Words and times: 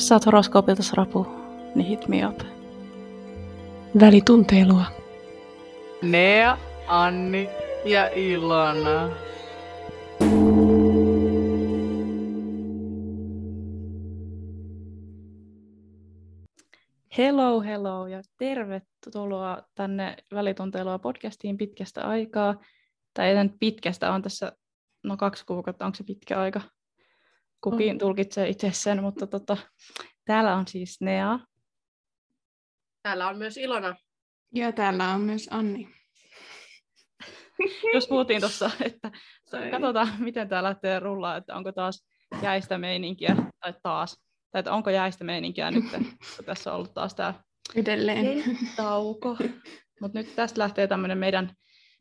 Jos 0.00 0.08
saat 0.08 0.26
horoskoopilta 0.26 0.82
rapu, 0.94 1.26
niin 1.74 1.86
hit 1.86 2.08
me 2.08 2.26
up. 2.26 2.40
Välitunteilua. 4.00 4.84
Nea, 6.02 6.58
Anni 6.88 7.48
ja 7.84 8.08
Ilona. 8.08 9.10
Hello, 17.18 17.60
hello 17.60 18.06
ja 18.06 18.22
tervetuloa 18.38 19.62
tänne 19.74 20.16
Välitunteilua 20.34 20.98
podcastiin 20.98 21.56
pitkästä 21.56 22.04
aikaa. 22.04 22.54
Tai 23.14 23.28
ei 23.28 23.48
pitkästä, 23.60 24.12
on 24.12 24.22
tässä 24.22 24.52
no 25.04 25.16
kaksi 25.16 25.46
kuukautta, 25.46 25.86
onko 25.86 25.96
se 25.96 26.04
pitkä 26.04 26.40
aika? 26.40 26.60
Kukin 27.60 27.98
tulkitsee 27.98 28.48
itse 28.48 28.70
sen, 28.72 29.02
mutta 29.02 29.26
tota, 29.26 29.56
täällä 30.24 30.56
on 30.56 30.66
siis 30.68 31.00
Nea. 31.00 31.38
Täällä 33.02 33.28
on 33.28 33.38
myös 33.38 33.56
Ilona. 33.56 33.96
Ja 34.54 34.72
täällä 34.72 35.10
on 35.10 35.20
myös 35.20 35.48
Anni. 35.50 35.88
Jos 37.94 38.08
puhuttiin 38.08 38.40
tuossa, 38.40 38.70
että 38.84 39.10
katsotaan, 39.70 40.08
miten 40.18 40.48
tämä 40.48 40.62
lähtee 40.62 40.98
rullaa, 40.98 41.36
että 41.36 41.56
onko 41.56 41.72
taas 41.72 42.06
jäistä 42.42 42.78
meininkiä, 42.78 43.36
tai 43.60 43.74
taas, 43.82 44.16
tai 44.52 44.58
että 44.58 44.72
onko 44.72 44.90
jäistä 44.90 45.24
meininkiä 45.24 45.70
nyt, 45.70 45.84
kun 46.36 46.44
tässä 46.44 46.70
on 46.70 46.76
ollut 46.76 46.94
taas 46.94 47.14
tämä 47.14 47.34
Edelleen. 47.74 48.58
tauko. 48.76 49.36
Mutta 50.00 50.18
nyt 50.18 50.36
tästä 50.36 50.58
lähtee 50.58 50.86
tämmöinen 50.86 51.18
meidän 51.18 51.54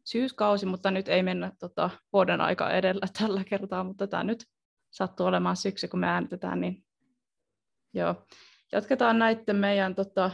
syyskausi, 0.06 0.66
mutta 0.66 0.92
nyt 0.92 1.08
ei 1.08 1.24
mennä 1.24 1.52
tota, 1.60 1.90
vuoden 2.14 2.42
aika 2.42 2.72
edellä 2.72 3.08
tällä 3.20 3.44
kertaa, 3.44 3.84
mutta 3.84 4.08
tämä 4.08 4.24
nyt 4.24 4.46
sattuu 4.92 5.26
olemaan 5.26 5.56
syksy, 5.56 5.88
kun 5.88 6.00
me 6.00 6.08
äänitetään, 6.08 6.62
niin 6.62 6.84
joo. 7.94 8.26
Jatketaan 8.72 9.20
näiden 9.20 9.56
meidän 9.56 9.96
tota, 9.96 10.32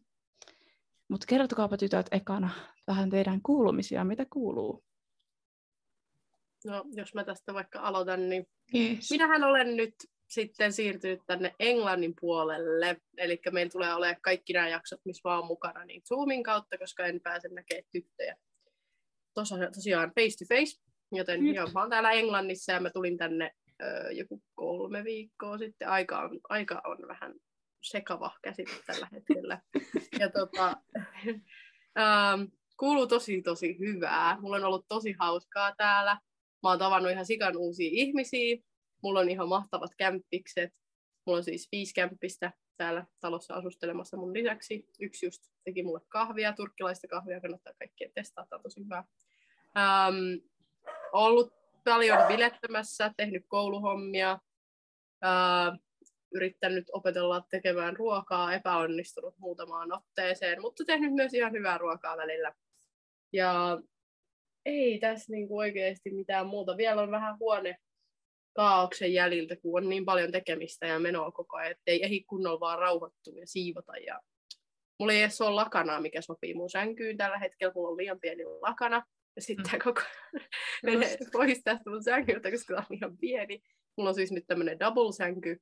Mutta 1.09 1.25
kertokaapa 1.29 1.77
tytöt 1.77 2.05
ekana 2.11 2.49
vähän 2.87 3.09
teidän 3.09 3.41
kuulumisia, 3.41 4.03
mitä 4.03 4.25
kuuluu? 4.29 4.83
No, 6.65 6.85
jos 6.91 7.13
mä 7.13 7.23
tästä 7.23 7.53
vaikka 7.53 7.79
aloitan, 7.79 8.29
niin 8.29 8.47
Yes. 8.75 9.11
minähän 9.11 9.43
olen 9.43 9.75
nyt 9.77 9.93
sitten 10.27 10.73
siirtynyt 10.73 11.19
tänne 11.27 11.55
Englannin 11.59 12.13
puolelle. 12.21 12.97
Eli 13.17 13.39
meillä 13.51 13.69
tulee 13.69 13.93
olemaan 13.93 14.21
kaikki 14.21 14.53
nämä 14.53 14.69
jaksot, 14.69 14.99
missä 15.05 15.29
mä 15.29 15.35
oon 15.37 15.47
mukana, 15.47 15.85
niin 15.85 16.01
Zoomin 16.07 16.43
kautta, 16.43 16.77
koska 16.77 17.05
en 17.05 17.21
pääse 17.23 17.47
näkemään 17.47 17.83
tyttöjä 17.91 18.35
Tosa, 19.33 19.55
tosiaan 19.75 20.09
face 20.09 20.37
to 20.45 20.55
face. 20.55 20.81
Joten 21.11 21.43
Nyt. 21.43 21.55
joo, 21.55 21.69
mä 21.73 21.79
oon 21.81 21.89
täällä 21.89 22.11
Englannissa 22.11 22.71
ja 22.71 22.79
mä 22.79 22.89
tulin 22.89 23.17
tänne 23.17 23.51
ö, 23.81 24.11
joku 24.11 24.41
kolme 24.55 25.03
viikkoa 25.03 25.57
sitten. 25.57 25.89
Aika 25.89 26.19
on, 26.19 26.39
aika 26.49 26.81
on 26.85 26.97
vähän 27.07 27.33
sekava 27.89 28.31
käsite 28.41 28.71
tällä 28.85 29.07
hetkellä. 29.11 29.61
Ja 30.19 30.29
tota, 30.29 30.77
ähm, 31.99 32.41
kuuluu 32.77 33.07
tosi 33.07 33.41
tosi 33.41 33.79
hyvää. 33.79 34.37
Mulla 34.41 34.55
on 34.55 34.63
ollut 34.63 34.85
tosi 34.87 35.15
hauskaa 35.19 35.75
täällä. 35.75 36.13
Mä 36.63 36.69
oon 36.69 36.79
tavannut 36.79 37.11
ihan 37.11 37.25
sikan 37.25 37.57
uusia 37.57 37.89
ihmisiä. 37.91 38.57
Mulla 39.03 39.19
on 39.19 39.29
ihan 39.29 39.49
mahtavat 39.49 39.91
kämppikset. 39.97 40.73
Mulla 41.25 41.37
on 41.37 41.43
siis 41.43 41.67
viisi 41.71 41.93
kämppistä 41.93 42.51
täällä 42.77 43.05
talossa 43.19 43.53
asustelemassa 43.53 44.17
mun 44.17 44.33
lisäksi. 44.33 44.89
Yksi 44.99 45.25
just 45.25 45.43
teki 45.63 45.83
mulle 45.83 46.01
kahvia, 46.09 46.53
turkkilaista 46.53 47.07
kahvia, 47.07 47.41
kannattaa 47.41 47.73
kaikkien 47.79 48.11
testaa, 48.13 48.45
tämä 48.49 48.57
on 48.57 48.63
tosi 48.63 48.83
hyvä. 48.83 49.03
Ähm, 49.77 50.15
ollut 51.13 51.53
paljon 51.83 52.27
bilettämässä, 52.27 53.13
tehnyt 53.17 53.45
kouluhommia, 53.47 54.39
äh, 55.25 55.79
yrittänyt 56.31 56.85
opetella 56.91 57.45
tekemään 57.49 57.95
ruokaa, 57.95 58.53
epäonnistunut 58.53 59.35
muutamaan 59.37 59.93
otteeseen, 59.93 60.61
mutta 60.61 60.83
tehnyt 60.85 61.13
myös 61.13 61.33
ihan 61.33 61.51
hyvää 61.51 61.77
ruokaa 61.77 62.17
välillä. 62.17 62.53
Ja 63.33 63.81
ei 64.65 64.99
tässä 64.99 65.31
niinku 65.31 65.57
oikeasti 65.57 66.11
mitään 66.11 66.47
muuta. 66.47 66.77
Vielä 66.77 67.01
on 67.01 67.11
vähän 67.11 67.39
huone 67.39 67.77
kaauksen 68.55 69.13
jäljiltä, 69.13 69.55
kun 69.55 69.83
on 69.83 69.89
niin 69.89 70.05
paljon 70.05 70.31
tekemistä 70.31 70.87
ja 70.87 70.99
menoa 70.99 71.31
koko 71.31 71.57
ajan, 71.57 71.71
ettei 71.71 72.03
ehdi 72.03 72.23
kunnolla 72.23 72.59
vaan 72.59 72.79
rauhoittua 72.79 73.33
ja 73.39 73.47
siivota. 73.47 73.97
Ja... 73.97 74.19
Mulla 74.99 75.13
ei 75.13 75.21
edes 75.21 75.41
ole 75.41 75.55
lakanaa, 75.55 76.01
mikä 76.01 76.21
sopii 76.21 76.53
mun 76.53 76.69
sänkyyn 76.69 77.17
tällä 77.17 77.37
hetkellä. 77.37 77.73
Mulla 77.75 77.89
on 77.89 77.97
liian 77.97 78.19
pieni 78.19 78.43
lakana. 78.45 79.03
Ja 79.35 79.41
sitten 79.41 79.73
mm. 79.73 79.79
koko 79.83 80.01
menee 80.83 81.17
pois 81.31 81.61
tästä 81.63 81.89
mun 81.89 82.03
sängyltä, 82.03 82.51
koska 82.51 82.73
tämä 82.73 82.85
on 82.89 82.97
ihan 82.97 83.17
pieni. 83.17 83.61
Mulla 83.97 84.09
on 84.09 84.15
siis 84.15 84.31
nyt 84.31 84.47
tämmöinen 84.47 84.79
double-sänky. 84.79 85.57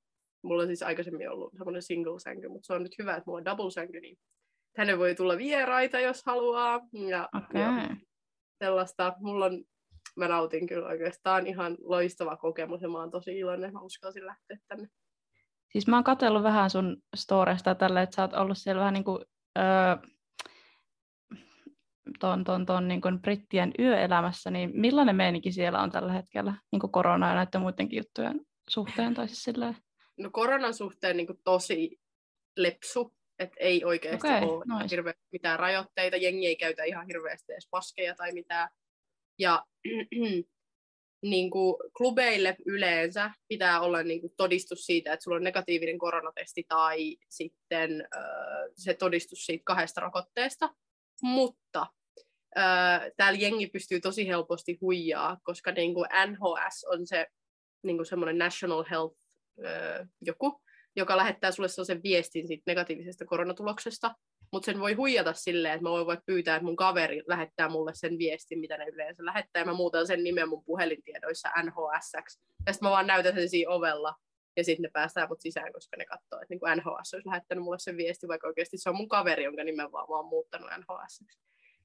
Mulla 0.46 0.62
on 0.62 0.68
siis 0.68 0.84
aikaisemmin 0.84 1.30
ollut 1.30 1.54
semmoinen 1.58 1.82
single-sänky, 1.82 2.48
mutta 2.48 2.68
se 2.68 2.74
on 2.74 2.84
nyt 2.84 2.98
hyvä, 3.00 3.16
että 3.16 3.24
mulla 3.26 3.38
on 3.38 3.46
double-sänky, 3.46 4.00
niin 4.00 4.18
tänne 4.76 4.98
voi 4.98 5.16
tulla 5.16 5.38
vieraita, 5.38 6.00
jos 6.00 6.24
haluaa. 6.26 6.82
Ja, 7.10 7.30
Okei. 7.38 7.62
ja 7.62 7.96
sellaista. 8.64 9.14
Mulla 9.20 9.46
on, 9.46 9.64
mä 10.16 10.28
nautin 10.28 10.68
kyllä 10.68 10.88
oikeastaan 10.88 11.48
ihan 11.48 11.78
loistava 11.80 12.38
kokemus 12.38 12.82
ja 12.82 12.90
mä 12.90 13.00
oon 13.00 13.12
tosi 13.12 13.40
iloinen, 13.40 13.74
mä 13.74 13.82
uskalsin 13.82 14.26
lähteä 14.26 14.58
tänne. 14.68 14.88
Siis 15.72 15.88
mä 15.88 15.96
oon 15.96 16.04
katsellut 16.04 16.44
vähän 16.44 16.70
sun 16.70 16.98
storesta 17.16 17.76
tällä, 17.76 18.02
että 18.02 18.16
sä 18.16 18.22
oot 18.22 18.34
ollut 18.34 18.58
siellä 18.58 18.80
vähän 18.80 18.94
niin 18.94 19.04
kuin, 19.04 19.20
öö, 19.58 19.96
ton, 22.20 22.44
ton, 22.44 22.66
ton 22.66 22.88
niin 22.88 23.02
kuin 23.02 23.22
brittien 23.22 23.72
yöelämässä, 23.80 24.52
niin 24.52 24.72
millainen 24.74 25.16
meininki 25.16 25.52
siellä 25.52 25.82
on 25.82 25.92
tällä 25.92 26.14
hetkellä 26.14 26.54
niin 26.72 26.80
kuin 26.80 26.92
korona 26.92 27.30
ja 27.30 27.36
näiden 27.36 27.62
muidenkin 27.62 27.98
juttujen 27.98 28.42
suhteen? 28.70 29.14
Tai 29.14 29.28
siis 29.28 29.44
silleen? 29.44 29.78
No 30.18 30.30
koronan 30.32 30.74
suhteen 30.74 31.18
niin 31.18 31.28
tosi 31.44 32.00
lepsu, 32.58 33.14
että 33.40 33.56
ei 33.60 33.86
oikeasti 33.86 34.28
Okei, 34.28 34.50
ole 34.50 34.64
nice. 34.78 34.96
hirveästi 34.96 35.28
mitään 35.32 35.60
rajoitteita, 35.60 36.18
jengi 36.18 36.48
ei 36.48 36.56
käytä 36.56 36.84
ihan 36.84 37.08
hirveästi 37.08 37.54
edes 37.54 37.68
paskeja 37.72 38.16
tai 38.16 38.32
mitään. 38.32 38.70
Ja 39.40 39.66
niin 41.32 41.52
kuin 41.52 41.76
klubeille 41.98 42.56
yleensä 42.66 43.32
pitää 43.48 43.82
olla 43.82 44.04
niin 44.04 44.22
kuin 44.22 44.34
todistus 44.38 44.86
siitä, 44.86 45.14
että 45.14 45.24
sulla 45.24 45.38
on 45.38 45.44
negatiivinen 45.44 45.98
koronatesti 45.98 46.66
tai 46.68 47.18
sitten 47.30 48.08
äh, 48.16 48.22
se 48.76 48.94
todistus 48.94 49.46
siitä 49.46 49.64
kahdesta 49.66 50.02
rokotteesta. 50.02 50.70
Mutta 51.22 51.88
äh, 52.58 53.02
täällä 53.18 53.40
jengi 53.40 53.68
pystyy 53.68 54.00
tosi 54.00 54.28
helposti 54.28 54.78
huijaa, 54.82 55.38
koska 55.44 55.72
niin 55.72 55.94
kuin 55.94 56.08
NHS 56.28 56.86
on 56.90 57.08
se 57.08 57.28
niin 57.84 57.98
kuin 57.98 58.06
semmoinen 58.06 58.38
National 58.38 58.86
Health 58.90 59.25
äh, 59.66 60.08
joku, 60.22 60.62
joka 60.96 61.18
lähettää 61.18 61.52
sulle 61.52 61.70
sellaisen 61.70 62.04
viestin 62.04 62.48
siitä 62.48 62.64
negatiivisesta 62.68 63.26
koronatuloksesta, 63.26 64.16
mutta 64.52 64.66
sen 64.66 64.80
voi 64.80 64.94
huijata 64.94 65.34
silleen, 65.34 65.74
että 65.74 65.84
mä 65.84 65.90
voin 65.90 66.08
vaikka 66.08 66.24
pyytää, 66.26 66.56
että 66.56 66.66
mun 66.66 66.76
kaveri 66.76 67.22
lähettää 67.28 67.70
mulle 67.70 67.92
sen 67.94 68.18
viestin, 68.18 68.60
mitä 68.60 68.78
ne 68.78 68.86
yleensä 68.86 69.26
lähettää, 69.26 69.62
ja 69.62 69.66
mä 69.66 69.74
muutan 69.74 70.08
sen 70.08 70.24
nimen 70.24 70.50
mun 70.50 70.64
puhelintiedoissa 70.66 71.50
NHSX. 71.64 72.32
Sitten 72.32 72.78
mä 72.82 72.90
vaan 72.90 73.08
näytän 73.08 73.34
sen 73.34 73.50
siinä 73.50 73.72
ovella, 73.72 74.16
ja 74.58 74.64
sitten 74.64 74.84
ne 74.84 74.90
päästään 74.94 75.28
mut 75.30 75.42
sisään, 75.42 75.74
koska 75.74 75.98
ne 75.98 76.06
katsoo, 76.06 76.40
että 76.42 76.54
niin 76.54 76.78
NHS 76.78 77.14
olisi 77.14 77.28
lähettänyt 77.28 77.64
mulle 77.64 77.80
sen 77.80 77.98
viestin, 77.98 78.28
vaikka 78.28 78.48
oikeasti 78.48 78.78
se 78.78 78.90
on 78.90 78.96
mun 78.96 79.10
kaveri, 79.10 79.44
jonka 79.44 79.64
nimen 79.64 79.92
vaan 79.92 80.08
mä 80.10 80.16
oon 80.16 80.30
muuttanut 80.30 80.70
NHSX. 80.78 81.38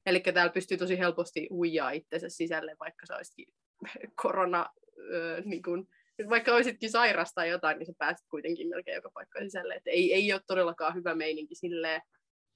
Eli 0.07 0.21
täällä 0.21 0.53
pystyy 0.53 0.79
tosi 0.79 0.99
helposti 0.99 1.49
huijaa 1.51 1.91
itsensä 1.91 2.29
sisälle, 2.29 2.77
vaikka 2.81 3.07
se 3.07 3.15
olisikin 3.15 3.47
korona, 4.23 4.67
öö, 5.13 5.41
niin 5.45 5.63
kun, 5.63 5.89
vaikka 6.29 6.55
olisitkin 6.55 6.91
sairas 6.91 7.33
tai 7.35 7.49
jotain, 7.49 7.79
niin 7.79 7.87
sä 7.87 7.93
pääset 7.99 8.27
kuitenkin 8.31 8.69
melkein 8.69 8.95
joka 8.95 9.11
paikka 9.15 9.41
sisälle. 9.41 9.75
Et 9.75 9.87
ei, 9.87 10.15
ei 10.15 10.33
ole 10.33 10.41
todellakaan 10.47 10.95
hyvä 10.95 11.15
meininki 11.15 11.55
silleen. 11.55 12.03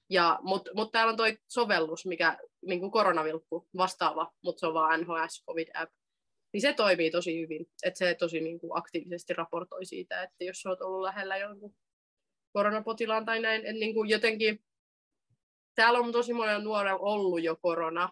Ja, 0.09 0.39
Mutta 0.41 0.71
mut 0.73 0.91
täällä 0.91 1.11
on 1.11 1.17
toi 1.17 1.37
sovellus, 1.47 2.05
mikä 2.05 2.37
niin 2.65 2.79
kuin 2.79 2.91
koronavilkku 2.91 3.67
vastaava, 3.77 4.31
mutta 4.43 4.59
se 4.59 4.67
on 4.67 4.73
vaan 4.73 5.01
NHS 5.01 5.43
COVID 5.45 5.67
app. 5.73 5.91
Niin 6.53 6.61
se 6.61 6.73
toimii 6.73 7.11
tosi 7.11 7.41
hyvin, 7.41 7.65
että 7.83 7.97
se 7.97 8.15
tosi 8.19 8.41
niin 8.41 8.59
kuin 8.59 8.77
aktiivisesti 8.77 9.33
raportoi 9.33 9.85
siitä, 9.85 10.23
että 10.23 10.43
jos 10.43 10.65
olet 10.65 10.81
ollut 10.81 11.01
lähellä 11.01 11.37
jonkun 11.37 11.75
koronapotilaan 12.53 13.25
tai 13.25 13.39
näin, 13.39 13.61
että 13.61 13.79
niin 13.79 13.93
kuin 13.93 14.09
jotenkin 14.09 14.59
täällä 15.75 15.99
on 15.99 16.11
tosi 16.11 16.33
monella 16.33 16.63
nuorella 16.63 16.99
ollut 16.99 17.43
jo 17.43 17.55
korona, 17.61 18.09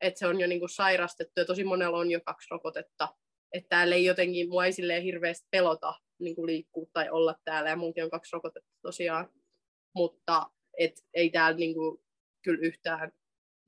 että 0.00 0.18
se 0.18 0.26
on 0.26 0.40
jo 0.40 0.46
niin 0.46 0.58
kuin 0.60 0.68
sairastettu 0.68 1.40
ja 1.40 1.44
tosi 1.44 1.64
monella 1.64 1.98
on 1.98 2.10
jo 2.10 2.20
kaksi 2.20 2.48
rokotetta, 2.50 3.08
että 3.56 3.68
täällä 3.68 3.94
ei 3.94 4.04
jotenkin, 4.04 4.48
mua 4.48 4.66
ei 4.66 4.72
silleen 4.72 5.02
hirveästi 5.02 5.46
pelota 5.50 5.94
niin 6.18 6.34
kuin 6.34 6.46
liikkua 6.46 6.86
tai 6.92 7.10
olla 7.10 7.34
täällä, 7.44 7.70
ja 7.70 7.76
munkin 7.76 8.04
on 8.04 8.10
kaksi 8.10 8.32
rokotetta 8.32 8.70
tosiaan, 8.82 9.28
mutta 9.94 10.50
et 10.78 11.04
ei 11.14 11.30
täällä 11.30 11.58
niin 11.58 11.74
kuin, 11.74 12.00
kyllä 12.42 12.66
yhtään 12.66 13.12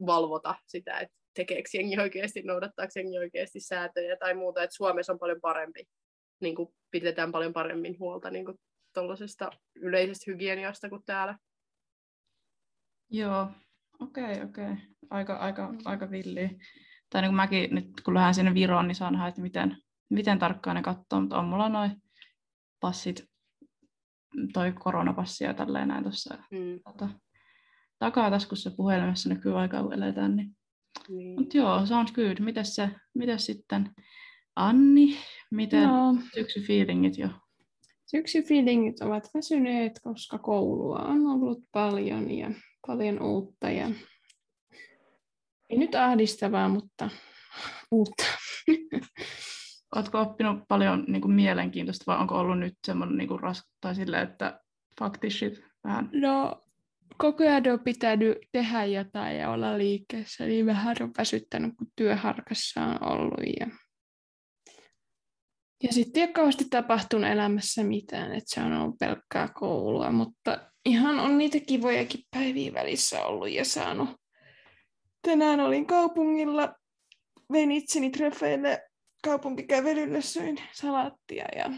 valvota 0.06 0.54
sitä, 0.66 0.98
että 0.98 1.16
tekeekö 1.34 1.68
jengi 1.74 2.00
oikeasti, 2.00 2.42
noudattaako 2.42 2.92
jengi 2.96 3.18
oikeasti 3.18 3.60
säätöjä 3.60 4.16
tai 4.16 4.34
muuta, 4.34 4.62
että 4.62 4.76
Suomessa 4.76 5.12
on 5.12 5.18
paljon 5.18 5.40
parempi, 5.40 5.88
niin 6.40 6.54
kuin 6.54 6.74
pidetään 6.90 7.32
paljon 7.32 7.52
paremmin 7.52 7.98
huolta 7.98 8.30
niin 8.30 8.44
kuin 8.44 8.58
yleisestä 9.74 10.30
hygieniasta 10.30 10.88
kuin 10.88 11.02
täällä. 11.06 11.38
Joo, 13.10 13.46
okei, 14.00 14.24
okay, 14.24 14.44
okei. 14.44 14.64
Okay. 14.64 14.76
Aika, 15.10 15.36
aika, 15.36 15.74
aika 15.84 16.10
villiä. 16.10 16.50
Tai 17.10 17.22
niin 17.22 17.28
kuin 17.28 17.36
mäkin 17.36 17.74
nyt 17.74 18.00
kun 18.04 18.14
lähden 18.14 18.34
sinne 18.34 18.54
Viroon, 18.54 18.88
niin 18.88 18.94
saan 18.94 19.12
nähdä, 19.12 19.28
että 19.28 19.40
miten, 19.40 19.76
miten 20.10 20.38
tarkkaan 20.38 20.76
ne 20.76 20.82
katsoo, 20.82 21.20
mutta 21.20 21.38
on 21.38 21.44
mulla 21.44 21.68
noin 21.68 22.02
passit, 22.80 23.28
toi 24.52 24.72
koronapassi 24.72 25.44
ja 25.44 25.54
tälleen 25.54 25.88
näin 25.88 26.02
tuossa 26.02 26.38
mm. 26.50 26.80
tota, 26.84 27.08
takataskussa 27.98 28.70
puhelimessa 28.70 29.28
näkyy 29.28 29.58
aikaa, 29.60 29.82
kun 29.82 29.92
eletään. 29.92 30.36
Niin. 30.36 30.56
Niin. 31.08 31.40
Mutta 31.40 31.56
joo, 31.56 31.86
sounds 31.86 32.12
good. 32.12 32.40
Mites, 32.40 32.74
se, 32.74 32.90
mites 33.14 33.46
sitten 33.46 33.90
Anni, 34.56 35.16
miten 35.50 35.88
no. 35.88 36.16
syksyfiilingit 36.34 37.18
jo? 37.18 37.28
Syksyfiilingit 38.06 39.00
ovat 39.00 39.30
väsyneet, 39.34 40.00
koska 40.02 40.38
koulua 40.38 40.98
on 40.98 41.26
ollut 41.26 41.58
paljon 41.72 42.30
ja 42.30 42.50
paljon 42.86 43.22
uutta 43.22 43.70
ja 43.70 43.90
ei 45.70 45.78
nyt 45.78 45.94
ahdistavaa, 45.94 46.68
mutta 46.68 47.10
uutta. 47.92 48.24
Oletko 49.96 50.20
oppinut 50.20 50.58
paljon 50.68 51.04
niin 51.08 51.22
kuin, 51.22 51.34
mielenkiintoista 51.34 52.04
vai 52.06 52.18
onko 52.18 52.34
ollut 52.34 52.58
nyt 52.58 52.74
semmoinen 52.86 53.18
niin 53.18 53.28
kuin, 53.28 53.40
ras- 53.40 53.70
tai 53.80 53.94
sille, 53.94 54.20
että 54.20 54.60
fakti 55.00 55.30
shit 55.30 55.60
vähän? 55.84 56.10
No 56.12 56.64
koko 57.18 57.42
ajan 57.42 57.62
on 57.72 57.80
pitänyt 57.80 58.38
tehdä 58.52 58.84
jotain 58.84 59.36
ja 59.36 59.50
olla 59.50 59.78
liikkeessä, 59.78 60.46
niin 60.46 60.66
vähän 60.66 60.96
on 61.00 61.10
väsyttänyt, 61.18 61.74
kun 61.78 61.86
työharkassa 61.96 62.80
on 62.84 63.12
ollut. 63.12 63.40
Ja, 63.60 63.66
ja 65.82 65.92
sitten 65.92 66.20
ei 66.20 66.26
ole 66.26 66.32
kauheasti 66.32 66.64
tapahtunut 66.70 67.30
elämässä 67.30 67.84
mitään, 67.84 68.32
että 68.32 68.54
se 68.54 68.60
on 68.60 68.72
ollut 68.72 68.98
pelkkää 68.98 69.48
koulua, 69.54 70.12
mutta 70.12 70.70
ihan 70.86 71.18
on 71.18 71.38
niitä 71.38 71.58
kivojakin 71.60 72.24
päiviä 72.30 72.74
välissä 72.74 73.24
ollut 73.24 73.50
ja 73.50 73.64
saanut. 73.64 74.08
Tänään 75.22 75.60
olin 75.60 75.86
kaupungilla, 75.86 76.74
vein 77.52 77.72
itseni 77.72 78.10
treffeille 78.10 78.88
kaupunkikävelylle, 79.24 80.22
söin 80.22 80.58
salaattia 80.72 81.46
ja 81.56 81.70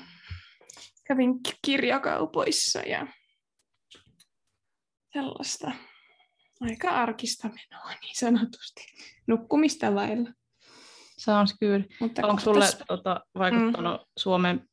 kävin 1.06 1.34
kirjakaupoissa 1.64 2.80
ja 2.80 3.06
sellaista 5.12 5.72
aika 6.60 6.90
arkista 6.90 7.48
menoa 7.48 7.90
niin 7.90 8.14
sanotusti. 8.14 8.84
Nukkumista 9.26 9.94
vailla. 9.94 10.30
Sounds 11.18 11.58
good. 11.58 11.82
Mutta 12.00 12.26
Onko 12.26 12.40
sulle 12.40 12.66
tota, 12.88 13.20
vaikuttanut 13.38 14.00
mm. 14.00 14.06
Suomen 14.18 14.68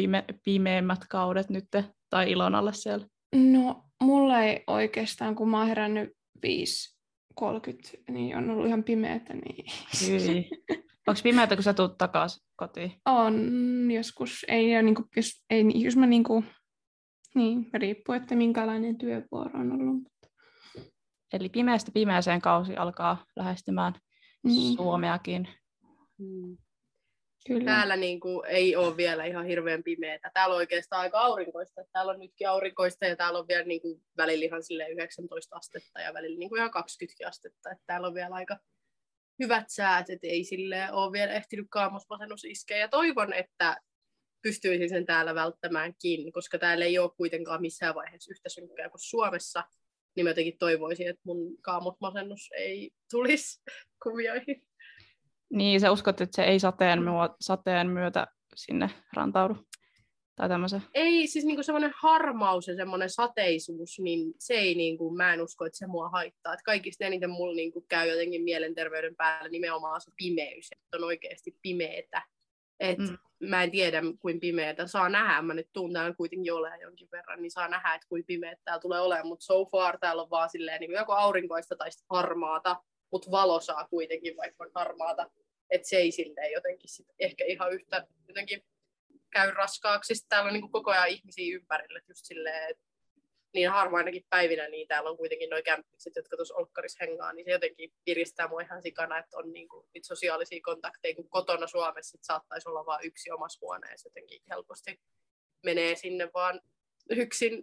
pime- 0.00 0.38
pimeimmät 0.44 1.06
kaudet 1.08 1.50
nyt 1.50 1.64
tai 2.10 2.30
ilon 2.30 2.54
alle 2.54 2.74
siellä? 2.74 3.06
No, 3.34 3.84
mulla 4.02 4.42
ei 4.42 4.64
oikeastaan, 4.66 5.34
kun 5.34 5.48
mä 5.48 5.58
oon 5.58 5.68
herännyt 5.68 6.10
5.30, 7.40 8.12
niin 8.12 8.36
on 8.36 8.50
ollut 8.50 8.66
ihan 8.66 8.84
pimeätä. 8.84 9.34
Niin... 9.34 9.64
Onko 11.06 11.20
pimeätä, 11.22 11.56
kun 11.56 11.62
sä 11.62 11.74
tulet 11.74 11.98
takaisin 11.98 12.42
kotiin? 12.56 12.92
On, 13.04 13.34
joskus. 13.90 14.44
Ei, 14.48 14.82
niin 14.82 14.94
kuin, 14.94 15.08
jos, 15.16 15.44
ei, 15.50 15.64
jos 15.74 15.96
mä 15.96 16.06
niin 16.06 16.24
kuin, 16.24 16.46
niin, 17.34 17.70
riippuu, 17.74 18.14
että 18.14 18.34
minkälainen 18.34 18.98
työvuoro 18.98 19.60
on 19.60 19.72
ollut. 19.72 20.02
Eli 21.32 21.48
pimeästä 21.48 21.90
pimeäseen 21.94 22.40
kausi 22.40 22.76
alkaa 22.76 23.24
lähestymään 23.36 23.94
mm. 24.44 24.52
Suomeakin. 24.76 25.48
Mm. 26.18 26.56
Kyllä. 27.46 27.64
Täällä 27.64 27.96
niin 27.96 28.20
kuin, 28.20 28.46
ei 28.46 28.76
ole 28.76 28.96
vielä 28.96 29.24
ihan 29.24 29.46
hirveän 29.46 29.82
pimeää. 29.82 30.18
Täällä 30.34 30.52
on 30.52 30.58
oikeastaan 30.58 31.02
aika 31.02 31.18
aurinkoista. 31.18 31.84
Täällä 31.92 32.12
on 32.12 32.20
nytkin 32.20 32.48
aurinkoista 32.48 33.06
ja 33.06 33.16
täällä 33.16 33.38
on 33.38 33.48
vielä 33.48 33.64
niin 33.64 33.80
kuin, 33.80 34.02
välillä 34.16 34.44
ihan 34.44 34.62
19 34.92 35.56
astetta 35.56 36.00
ja 36.00 36.14
välillä 36.14 36.38
niin 36.38 36.48
kuin 36.48 36.58
ihan 36.58 36.70
20 36.70 37.28
astetta. 37.28 37.70
Että 37.70 37.84
täällä 37.86 38.06
on 38.06 38.14
vielä 38.14 38.34
aika 38.34 38.56
hyvät 39.42 39.64
säät, 39.68 40.10
että 40.10 40.26
ei 40.26 40.44
sille 40.44 40.92
ole 40.92 41.12
vielä 41.12 41.32
ehtinyt 41.32 41.66
kaamosmasennus 41.70 42.44
iskeä. 42.44 42.76
Ja 42.76 42.88
toivon, 42.88 43.32
että 43.32 43.76
pystyisin 44.42 44.88
sen 44.88 45.06
täällä 45.06 45.34
välttämäänkin, 45.34 46.32
koska 46.32 46.58
täällä 46.58 46.84
ei 46.84 46.98
ole 46.98 47.10
kuitenkaan 47.16 47.60
missään 47.60 47.94
vaiheessa 47.94 48.32
yhtä 48.32 48.48
synkkää 48.48 48.88
kuin 48.88 49.00
Suomessa, 49.00 49.64
niin 50.16 50.24
mä 50.24 50.30
jotenkin 50.30 50.58
toivoisin, 50.58 51.08
että 51.08 51.22
mun 51.24 51.62
kaamosmasennus 51.62 52.50
ei 52.56 52.90
tulisi 53.10 53.62
kuvioihin. 54.04 54.66
Niin, 55.52 55.80
sä 55.80 55.92
uskot, 55.92 56.20
että 56.20 56.36
se 56.36 56.42
ei 56.42 56.58
sateen, 56.58 57.02
myö- 57.02 57.36
sateen 57.40 57.90
myötä 57.90 58.26
sinne 58.54 58.90
rantaudu? 59.12 59.56
Tai 60.36 60.48
tämmöisen? 60.48 60.82
Ei, 60.94 61.26
siis 61.26 61.44
niinku 61.44 61.62
semmoinen 61.62 61.92
harmaus 61.96 62.68
ja 62.68 62.76
semmoinen 62.76 63.10
sateisuus, 63.10 63.98
niin 63.98 64.34
se 64.38 64.54
ei, 64.54 64.74
niinku, 64.74 65.10
mä 65.10 65.34
en 65.34 65.42
usko, 65.42 65.64
että 65.64 65.78
se 65.78 65.86
mua 65.86 66.08
haittaa. 66.08 66.54
Et 66.54 66.62
kaikista 66.64 67.04
eniten 67.04 67.30
mulla 67.30 67.56
niinku 67.56 67.84
käy 67.88 68.08
jotenkin 68.08 68.42
mielenterveyden 68.42 69.16
päällä 69.16 69.48
nimenomaan 69.48 70.00
se 70.00 70.10
pimeys, 70.16 70.68
että 70.72 70.96
on 70.96 71.04
oikeasti 71.04 71.56
pimeetä. 71.62 72.22
Et 72.80 72.98
mm. 72.98 73.18
Mä 73.40 73.62
en 73.62 73.70
tiedä, 73.70 74.02
kuin 74.18 74.40
pimeätä 74.40 74.86
saa 74.86 75.08
nähdä. 75.08 75.42
Mä 75.42 75.54
nyt 75.54 75.68
tuun 75.72 75.92
täällä 75.92 76.14
kuitenkin 76.16 76.52
olemaan 76.52 76.80
jonkin 76.80 77.08
verran, 77.12 77.42
niin 77.42 77.50
saa 77.50 77.68
nähdä, 77.68 77.94
että 77.94 78.06
kuin 78.08 78.24
pimeä 78.26 78.56
täällä 78.64 78.80
tulee 78.80 79.00
olemaan. 79.00 79.26
Mutta 79.26 79.44
so 79.44 79.64
far 79.64 79.98
täällä 79.98 80.22
on 80.22 80.30
vaan 80.30 80.50
silleen 80.50 80.80
niin 80.80 80.92
joko 80.92 81.12
aurinkoista 81.12 81.76
tai 81.76 81.88
harmaata, 82.10 82.76
mutta 83.12 83.30
valo 83.30 83.60
saa 83.60 83.88
kuitenkin, 83.88 84.36
vaikka 84.36 84.64
on 84.64 84.70
harmaata. 84.74 85.30
Että 85.70 85.88
se 85.88 85.96
ei 85.96 86.10
silleen 86.10 86.52
jotenkin 86.52 86.90
sit 86.90 87.06
ehkä 87.18 87.44
ihan 87.44 87.72
yhtä 87.72 88.06
jotenkin 88.28 88.64
käy 89.30 89.50
raskaaksi. 89.50 90.14
Sitten 90.14 90.28
täällä 90.28 90.48
on 90.48 90.52
niin 90.52 90.70
koko 90.70 90.90
ajan 90.90 91.08
ihmisiä 91.08 91.56
ympärillä, 91.56 92.00
just 92.08 92.24
silleen, 92.24 92.70
että 92.70 92.84
niin 93.54 93.70
harvainakin 93.70 94.26
päivinä, 94.30 94.68
niin 94.68 94.88
täällä 94.88 95.10
on 95.10 95.16
kuitenkin 95.16 95.50
noin 95.50 95.64
kämppikset, 95.64 96.16
jotka 96.16 96.36
tuossa 96.36 96.54
Olkkarissa 96.54 97.04
hengaa, 97.04 97.32
niin 97.32 97.44
se 97.44 97.50
jotenkin 97.50 97.92
piristää 98.04 98.48
mua 98.48 98.60
ihan 98.60 98.82
sikana, 98.82 99.18
että 99.18 99.36
on 99.38 99.52
niin 99.52 99.68
kuin, 99.68 99.86
niitä 99.94 100.06
sosiaalisia 100.06 100.60
kontakteja, 100.62 101.14
kun 101.14 101.28
kotona 101.28 101.66
Suomessa 101.66 102.18
saattaisi 102.22 102.68
olla 102.68 102.86
vain 102.86 103.06
yksi 103.06 103.30
omassa 103.30 103.58
huoneessa, 103.60 104.06
jotenkin 104.06 104.42
helposti 104.50 105.00
menee 105.64 105.94
sinne 105.94 106.30
vaan 106.34 106.60
yksin 107.10 107.62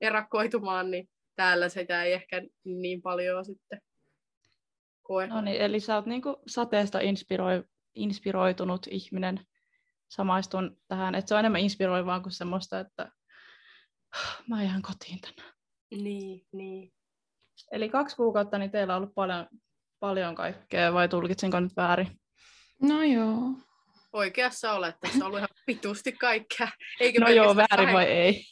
erakkoitumaan, 0.00 0.90
niin 0.90 1.08
täällä 1.36 1.68
sitä 1.68 2.04
ei 2.04 2.12
ehkä 2.12 2.42
niin 2.64 3.02
paljon 3.02 3.44
sitten 3.44 3.80
koe. 5.10 5.26
No 5.26 5.40
niin, 5.40 5.60
eli 5.60 5.80
sä 5.80 5.94
oot 5.94 6.06
niin 6.06 6.22
kuin 6.22 6.36
sateesta 6.46 7.00
inspiroi, 7.00 7.64
inspiroitunut 7.94 8.86
ihminen, 8.90 9.40
samaistun 10.08 10.76
tähän, 10.88 11.14
että 11.14 11.28
se 11.28 11.34
on 11.34 11.40
enemmän 11.40 11.60
inspiroivaa 11.60 12.20
kuin 12.20 12.32
semmoista, 12.32 12.80
että 12.80 13.12
mä 14.48 14.62
jään 14.62 14.82
kotiin 14.82 15.20
tänään. 15.20 15.54
Niin, 15.90 16.46
niin. 16.52 16.92
Eli 17.72 17.88
kaksi 17.88 18.16
kuukautta, 18.16 18.58
niin 18.58 18.70
teillä 18.70 18.96
on 18.96 19.02
ollut 19.02 19.14
paljon, 19.14 19.46
paljon 20.00 20.34
kaikkea, 20.34 20.92
vai 20.92 21.08
tulkitsenko 21.08 21.60
nyt 21.60 21.76
väärin? 21.76 22.20
No 22.82 23.02
joo. 23.02 23.38
Oikeassa 24.12 24.72
olet, 24.72 24.96
tässä 25.00 25.18
on 25.18 25.22
ollut 25.26 25.38
ihan 25.38 25.48
pitusti 25.66 26.12
kaikkea. 26.12 26.68
Eikö 27.00 27.20
no 27.20 27.28
joo, 27.28 27.56
väärin 27.56 27.92
vai 27.92 28.04
ei? 28.04 28.44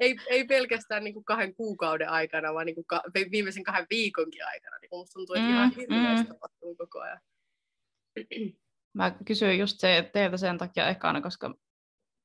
Ei, 0.00 0.16
ei 0.26 0.44
pelkästään 0.44 1.04
niin 1.04 1.14
kuin 1.14 1.24
kahden 1.24 1.54
kuukauden 1.54 2.08
aikana, 2.08 2.54
vaan 2.54 2.66
niin 2.66 2.74
kuin 2.74 2.86
ka- 2.86 3.02
viimeisen 3.30 3.64
kahden 3.64 3.86
viikonkin 3.90 4.46
aikana. 4.46 4.78
Niin 4.78 4.88
musta 4.92 5.12
tuntuu, 5.12 5.36
että 5.36 5.48
mm, 5.48 5.54
ihan 5.54 5.70
hirveästi 5.70 6.28
mm. 6.28 6.34
tapahtuu 6.34 6.74
koko 6.76 7.00
ajan. 7.00 7.20
Mä 8.94 9.10
kysyin 9.24 9.58
just 9.58 9.80
se, 9.80 10.10
teiltä 10.12 10.36
sen 10.36 10.58
takia 10.58 10.88
ekana, 10.88 11.20
koska 11.20 11.54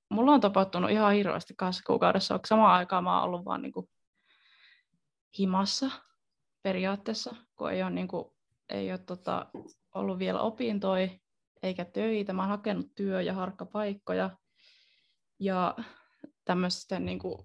mulla 0.09 0.31
on 0.31 0.41
tapahtunut 0.41 0.91
ihan 0.91 1.13
hirveästi 1.13 1.53
kahdessa 1.57 1.83
kuukaudessa. 1.87 2.39
Samaan 2.47 2.75
aikaan 2.75 3.03
mä 3.03 3.15
oon 3.15 3.23
ollut 3.23 3.45
vaan 3.45 3.61
niin 3.61 3.71
kuin 3.71 3.89
himassa 5.39 5.91
periaatteessa, 6.63 7.35
kun 7.55 7.71
ei 7.71 7.83
ole, 7.83 7.91
niin 7.91 8.07
kuin, 8.07 8.25
ei 8.69 8.91
ole 8.91 8.99
tota, 8.99 9.45
ollut 9.95 10.19
vielä 10.19 10.41
opintoja 10.41 11.09
eikä 11.63 11.85
töitä. 11.85 12.33
Mä 12.33 12.41
oon 12.41 12.49
hakenut 12.49 12.95
työ- 12.95 13.21
ja 13.21 13.33
harkkapaikkoja. 13.33 14.29
Ja 15.39 15.75
tämmöisten 16.45 17.05
niin 17.05 17.19
kuin 17.19 17.37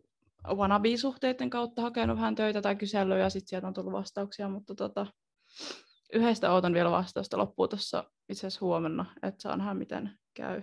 wannabe-suhteiden 0.49 1.51
kautta 1.51 1.83
hakenut 1.83 2.17
vähän 2.17 2.35
töitä 2.35 2.63
tai 2.63 2.77
kyselyä 2.77 3.19
ja 3.19 3.31
sitten 3.31 3.49
sieltä 3.49 3.67
on 3.67 3.75
tullut 3.75 3.93
vastauksia, 3.93 4.49
mutta 4.49 4.75
tota, 4.75 5.07
yhdestä 6.13 6.53
ootan 6.53 6.75
vielä 6.75 6.91
vastausta 6.91 7.39
loppuu 7.39 7.69
tuossa 7.69 8.05
itse 8.29 8.47
asiassa 8.47 8.67
huomenna, 8.67 9.07
että 9.23 9.43
saa 9.43 9.57
nähdä 9.57 9.75
miten 9.75 10.19
käy 10.35 10.63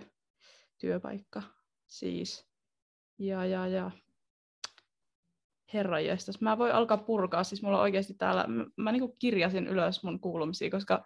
työpaikka 0.78 1.42
siis. 1.86 2.48
Ja, 3.18 3.44
ja, 3.44 3.66
ja. 3.66 3.90
Herra 5.74 6.00
jestas. 6.00 6.40
Mä 6.40 6.58
voin 6.58 6.72
alkaa 6.72 6.96
purkaa. 6.96 7.44
Siis 7.44 7.62
mulla 7.62 7.80
oikeasti 7.80 8.14
täällä, 8.14 8.46
mä, 8.46 8.64
mä 8.76 8.92
niin 8.92 9.18
kirjasin 9.18 9.66
ylös 9.66 10.02
mun 10.02 10.20
kuulumisia, 10.20 10.70
koska 10.70 11.04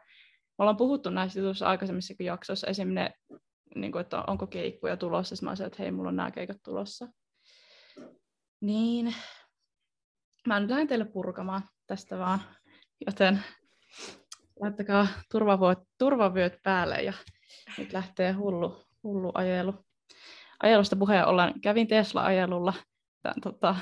me 0.59 0.63
ollaan 0.63 0.77
puhuttu 0.77 1.11
näistä 1.11 1.39
jutuissa 1.39 1.67
aikaisemmissakin 1.69 2.27
jaksoissa. 2.27 2.67
Esimerkiksi 2.67 2.95
ne, 2.95 3.39
niin 3.75 3.93
kuin, 3.93 4.01
että 4.01 4.23
onko 4.27 4.47
keikkoja 4.47 4.97
tulossa. 4.97 5.37
Sitten 5.37 5.49
mä 5.49 5.57
sanoin, 5.57 5.67
että 5.67 5.83
hei, 5.83 5.93
mulla 5.93 6.09
on 6.09 6.17
nämä 6.17 6.31
keikat 6.31 6.57
tulossa. 6.65 7.09
Niin. 8.63 9.15
Mä 10.47 10.61
nyt 10.61 10.71
lähden 10.71 10.89
teille 10.89 11.05
purkamaan 11.05 11.63
tästä 11.87 12.19
vaan. 12.19 12.41
Joten 13.07 13.45
laittakaa 14.61 15.07
turvavyöt, 15.31 15.79
turvavyöt 15.99 16.59
päälle 16.63 17.03
ja 17.03 17.13
nyt 17.79 17.93
lähtee 17.93 18.33
hullu, 18.33 18.85
hullu 19.03 19.31
ajelu. 19.35 19.75
Ajelusta 20.63 20.97
puheen 20.97 21.27
ollen, 21.27 21.61
kävin 21.61 21.89
Tesla-ajelulla 21.89 22.75
tämän, 23.23 23.41
tota, 23.43 23.77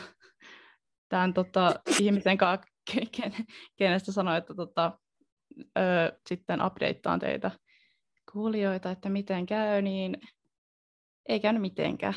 tämän 1.08 1.34
tota, 1.34 1.74
ihmisen 2.00 2.38
kanssa, 2.38 2.66
kenestä 3.76 4.12
sanoi, 4.12 4.38
että 4.38 4.54
tota, 4.54 4.98
ö, 5.78 6.18
sitten 6.28 6.64
updateaan 6.64 7.20
teitä 7.20 7.50
kuulijoita, 8.32 8.90
että 8.90 9.08
miten 9.08 9.46
käy, 9.46 9.82
niin 9.82 10.20
ei 11.28 11.40
käynyt 11.40 11.62
mitenkään. 11.62 12.14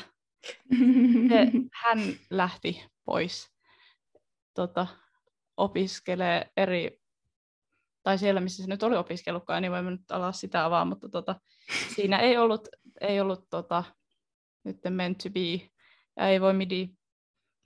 Se, 1.28 1.50
hän 1.84 1.98
lähti 2.30 2.84
pois 3.04 3.54
tota, 4.54 4.86
opiskelee 5.56 6.50
eri, 6.56 7.00
tai 8.02 8.18
siellä 8.18 8.40
missä 8.40 8.62
se 8.62 8.68
nyt 8.68 8.82
oli 8.82 8.96
opiskellutkaan, 8.96 9.62
niin 9.62 9.72
voimme 9.72 9.90
nyt 9.90 10.10
ala 10.10 10.32
sitä 10.32 10.64
avaa, 10.64 10.84
mutta 10.84 11.08
tota, 11.08 11.40
siinä 11.94 12.18
ei 12.18 12.36
ollut, 12.36 12.68
ei 13.00 13.20
ollut 13.20 13.46
tota, 13.50 13.84
nyt 14.64 14.76
meant 14.90 15.18
to 15.18 15.30
be, 15.30 15.70
ja 16.16 16.28
ei 16.28 16.40
voi 16.40 16.54
midi 16.54 16.88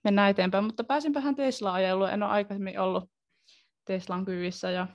mennä 0.05 0.29
eteenpäin, 0.29 0.65
mutta 0.65 0.85
pääsinpähän 0.85 1.37
Tesla-ajeluun, 1.37 2.11
en 2.11 2.23
ole 2.23 2.31
aikaisemmin 2.31 2.81
ollut 2.81 3.11
Teslan 3.85 4.25
kyvissä, 4.25 4.71
ja 4.71 4.87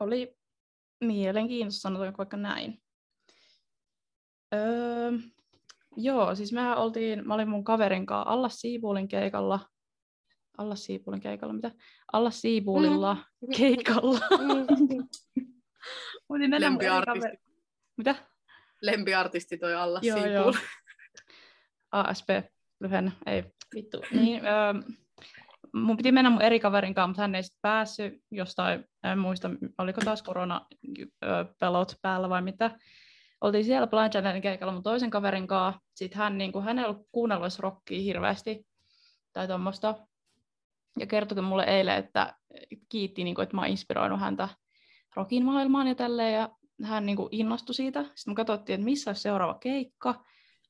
oli 0.00 0.36
mielenkiintoista, 1.00 1.80
sanotaanko 1.80 2.18
vaikka 2.18 2.36
näin. 2.36 2.82
Öö, 4.54 5.12
joo, 5.96 6.34
siis 6.34 6.52
mehän 6.52 6.78
oltiin, 6.78 7.28
mä 7.28 7.34
olin 7.34 7.48
mun 7.48 7.64
kaverin 7.64 8.06
kanssa 8.06 8.30
alla 8.30 8.48
Siipuulin 8.48 9.08
keikalla 9.08 9.60
alla 10.60 10.76
Siipulin 10.76 11.20
keikalla, 11.20 11.54
mitä? 11.54 11.70
Alla 12.12 12.30
Siipuulilla 12.30 13.14
mm. 13.14 13.48
keikalla. 13.56 14.20
Mm. 16.28 16.50
Lempiartisti. 16.58 17.28
Mitä? 17.96 18.14
Lempiartisti 18.82 19.58
toi 19.58 19.74
Alla 19.74 20.00
joo, 20.02 20.18
Siipuul. 20.18 20.32
Joo. 20.32 20.54
ASP, 21.92 22.28
lyhennä, 22.80 23.12
ei 23.26 23.44
vittu. 23.74 24.02
Niin, 24.10 24.46
öö, 24.46 24.74
mun 25.74 25.96
piti 25.96 26.12
mennä 26.12 26.30
mun 26.30 26.42
eri 26.42 26.60
kaverin 26.60 26.94
kanssa, 26.94 27.06
mutta 27.06 27.22
hän 27.22 27.34
ei 27.34 27.42
sitten 27.42 27.58
päässyt 27.62 28.14
jostain, 28.30 28.84
en 29.04 29.18
muista, 29.18 29.50
oliko 29.78 30.00
taas 30.04 30.22
koronapelot 30.22 31.96
päällä 32.02 32.28
vai 32.28 32.42
mitä. 32.42 32.70
Oltiin 33.40 33.64
siellä 33.64 33.86
Blind 33.86 34.10
Channelin 34.10 34.42
keikalla 34.42 34.72
mun 34.72 34.82
toisen 34.82 35.10
kaverin 35.10 35.46
kanssa. 35.46 35.80
Sitten 35.94 36.18
hän, 36.18 36.38
niin 36.38 36.52
kuin, 36.52 36.64
hän 36.64 36.78
ei 36.78 36.84
ollut 36.84 37.06
kuunnellut 37.12 37.58
rockia 37.58 38.00
hirveästi 38.00 38.66
tai 39.32 39.46
tuommoista 39.46 39.94
ja 40.98 41.06
kertoi 41.06 41.42
mulle 41.42 41.64
eilen, 41.64 41.96
että 41.96 42.34
kiitti, 42.88 43.24
niin 43.24 43.34
kuin, 43.34 43.42
että 43.42 43.56
mä 43.56 43.60
oon 43.60 43.70
inspiroinut 43.70 44.20
häntä 44.20 44.48
rokin 45.16 45.44
maailmaan 45.44 45.86
ja 45.86 45.94
tälleen, 45.94 46.34
ja 46.34 46.48
hän 46.82 47.06
niin 47.06 47.16
kuin, 47.16 47.28
innostui 47.30 47.74
siitä. 47.74 48.02
Sitten 48.02 48.32
me 48.32 48.34
katsottiin, 48.34 48.74
että 48.74 48.84
missä 48.84 49.10
olisi 49.10 49.22
seuraava 49.22 49.54
keikka. 49.54 50.24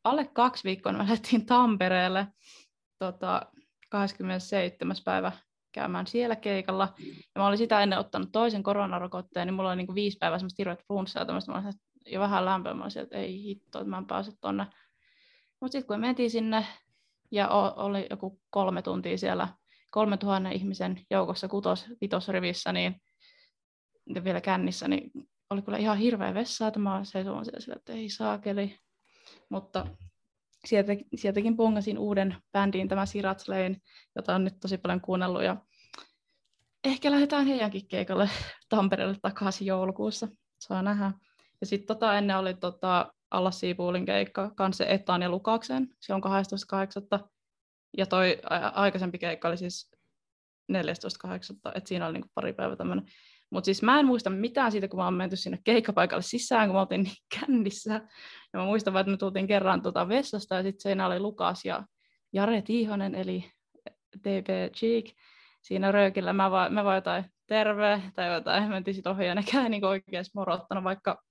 Alle 0.05 0.25
kaksi 0.25 0.65
viikkoa 0.65 0.93
me 0.93 0.99
lähdettiin 0.99 1.47
Tampereelle 1.47 2.27
tota, 2.99 3.43
27. 3.91 4.97
päivä 5.05 5.33
käymään 5.73 6.07
siellä 6.07 6.37
keikalla. 6.37 6.95
Ja 7.35 7.41
mä 7.41 7.47
olin 7.47 7.59
sitä 7.59 7.81
ennen 7.81 7.99
ottanut 7.99 8.33
toisen 8.33 8.63
koronarokotteen, 8.63 9.47
niin 9.47 9.55
mulla 9.55 9.69
oli 9.69 9.77
niin 9.77 9.87
kuin 9.87 9.95
viisi 9.95 10.19
päivää 10.19 10.39
semmoista 10.39 10.61
hirveät 10.61 10.87
flunssaa, 10.87 11.25
tämmöistä, 11.25 11.53
mä 11.53 11.59
olin 11.59 11.73
jo 12.07 12.21
vähän 12.21 12.45
lämpöä, 12.45 12.75
että 13.03 13.17
ei 13.17 13.43
hitto, 13.43 13.79
että 13.79 13.91
mä 13.91 13.99
en 13.99 14.07
pääse 14.07 14.33
tonne. 14.41 14.67
Mutta 15.61 15.73
sitten 15.73 15.87
kun 15.87 15.97
me 16.01 16.07
mentiin 16.07 16.31
sinne, 16.31 16.67
ja 17.31 17.49
oli 17.77 18.07
joku 18.11 18.41
kolme 18.51 18.83
tuntia 18.83 19.19
siellä 19.19 19.49
3000 19.91 20.51
ihmisen 20.51 21.01
joukossa 21.11 21.49
kutos, 21.49 21.87
vitosrivissä, 22.01 22.73
niin 22.73 23.03
ja 24.15 24.25
vielä 24.25 24.41
kännissä, 24.41 24.89
niin 24.89 25.11
oli 25.51 25.63
kyllä 25.63 25.79
ihan 25.79 25.99
hirveä 25.99 26.35
vessa, 26.35 26.67
että 26.67 26.81
mä 26.81 27.01
seisoin 27.05 27.45
siellä 27.45 27.61
sillä, 27.61 27.77
että 27.77 27.93
ei 27.93 28.11
saakeli. 28.11 28.77
Mutta 29.49 29.87
sieltä, 30.65 30.93
sieltäkin 31.15 31.57
pongasin 31.57 31.99
uuden 31.99 32.37
bändiin, 32.53 32.89
tämä 32.89 33.07
Sirats 33.07 33.49
Lane, 33.49 33.77
jota 34.17 34.35
on 34.35 34.45
nyt 34.45 34.61
tosi 34.61 34.79
paljon 34.79 35.01
kuunnellut. 35.01 35.43
Ja 35.43 35.57
ehkä 36.85 37.11
lähdetään 37.11 37.47
heidänkin 37.47 37.89
keikalle 37.89 38.31
Tampereelle 38.69 39.17
takaisin 39.23 39.67
joulukuussa. 39.67 40.29
Saa 40.61 40.83
nähdä. 40.83 41.13
Ja 41.61 41.67
sitten 41.67 41.87
tota 41.87 42.19
ennen 42.19 42.37
oli 42.37 42.55
tota 42.55 43.13
Alla 43.31 43.51
Siipuulin 43.51 44.07
keikka 44.07 44.51
kanssa 44.57 44.87
Etaan 44.87 45.23
ja 45.23 45.29
Lukaksen. 45.29 45.89
Se 46.01 46.15
on 46.15 46.23
12.8. 46.25 47.29
Ja 47.97 48.07
toi 48.07 48.41
aikaisempi 48.73 49.19
keikka 49.19 49.49
oli 49.49 49.57
siis 49.57 49.91
14.8. 50.73 50.77
että 51.75 51.89
siinä 51.89 52.07
oli 52.07 52.13
niinku 52.13 52.29
pari 52.35 52.53
päivää 52.53 52.77
tämmöinen. 52.77 53.07
Mutta 53.51 53.65
siis 53.65 53.83
mä 53.83 54.01
en 54.01 54.07
muista 54.07 54.31
mitään 54.31 54.73
siitä, 54.73 54.89
kun 54.89 54.99
mä 54.99 55.05
oon 55.05 55.15
menty 55.15 55.37
sinne 55.37 55.59
keikkapaikalle 55.65 56.23
sisään, 56.23 56.69
kun 56.69 56.75
mä 56.75 56.81
oltiin 56.81 57.03
niin 57.03 57.17
kännissä. 57.41 57.95
Ja 58.53 58.59
mä 58.59 58.65
muistan 58.65 58.95
vaan, 58.95 59.01
että 59.01 59.11
me 59.11 59.17
tultiin 59.17 59.47
kerran 59.47 59.83
tuota 59.83 60.09
vessasta 60.09 60.55
ja 60.55 60.63
sitten 60.63 60.81
siinä 60.81 61.07
oli 61.07 61.21
Lukas 61.21 61.65
ja 61.65 61.85
Jare 62.33 62.63
Tiihonen, 62.63 63.15
eli 63.15 63.53
DB 64.25 64.73
Cheek. 64.77 65.05
Siinä 65.63 65.93
röökillä 65.93 66.33
mä 66.33 66.51
vaan, 66.51 66.75
mä 66.75 66.85
vaan 66.85 66.97
jotain 66.97 67.25
terve 67.47 68.03
tai 68.15 68.35
jotain, 68.35 68.69
mentiin 68.69 68.95
sitten 68.95 69.13
ohi 69.13 69.27
ja 69.27 69.35
nekään 69.45 69.71
niin 69.71 69.85
oikeasti 69.85 70.33
morottanut, 70.35 70.85
vaikka 70.85 71.23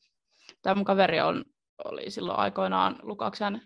tämä 0.61 0.75
mun 0.75 0.85
kaveri 0.85 1.21
on, 1.21 1.45
oli 1.85 2.11
silloin 2.11 2.39
aikoinaan 2.39 2.99
Lukaksen 3.01 3.61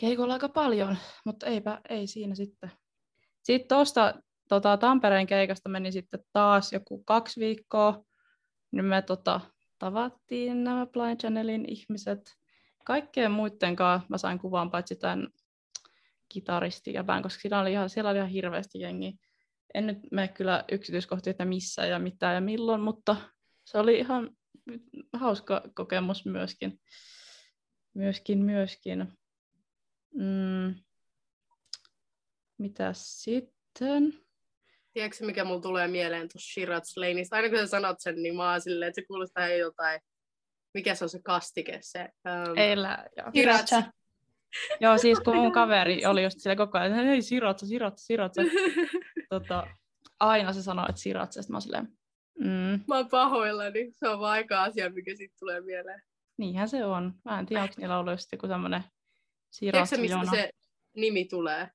keikolla 0.00 0.32
aika 0.32 0.48
paljon, 0.48 0.96
mutta 1.24 1.46
eipä, 1.46 1.80
ei 1.88 2.06
siinä 2.06 2.34
sitten. 2.34 2.70
Sitten 3.42 3.76
tuosta 3.76 4.14
tota, 4.48 4.76
Tampereen 4.76 5.26
keikasta 5.26 5.68
meni 5.68 5.92
sitten 5.92 6.20
taas 6.32 6.72
joku 6.72 7.04
kaksi 7.04 7.40
viikkoa, 7.40 8.04
niin 8.72 8.84
me 8.84 9.02
tota, 9.02 9.40
tavattiin 9.78 10.64
nämä 10.64 10.86
Blind 10.86 11.20
Channelin 11.20 11.64
ihmiset. 11.68 12.20
Kaikkeen 12.84 13.30
muiden 13.30 13.76
kanssa 13.76 14.06
mä 14.08 14.18
sain 14.18 14.38
kuvan 14.38 14.70
paitsi 14.70 14.96
tämän 14.96 15.28
kitaristi 16.28 16.92
ja 16.92 17.04
band, 17.04 17.22
koska 17.22 17.40
siellä 17.40 17.60
oli 17.60 17.72
ihan, 17.72 17.90
siellä 17.90 18.10
oli 18.10 18.18
ihan 18.18 18.30
hirveästi 18.30 18.80
jengi. 18.80 19.14
En 19.74 19.86
nyt 19.86 19.98
mene 20.12 20.28
kyllä 20.28 20.64
yksityiskohtia, 20.72 21.30
että 21.30 21.44
missä 21.44 21.86
ja 21.86 21.98
mitä 21.98 22.32
ja 22.32 22.40
milloin, 22.40 22.80
mutta 22.80 23.16
se 23.64 23.78
oli 23.78 23.98
ihan 23.98 24.30
hauska 25.12 25.62
kokemus 25.74 26.26
myöskin. 26.26 26.80
Myöskin, 27.94 28.38
myöskin. 28.38 29.18
Mm. 30.14 30.74
Mitä 32.58 32.90
sitten? 32.92 34.14
Tiedätkö, 34.92 35.26
mikä 35.26 35.44
mulla 35.44 35.60
tulee 35.60 35.88
mieleen 35.88 36.28
tuossa 36.28 36.52
Shiraz 36.52 36.96
Laneista? 36.96 37.36
Aina 37.36 37.48
kun 37.48 37.58
sä 37.58 37.66
sanot 37.66 38.00
sen, 38.00 38.22
niin 38.22 38.36
mä 38.36 38.50
oon 38.50 38.60
silleen, 38.60 38.88
että 38.88 39.00
se 39.00 39.06
kuulostaa 39.06 39.48
jotain, 39.48 40.00
mikä 40.74 40.94
se 40.94 41.04
on 41.04 41.08
se 41.08 41.20
kastike, 41.24 41.78
se... 41.82 42.00
Um, 42.00 42.58
Eillä, 42.58 43.06
joo. 43.16 43.30
Shiraz. 43.36 43.70
joo, 44.80 44.98
siis 44.98 45.20
kun 45.20 45.36
mun 45.36 45.52
kaveri 45.52 46.06
oli 46.06 46.22
just 46.22 46.40
sillä 46.40 46.56
koko 46.56 46.78
ajan, 46.78 47.06
hei 47.06 47.22
Siratsa, 47.22 47.66
Siratsa, 47.66 48.06
Siratsa. 48.06 48.42
tota, 49.30 49.66
aina 50.20 50.52
se 50.52 50.62
sanoo, 50.62 50.86
että 50.88 51.00
Siratsa, 51.00 51.42
sitten 51.42 51.52
mä 51.52 51.56
oon 51.56 51.62
silleen, 51.62 51.88
mm. 52.38 52.80
Mä 52.88 52.96
oon 52.96 53.08
pahoillani, 53.08 53.92
se 53.92 54.08
on 54.08 54.20
vaan 54.20 54.32
aika 54.32 54.62
asia, 54.62 54.90
mikä 54.90 55.14
siitä 55.16 55.34
tulee 55.38 55.60
mieleen. 55.60 56.02
Niinhän 56.36 56.68
se 56.68 56.84
on. 56.84 57.14
Mä 57.24 57.38
en 57.38 57.46
tiedä, 57.46 57.62
onko 57.62 57.74
niillä 57.78 57.98
ollut 57.98 58.12
just 58.12 58.32
joku 58.32 58.48
tämmönen 58.48 58.84
Siratsa 59.50 59.96
Tiedätkö, 59.96 60.18
mistä 60.18 60.36
se 60.36 60.50
nimi 60.96 61.24
tulee? 61.24 61.70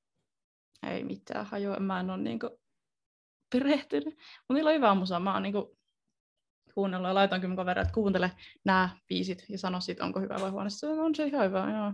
Ei 0.84 1.04
mitään 1.04 1.46
hajua, 1.46 1.80
mä 1.80 2.00
en 2.00 2.10
ole 2.10 2.18
niinku 2.18 2.60
perehtynyt. 3.52 4.16
Mutta 4.16 4.54
niillä 4.54 4.70
on 4.70 4.76
hyvä 4.76 4.96
musa. 4.96 5.20
Mä 5.20 5.34
oon 5.34 5.44
niinku 5.44 5.78
kuunnellut 6.74 7.08
ja 7.08 7.14
laitoinkin 7.14 7.50
mun 7.50 7.58
kavereille, 7.58 7.88
että 7.88 7.94
kuuntele 7.94 8.32
nämä 8.66 8.90
biisit 9.08 9.46
ja 9.50 9.58
sano 9.58 9.82
siitä, 9.82 10.06
onko 10.06 10.20
hyvä 10.20 10.36
vai 10.42 10.50
huono. 10.50 10.70
Se 10.70 10.88
on 10.88 11.16
se 11.16 11.26
ihan 11.26 11.46
hyvä, 11.46 11.60
joo. 11.60 11.94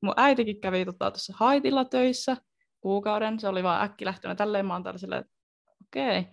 Mun 0.00 0.14
äitikin 0.16 0.60
kävi 0.60 0.84
tuossa 0.84 0.98
tota, 0.98 1.20
Haitilla 1.32 1.84
töissä 1.84 2.36
kuukauden. 2.80 3.40
Se 3.40 3.48
oli 3.48 3.62
vaan 3.62 3.82
äkki 3.82 4.04
lähtenyt 4.04 4.38
tälleen. 4.38 4.66
Mä 4.66 4.74
oon 4.74 4.84
okei. 4.86 6.18
Okay. 6.18 6.24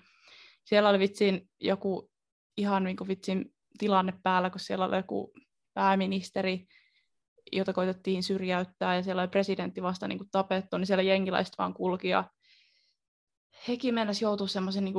Siellä 0.66 0.90
oli 0.90 1.00
vitsiin 1.00 1.50
joku 1.60 2.12
ihan 2.58 2.84
niin 2.84 2.98
kuin 2.98 3.08
vitsin 3.08 3.54
tilanne 3.78 4.14
päällä, 4.24 4.50
kun 4.50 4.60
siellä 4.60 4.86
oli 4.86 4.96
joku 4.96 5.34
pääministeri, 5.74 6.66
jota 7.52 7.74
koitettiin 7.74 8.24
syrjäyttää, 8.24 8.96
ja 8.96 9.04
siellä 9.04 9.22
oli 9.22 9.30
presidentti 9.30 9.82
vasta 9.82 10.08
niin 10.08 10.18
kuin 10.18 10.30
tapettu, 10.32 10.78
niin 10.78 10.88
siellä 10.88 11.04
jengiläiset 11.04 11.54
vaan 11.58 11.74
kulki, 11.74 12.10
ja 12.10 12.30
hekin 13.68 13.94
mennessä 13.94 14.26
joutua 14.26 14.48
semmoisen 14.48 14.86
niin 14.86 14.96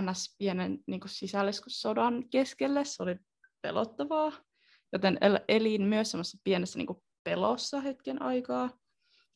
ns. 0.00 0.36
pienen 0.38 0.78
niin 0.86 1.00
kuin 1.00 1.10
sisällissodan 1.10 2.28
keskelle. 2.30 2.84
Se 2.84 3.02
oli 3.02 3.16
pelottavaa. 3.62 4.32
Joten 4.92 5.18
elin 5.48 5.82
myös 5.82 6.10
semmoisessa 6.10 6.38
pienessä 6.44 6.78
niin 6.78 6.86
kuin 6.86 6.98
pelossa 7.24 7.80
hetken 7.80 8.22
aikaa. 8.22 8.70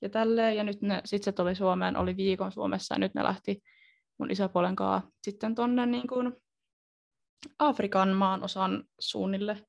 Ja 0.02 0.09
tälleen. 0.09 0.56
Ja 0.56 0.64
nyt 0.64 0.83
ne, 0.83 1.00
sit 1.04 1.23
se 1.23 1.33
tuli 1.33 1.54
Suomeen, 1.54 1.97
oli 1.97 2.16
viikon 2.16 2.52
Suomessa 2.52 2.94
ja 2.94 2.99
nyt 2.99 3.14
ne 3.14 3.23
lähti 3.23 3.62
mun 4.18 4.30
isäpuolen 4.30 4.76
kanssa 4.76 5.11
sitten 5.23 5.54
tonne 5.54 5.87
niin 5.87 6.06
kuin 6.06 6.37
Afrikan 7.59 8.09
maan 8.09 8.42
osan 8.42 8.85
suunnille 8.99 9.66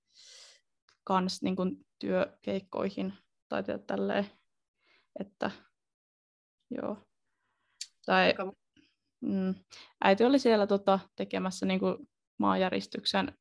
kans 1.03 1.41
niin 1.41 1.55
kuin 1.55 1.85
työkeikkoihin 1.99 3.13
tai 3.49 3.63
tälleen. 3.87 4.25
Että 5.19 5.51
joo. 6.71 6.97
Tai 8.05 8.33
Mm. 9.25 9.55
Äiti 10.03 10.23
oli 10.23 10.39
siellä 10.39 10.67
tota, 10.67 10.99
tekemässä 11.15 11.65
niin 11.65 11.79
kuin, 11.79 12.09
maanjäristyksen 12.37 13.37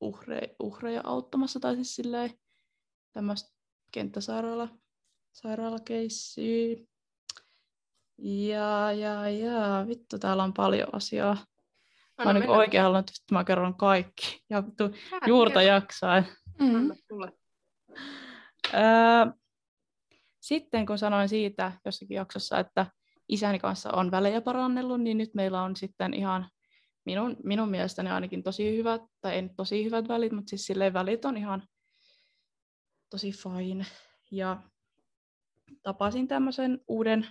uhre, 0.00 0.56
uhreja 0.58 1.00
auttamassa, 1.04 1.60
tai 1.60 1.74
siis 1.74 1.94
silleen 1.94 2.30
tämmöistä 3.12 3.50
kenttäsairaala 3.92 4.68
sairaalakeissiä. 5.32 6.76
Ja, 8.18 8.92
ja, 8.92 9.30
ja, 9.30 9.84
vittu, 9.88 10.18
täällä 10.18 10.42
on 10.42 10.52
paljon 10.52 10.88
asiaa. 10.92 11.36
Mä 12.18 12.24
oon 12.24 12.34
niin 12.34 12.50
oikein 12.50 12.82
halunnut, 12.82 13.10
että 13.10 13.34
mä 13.34 13.44
kerron 13.44 13.74
kaikki. 13.74 14.44
Ja 14.50 14.66
vittu, 14.66 14.84
juurta 15.26 15.62
jaksain. 15.62 16.24
Mm-hmm. 16.58 16.90
sitten 20.40 20.86
kun 20.86 20.98
sanoin 20.98 21.28
siitä 21.28 21.72
jossakin 21.84 22.14
jaksossa, 22.14 22.58
että 22.58 22.86
isäni 23.28 23.58
kanssa 23.58 23.92
on 23.92 24.10
välejä 24.10 24.40
parannellut, 24.40 25.00
niin 25.00 25.18
nyt 25.18 25.34
meillä 25.34 25.62
on 25.62 25.76
sitten 25.76 26.14
ihan 26.14 26.48
minun, 27.04 27.36
minun 27.44 27.68
mielestäni 27.68 28.10
ainakin 28.10 28.42
tosi 28.42 28.76
hyvät, 28.76 29.02
tai 29.20 29.34
ei 29.34 29.50
tosi 29.56 29.84
hyvät 29.84 30.08
välit, 30.08 30.32
mutta 30.32 30.50
siis 30.50 30.66
silleen 30.66 30.92
välit 30.92 31.24
on 31.24 31.36
ihan 31.36 31.62
tosi 33.10 33.32
fine. 33.32 33.86
Ja 34.30 34.62
tapasin 35.82 36.28
tämmöisen 36.28 36.80
uuden 36.88 37.26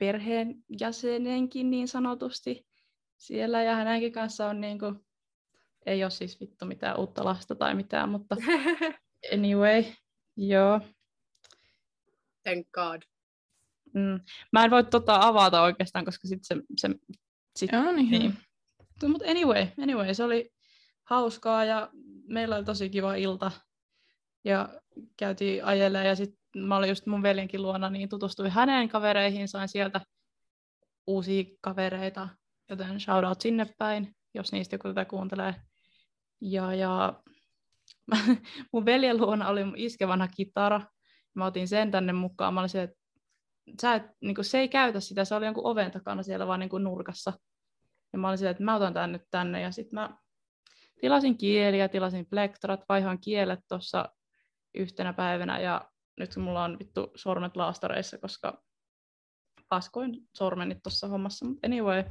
perheen 0.00 0.54
jäsenenkin 0.80 1.70
niin 1.70 1.88
sanotusti 1.88 2.66
siellä, 3.16 3.62
ja 3.62 3.74
hänenkin 3.74 4.12
kanssa 4.12 4.46
on 4.46 4.60
niin 4.60 4.78
kuin, 4.78 5.04
ei 5.86 6.04
ole 6.04 6.10
siis 6.10 6.40
vittu 6.40 6.66
mitään 6.66 6.98
uutta 6.98 7.24
lasta 7.24 7.54
tai 7.54 7.74
mitään, 7.74 8.08
mutta 8.08 8.36
anyway, 9.34 9.84
joo. 10.36 10.80
Thank 12.42 12.66
God. 12.72 13.02
Mm. 13.94 14.20
Mä 14.52 14.64
en 14.64 14.70
voi 14.70 14.84
tota 14.84 15.18
avata 15.22 15.62
oikeastaan, 15.62 16.04
koska 16.04 16.28
sit 16.28 16.40
se, 16.42 16.56
se 16.76 16.88
sit, 17.56 17.72
Joo, 17.72 17.92
niin. 17.92 18.10
niin. 18.10 18.34
Mutta 19.08 19.30
anyway, 19.30 19.66
anyway, 19.82 20.14
se 20.14 20.24
oli 20.24 20.52
hauskaa 21.04 21.64
ja 21.64 21.90
meillä 22.28 22.56
oli 22.56 22.64
tosi 22.64 22.90
kiva 22.90 23.14
ilta. 23.14 23.50
Ja 24.44 24.80
käytiin 25.16 25.64
ajelemaan 25.64 26.06
ja 26.06 26.16
sitten 26.16 26.39
mä 26.56 26.76
olin 26.76 26.88
just 26.88 27.06
mun 27.06 27.22
veljenkin 27.22 27.62
luona, 27.62 27.90
niin 27.90 28.08
tutustuin 28.08 28.50
hänen 28.50 28.88
kavereihin, 28.88 29.48
sain 29.48 29.68
sieltä 29.68 30.00
uusia 31.06 31.44
kavereita, 31.60 32.28
joten 32.70 33.00
shout 33.00 33.24
out 33.24 33.40
sinne 33.40 33.66
päin, 33.78 34.16
jos 34.34 34.52
niistä 34.52 34.74
joku 34.74 34.88
tätä 34.88 35.04
kuuntelee. 35.04 35.54
Ja, 36.40 36.74
ja 36.74 37.22
mun 38.72 38.84
veljen 38.84 39.20
luona 39.20 39.48
oli 39.48 39.64
mun 39.64 39.76
iske 39.76 40.08
vanha 40.08 40.28
kitara. 40.28 40.80
Mä 41.34 41.46
otin 41.46 41.68
sen 41.68 41.90
tänne 41.90 42.12
mukaan. 42.12 42.54
Mä 42.54 42.60
olin 42.60 42.68
se, 42.68 42.82
että 42.82 42.96
sä 43.82 43.94
et, 43.94 44.02
niin 44.20 44.36
se 44.44 44.58
ei 44.58 44.68
käytä 44.68 45.00
sitä, 45.00 45.24
se 45.24 45.34
oli 45.34 45.44
jonkun 45.44 45.66
oven 45.66 45.90
takana 45.90 46.22
siellä 46.22 46.46
vaan 46.46 46.60
niin 46.60 46.70
nurkassa. 46.78 47.32
Ja 48.12 48.18
mä 48.18 48.28
olin 48.28 48.46
että 48.46 48.62
mä 48.62 48.76
otan 48.76 48.94
tän 48.94 49.12
nyt 49.12 49.22
tänne. 49.30 49.60
Ja 49.60 49.70
sitten 49.70 50.00
mä 50.00 50.18
tilasin 51.00 51.38
kieliä, 51.38 51.88
tilasin 51.88 52.26
plektrat, 52.26 52.80
vaihoin 52.88 53.20
kielet 53.20 53.60
tuossa 53.68 54.08
yhtenä 54.74 55.12
päivänä. 55.12 55.60
Ja 55.60 55.90
nyt 56.20 56.36
mulla 56.36 56.64
on 56.64 56.78
vittu 56.78 57.12
sormet 57.16 57.56
laastareissa, 57.56 58.18
koska 58.18 58.62
paskoin 59.68 60.28
sormeni 60.36 60.74
tuossa 60.82 61.08
hommassa. 61.08 61.44
Mutta 61.44 61.66
anyway, 61.66 62.04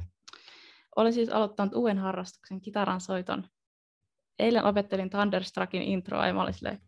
olen 0.96 1.12
siis 1.12 1.28
aloittanut 1.28 1.74
uuden 1.74 1.98
harrastuksen, 1.98 2.60
kitaran 2.60 3.00
soiton. 3.00 3.48
Eilen 4.38 4.64
opettelin 4.64 5.10
Thunderstruckin 5.10 5.82
introa 5.82 6.26
ja 6.26 6.34
mä 6.34 6.42
olin 6.42 6.54
silleen, 6.54 6.78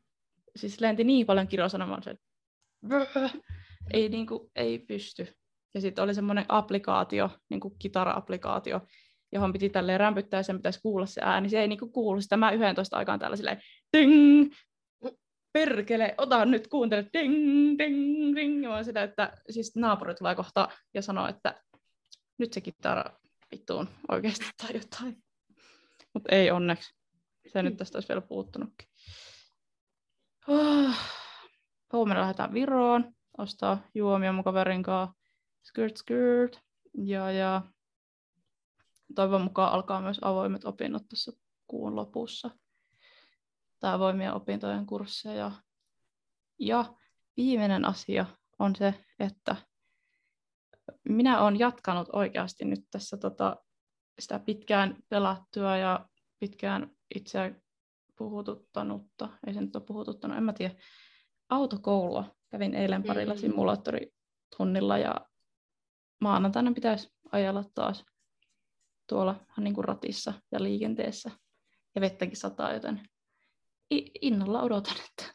siis 0.57 0.81
lenti 0.81 1.05
niin 1.05 1.27
paljon 1.27 1.49
kirosanomaa, 1.49 1.99
että 1.99 3.31
ei, 3.93 4.09
niin 4.09 4.27
kuin, 4.27 4.51
ei 4.57 4.79
pysty. 4.79 5.29
Ja 5.75 5.81
sitten 5.81 6.05
oli 6.05 6.15
semmoinen 6.15 6.45
applikaatio, 6.49 7.31
niin 7.51 7.61
kuin 7.61 7.75
kitara-applikaatio, 7.79 8.81
johon 9.33 9.53
piti 9.53 9.69
tälleen 9.69 10.01
rämpyttää 10.01 10.39
ja 10.39 10.43
sen 10.43 10.57
pitäisi 10.57 10.81
kuulla 10.83 11.07
se 11.07 11.21
ääni. 11.25 11.49
Se 11.49 11.61
ei 11.61 11.69
niin 11.69 11.79
kuin 11.79 11.93
kuulu 11.93 12.21
sitä. 12.21 12.37
Mä 12.37 12.51
11 12.51 12.97
aikaan 12.97 13.19
täällä 13.19 13.37
silleen, 13.37 13.61
ding, 13.97 14.53
perkele, 15.53 16.15
ota 16.19 16.45
nyt, 16.45 16.69
kuuntele, 16.69 17.07
ding, 17.13 17.35
ding, 17.79 18.37
ding. 18.37 18.65
Ja 18.65 18.85
sitä, 18.85 19.03
että 19.03 19.33
siis 19.51 19.77
naapuri 19.77 20.15
tulee 20.15 20.35
kohta 20.35 20.69
ja 20.95 21.03
sanoo, 21.03 21.29
että 21.29 21.63
nyt 22.39 22.53
se 22.53 22.61
kitara 22.61 23.05
vittuun 23.53 23.89
oikeasti 24.11 24.45
tai 24.57 24.71
jotain. 24.75 25.23
Mutta 26.15 26.35
ei 26.35 26.51
onneksi. 26.51 26.95
Se 27.53 27.63
nyt 27.63 27.77
tästä 27.77 27.97
olisi 27.97 28.09
vielä 28.09 28.21
puuttunutkin. 28.21 28.89
Oh. 30.49 30.97
Huomenna 31.93 32.21
lähdetään 32.21 32.55
Viroon 32.55 33.15
ostaa 33.39 33.79
juomia 33.95 34.33
mun 34.33 34.45
kaverin 34.45 34.83
kanssa. 34.83 35.17
Skirt, 35.63 35.97
skirt. 35.97 36.61
Ja, 36.99 37.33
ja 37.33 37.63
toivon 39.15 39.41
mukaan 39.41 39.73
alkaa 39.73 40.01
myös 40.01 40.19
avoimet 40.23 40.65
opinnot 40.65 41.09
tuossa 41.09 41.33
kuun 41.67 41.97
lopussa. 41.97 42.51
Tai 43.83 43.95
avoimia 43.95 44.35
opintojen 44.35 44.87
kursseja. 44.87 45.53
Ja 46.59 46.85
viimeinen 47.37 47.85
asia 47.85 48.27
on 48.59 48.77
se, 48.77 48.95
että 49.19 49.57
minä 51.09 51.41
olen 51.41 51.59
jatkanut 51.59 52.09
oikeasti 52.13 52.65
nyt 52.65 52.81
tässä 52.91 53.17
tota, 53.17 53.57
sitä 54.19 54.39
pitkään 54.39 54.97
pelattua 55.09 55.77
ja 55.77 56.09
pitkään 56.39 56.91
itseä 57.15 57.55
puhututtanutta, 58.17 59.29
ei 59.47 59.55
se 59.55 59.61
nyt 59.61 59.77
ole 59.77 59.85
puhututtanut, 59.85 60.37
en 60.37 60.45
mä 60.45 60.53
tiedä, 60.53 60.75
autokoulua. 61.49 62.37
Kävin 62.51 62.75
eilen 62.75 63.03
parilla 63.03 63.35
mm. 63.35 63.41
simulaattoritunnilla 63.41 64.99
ja 64.99 65.15
maanantaina 66.21 66.73
pitäisi 66.73 67.13
ajella 67.33 67.65
taas 67.75 68.05
tuolla 69.09 69.47
niin 69.57 69.75
kuin 69.75 69.85
ratissa 69.85 70.33
ja 70.53 70.63
liikenteessä. 70.63 71.31
Ja 71.95 72.01
vettäkin 72.01 72.37
sataa, 72.37 72.73
joten 72.73 73.12
innolla 74.21 74.63
odotan, 74.63 74.97
että 75.11 75.35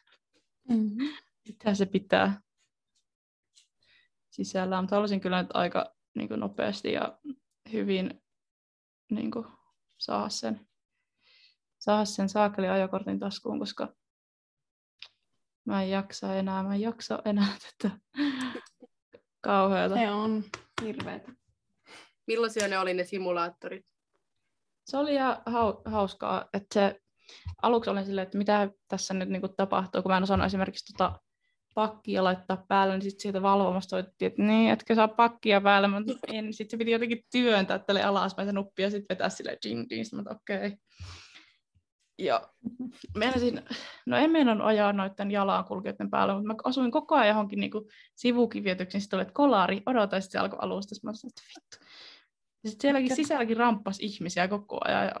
mm-hmm. 0.68 1.08
mitä 1.48 1.74
se 1.74 1.86
pitää 1.86 2.40
sisällä. 4.30 4.80
Mutta 4.80 4.96
haluaisin 4.96 5.20
kyllä 5.20 5.42
nyt 5.42 5.50
aika 5.54 5.94
niin 6.14 6.28
kuin 6.28 6.40
nopeasti 6.40 6.92
ja 6.92 7.18
hyvin 7.72 8.22
niin 9.10 9.30
kuin, 9.30 9.46
saada 9.98 10.28
sen, 10.28 10.68
saada 11.78 12.04
sen 12.04 12.28
saakeli 12.28 12.68
ajokortin 12.68 13.18
taskuun, 13.18 13.58
koska 13.58 13.98
Mä 15.68 15.82
en 15.82 15.90
jaksa 15.90 16.34
enää, 16.34 16.62
mä 16.62 16.74
en 16.74 16.80
jaksa 16.80 17.22
enää 17.24 17.56
tätä 17.82 17.98
kauheata. 19.40 19.94
Se 19.94 20.10
on 20.10 20.44
hirveetä. 20.82 21.32
Millaisia 22.26 22.68
ne 22.68 22.78
oli 22.78 22.94
ne 22.94 23.04
simulaattorit? 23.04 23.86
Se 24.84 24.96
oli 24.96 25.14
ihan 25.14 25.42
hauskaa, 25.84 26.48
että 26.52 26.74
se 26.74 27.00
aluksi 27.62 27.90
olin 27.90 28.04
silleen, 28.04 28.22
että 28.22 28.38
mitä 28.38 28.70
tässä 28.88 29.14
nyt 29.14 29.28
niinku 29.28 29.48
tapahtuu, 29.48 30.02
kun 30.02 30.12
mä 30.12 30.16
en 30.16 30.22
osannut 30.22 30.46
esimerkiksi 30.46 30.92
tota 30.92 31.20
pakkia 31.74 32.24
laittaa 32.24 32.64
päälle, 32.68 32.94
niin 32.94 33.02
sitten 33.02 33.22
sieltä 33.22 33.42
valvomasta 33.42 33.90
soitettiin, 33.90 34.26
että 34.26 34.42
niin, 34.42 34.70
etkö 34.70 34.94
saa 34.94 35.08
pakkia 35.08 35.60
päälle, 35.60 35.88
mutta 35.88 36.12
en. 36.26 36.52
Sitten 36.52 36.70
se 36.70 36.76
piti 36.76 36.90
jotenkin 36.90 37.24
työntää 37.32 37.78
tälle 37.78 38.02
alaspäin 38.02 38.48
se 38.48 38.52
nuppi 38.52 38.82
ja 38.82 38.90
sitten 38.90 39.16
vetää 39.16 39.28
silleen 39.28 39.58
ding 39.68 39.86
ding, 39.90 40.04
mutta 40.12 40.30
okei. 40.30 40.56
Okay. 40.56 40.78
Ja 42.18 42.48
meinasin, 43.16 43.62
no 44.06 44.16
en 44.16 44.30
meinannut 44.30 44.66
ajaa 44.66 44.92
noiden 44.92 45.30
jalankulkijoiden 45.30 46.10
päällä, 46.10 46.34
mutta 46.34 46.46
mä 46.46 46.54
asuin 46.64 46.90
koko 46.90 47.14
ajan 47.14 47.28
johonkin 47.28 47.60
niin 47.60 47.70
sivukivietyksiin, 48.16 49.00
sitten 49.00 49.16
olet 49.16 49.32
kolari, 49.32 49.82
odota, 49.86 50.16
ja 50.16 50.20
sitten 50.20 50.40
se 50.40 50.42
alkoi 50.42 50.58
alusta, 50.62 50.94
mä 51.02 51.12
sanoin, 51.12 51.30
että 51.30 51.42
vittu. 51.48 51.86
Ja 52.64 52.70
sitten 52.70 52.82
sielläkin 52.82 53.16
sisälläkin 53.16 53.56
ramppas 53.56 53.98
ihmisiä 54.00 54.48
koko 54.48 54.78
ajan, 54.84 55.04
ja 55.04 55.14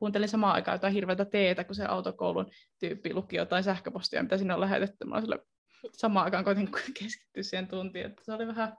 kuuntelin 0.00 0.28
samaan 0.28 0.54
aikaan 0.54 0.74
jotain 0.74 0.92
hirveätä 0.92 1.24
teetä, 1.24 1.64
kun 1.64 1.74
se 1.74 1.84
autokoulun 1.84 2.50
tyyppi 2.78 3.14
luki 3.14 3.36
jotain 3.36 3.64
sähköpostia, 3.64 4.22
mitä 4.22 4.38
sinne 4.38 4.54
on 4.54 4.60
lähetetty. 4.60 5.04
Mä 5.04 5.20
sille 5.20 5.46
samaan 5.92 6.24
aikaan 6.24 6.44
koitin 6.44 6.72
keskittyä 7.00 7.42
siihen 7.42 7.68
tuntiin, 7.68 8.06
että 8.06 8.24
se 8.24 8.32
oli 8.32 8.46
vähän... 8.46 8.76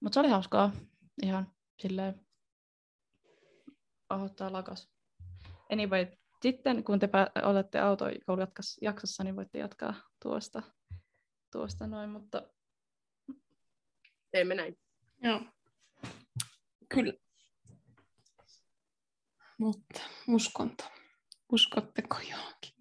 Mutta 0.00 0.14
se 0.14 0.20
oli 0.20 0.28
hauskaa, 0.28 0.72
ihan 1.22 1.52
silleen, 1.82 2.26
ahdottaa 4.08 4.52
lakas. 4.52 4.90
Anyway, 5.72 6.06
sitten 6.42 6.84
kun 6.84 6.98
te 6.98 7.08
olette 7.42 7.80
autokoulujaksossa, 7.80 9.24
niin 9.24 9.36
voitte 9.36 9.58
jatkaa 9.58 9.94
tuosta, 10.22 10.62
tuosta 11.52 11.86
noin, 11.86 12.10
mutta... 12.10 12.42
Teemme 14.30 14.54
näin. 14.54 14.78
Joo. 15.22 15.40
Kyllä. 16.88 17.23
Mutta 19.58 20.00
uskonto. 20.28 20.84
Uskotteko 21.52 22.16
johonkin? 22.30 22.74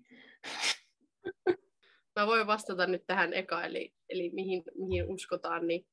Mä 2.16 2.28
voin 2.28 2.48
vastata 2.48 2.88
nyt 2.88 3.04
tähän 3.08 3.34
eka, 3.34 3.64
eli, 3.64 3.94
eli 4.10 4.30
mihin, 4.34 4.64
mihin 4.76 5.06
uskotaan, 5.08 5.68
niin 5.68 5.86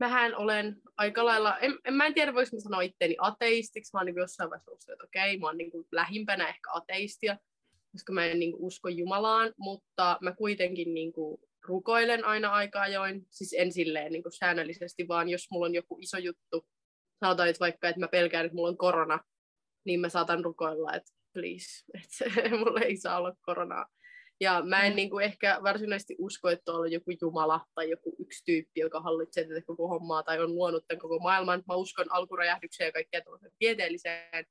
mähän 0.00 0.34
olen 0.36 0.76
aika 0.96 1.24
lailla, 1.24 1.58
en, 1.58 1.78
en 1.84 1.94
mä 1.94 2.06
en 2.06 2.14
tiedä 2.14 2.34
voisinko 2.34 2.62
sanoa 2.62 2.80
itteeni 2.80 3.16
ateistiksi, 3.18 3.90
mä 3.92 3.98
oon 3.98 4.06
niin 4.06 4.16
jossain 4.16 4.50
vaiheessa 4.50 4.70
uskon, 4.70 4.92
että 4.92 5.04
okei, 5.04 5.38
mä 5.38 5.46
oon 5.46 5.58
niin 5.58 5.70
lähimpänä 5.92 6.48
ehkä 6.48 6.70
ateistia, 6.72 7.36
koska 7.92 8.12
mä 8.12 8.24
en 8.26 8.38
niin 8.38 8.54
usko 8.56 8.88
Jumalaan, 8.88 9.52
mutta 9.58 10.18
mä 10.20 10.32
kuitenkin 10.32 10.94
niin 10.94 11.12
kuin, 11.12 11.40
rukoilen 11.64 12.24
aina 12.24 12.52
aika 12.52 12.80
ajoin, 12.80 13.26
siis 13.30 13.54
en 13.58 13.72
silleen 13.72 14.12
niin 14.12 14.22
kuin 14.22 14.32
säännöllisesti, 14.32 15.08
vaan 15.08 15.28
jos 15.28 15.50
mulla 15.50 15.66
on 15.66 15.74
joku 15.74 15.98
iso 16.00 16.18
juttu, 16.18 16.66
sanotaan 17.20 17.46
nyt 17.46 17.60
vaikka, 17.60 17.88
että 17.88 18.00
mä 18.00 18.08
pelkään, 18.08 18.46
että 18.46 18.56
mulla 18.56 18.68
on 18.68 18.78
korona, 18.78 19.18
niin 19.88 20.00
mä 20.00 20.08
saatan 20.08 20.44
rukoilla, 20.44 20.94
että 20.94 21.12
please, 21.32 21.84
että 21.94 22.56
mulla 22.58 22.80
ei 22.80 22.96
saa 22.96 23.18
olla 23.18 23.36
koronaa. 23.40 23.86
Ja 24.40 24.62
mä 24.64 24.82
en 24.82 24.92
mm. 24.92 24.96
niin 24.96 25.10
kuin 25.10 25.24
ehkä 25.24 25.58
varsinaisesti 25.62 26.16
usko, 26.18 26.48
että 26.48 26.72
on 26.72 26.92
joku 26.92 27.10
Jumala 27.20 27.60
tai 27.74 27.90
joku 27.90 28.16
yksi 28.18 28.44
tyyppi, 28.44 28.80
joka 28.80 29.00
hallitsee 29.00 29.44
tätä 29.44 29.60
koko 29.66 29.88
hommaa 29.88 30.22
tai 30.22 30.42
on 30.42 30.54
luonut 30.54 30.84
tämän 30.88 31.00
koko 31.00 31.18
maailman. 31.18 31.62
Mä 31.68 31.74
uskon 31.74 32.06
alkuräjähdykseen 32.10 32.88
ja 32.88 32.92
kaikkea 32.92 33.20
tieteelliseen. 33.58 34.44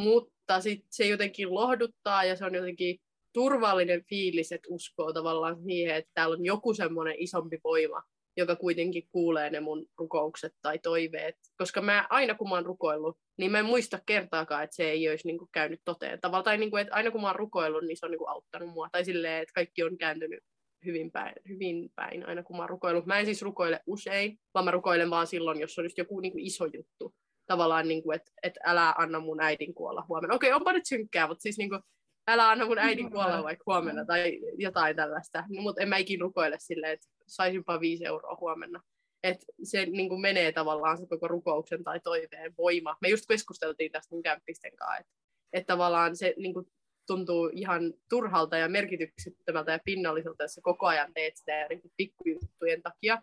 Mutta 0.00 0.60
sitten 0.60 0.88
se 0.90 1.06
jotenkin 1.06 1.54
lohduttaa 1.54 2.24
ja 2.24 2.36
se 2.36 2.44
on 2.44 2.54
jotenkin 2.54 2.98
turvallinen 3.32 4.04
fiilis, 4.04 4.52
että 4.52 4.68
uskoo 4.70 5.12
tavallaan 5.12 5.62
siihen, 5.64 5.96
että 5.96 6.10
täällä 6.14 6.34
on 6.34 6.44
joku 6.44 6.74
semmoinen 6.74 7.14
isompi 7.18 7.58
voima, 7.64 8.02
joka 8.36 8.56
kuitenkin 8.56 9.08
kuulee 9.12 9.50
ne 9.50 9.60
mun 9.60 9.86
rukoukset 9.98 10.52
tai 10.62 10.78
toiveet. 10.78 11.36
Koska 11.56 11.82
mä 11.82 12.06
aina 12.10 12.34
kun 12.34 12.48
mä 12.48 12.54
oon 12.54 12.66
rukoillut, 12.66 13.18
niin 13.38 13.52
mä 13.52 13.58
en 13.58 13.64
muista 13.64 13.98
kertaakaan, 14.06 14.64
että 14.64 14.76
se 14.76 14.90
ei 14.90 15.08
olisi 15.08 15.26
niin 15.26 15.38
käynyt 15.52 15.80
toteen. 15.84 16.20
Tavallaan 16.20 16.44
tai 16.44 16.58
niin 16.58 16.70
kuin, 16.70 16.80
että 16.80 16.94
aina 16.94 17.10
kun 17.10 17.20
mä 17.20 17.26
oon 17.26 17.36
rukoillut, 17.36 17.84
niin 17.84 17.96
se 17.96 18.06
on 18.06 18.10
niin 18.10 18.28
auttanut 18.28 18.68
mua. 18.68 18.88
Tai 18.92 19.04
silleen, 19.04 19.42
että 19.42 19.54
kaikki 19.54 19.82
on 19.82 19.98
kääntynyt 19.98 20.40
hyvin 20.84 21.12
päin, 21.12 21.34
hyvin 21.48 21.90
päin 21.94 22.26
aina 22.26 22.42
kun 22.42 22.56
mä 22.56 22.62
oon 22.62 22.70
rukoillut. 22.70 23.06
Mä 23.06 23.18
en 23.18 23.24
siis 23.24 23.42
rukoile 23.42 23.80
usein, 23.86 24.38
vaan 24.54 24.64
mä 24.64 24.70
rukoilen 24.70 25.10
vaan 25.10 25.26
silloin, 25.26 25.60
jos 25.60 25.78
on 25.78 25.84
just 25.84 25.98
joku 25.98 26.20
niin 26.20 26.38
iso 26.38 26.64
juttu. 26.64 27.14
Tavallaan, 27.46 27.88
niin 27.88 28.02
kuin, 28.02 28.16
että, 28.16 28.32
että 28.42 28.60
älä 28.64 28.94
anna 28.98 29.20
mun 29.20 29.40
äidin 29.40 29.74
kuolla 29.74 30.04
huomenna. 30.08 30.34
Okei, 30.34 30.52
onpa 30.52 30.72
nyt 30.72 30.86
synkkää, 30.86 31.26
mutta 31.26 31.42
siis 31.42 31.58
niin 31.58 31.70
kuin, 31.70 31.82
älä 32.28 32.50
anna 32.50 32.66
mun 32.66 32.78
äidin 32.78 33.10
kuolla 33.10 33.42
vaikka 33.42 33.64
huomenna 33.66 34.04
tai 34.04 34.40
jotain 34.58 34.96
tällaista. 34.96 35.44
Mutta 35.48 35.82
en 35.82 35.88
mä 35.88 35.96
ikin 35.96 36.20
rukoile 36.20 36.56
silleen, 36.58 36.92
että 36.92 37.06
saisinpa 37.26 37.80
viisi 37.80 38.06
euroa 38.06 38.36
huomenna. 38.40 38.82
Että 39.22 39.46
se 39.62 39.86
niin 39.86 40.08
kuin 40.08 40.20
menee 40.20 40.52
tavallaan 40.52 40.98
se 40.98 41.06
koko 41.06 41.28
rukouksen 41.28 41.84
tai 41.84 42.00
toiveen 42.00 42.54
voima. 42.58 42.96
Me 43.00 43.08
just 43.08 43.24
keskusteltiin 43.28 43.92
tästä 43.92 44.14
mun 44.14 44.22
kämppisten 44.22 44.76
kanssa, 44.76 44.96
että, 44.98 45.12
että 45.52 45.72
tavallaan 45.72 46.16
se 46.16 46.34
niin 46.36 46.54
kuin 46.54 46.66
tuntuu 47.06 47.50
ihan 47.52 47.94
turhalta 48.10 48.56
ja 48.56 48.68
merkityksettömältä 48.68 49.72
ja 49.72 49.78
pinnalliselta, 49.84 50.44
jos 50.44 50.54
sä 50.54 50.60
koko 50.64 50.86
ajan 50.86 51.14
teet 51.14 51.36
sitä 51.36 51.66
niin 51.70 51.82
kuin 51.82 51.92
pikkujuttujen 51.96 52.82
takia. 52.82 53.22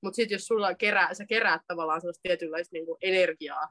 Mutta 0.00 0.16
sitten 0.16 0.34
jos 0.34 0.46
sulla 0.46 0.74
kerää, 0.74 1.14
sä 1.14 1.26
keräät 1.26 1.62
tavallaan 1.66 2.00
sellaista 2.00 2.22
tietynlaista 2.22 2.72
niin 2.72 2.86
kuin 2.86 2.98
energiaa, 3.02 3.68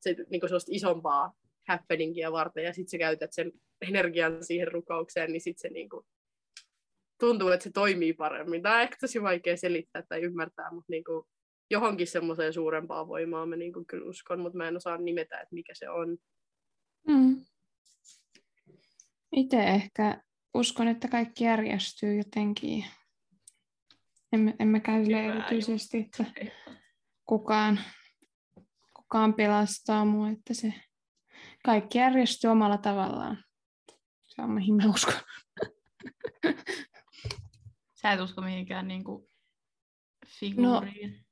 se, 0.00 0.16
niin 0.30 0.40
kuin 0.40 0.48
sellaista 0.48 0.72
isompaa 0.74 1.32
happeningia 1.68 2.32
varten, 2.32 2.64
ja 2.64 2.72
sitten 2.72 2.90
sä 2.90 2.98
käytät 2.98 3.32
sen 3.32 3.52
energian 3.80 4.44
siihen 4.44 4.72
rukoukseen, 4.72 5.32
niin 5.32 5.40
sitten 5.40 5.62
se 5.62 5.68
niin 5.68 5.88
kuin 5.88 6.06
tuntuu, 7.20 7.48
että 7.48 7.64
se 7.64 7.70
toimii 7.70 8.12
paremmin. 8.12 8.62
Tämä 8.62 8.74
on 8.74 8.80
ehkä 8.80 8.96
tosi 9.00 9.22
vaikea 9.22 9.56
selittää 9.56 10.02
tai 10.08 10.22
ymmärtää, 10.22 10.72
mutta 10.72 10.90
niin 10.90 11.04
kuin 11.04 11.26
johonkin 11.70 12.06
semmoiseen 12.06 12.52
suurempaan 12.52 13.08
voimaan 13.08 13.48
mä 13.48 13.56
niin 13.56 13.72
kuin 13.72 13.86
kyllä 13.86 14.08
uskon, 14.08 14.40
mutta 14.40 14.58
mä 14.58 14.68
en 14.68 14.76
osaa 14.76 14.98
nimetä, 14.98 15.40
että 15.40 15.54
mikä 15.54 15.72
se 15.74 15.90
on. 15.90 16.18
Mm. 17.08 17.44
Itse 19.32 19.64
ehkä 19.64 20.22
uskon, 20.54 20.88
että 20.88 21.08
kaikki 21.08 21.44
järjestyy 21.44 22.16
jotenkin. 22.16 22.84
En, 24.32 24.54
en 24.58 24.68
mä 24.68 24.80
käy 24.80 25.04
erityisesti, 25.12 25.98
että 25.98 26.24
kukaan, 27.24 27.80
kukaan 28.96 29.34
pelastaa 29.34 30.04
mua, 30.04 30.28
että 30.28 30.54
se 30.54 30.74
kaikki 31.64 31.98
järjestyy 31.98 32.50
omalla 32.50 32.78
tavallaan. 32.78 33.44
Se 34.26 34.42
on 34.42 34.50
mihin 34.50 34.74
mä 34.74 34.82
uskon. 34.86 35.14
Sä 37.94 38.12
et 38.12 38.20
usko 38.20 38.42
mihinkään 38.42 38.88
niin 38.88 39.04
kuin 39.04 39.26
figuuriin? 40.26 41.24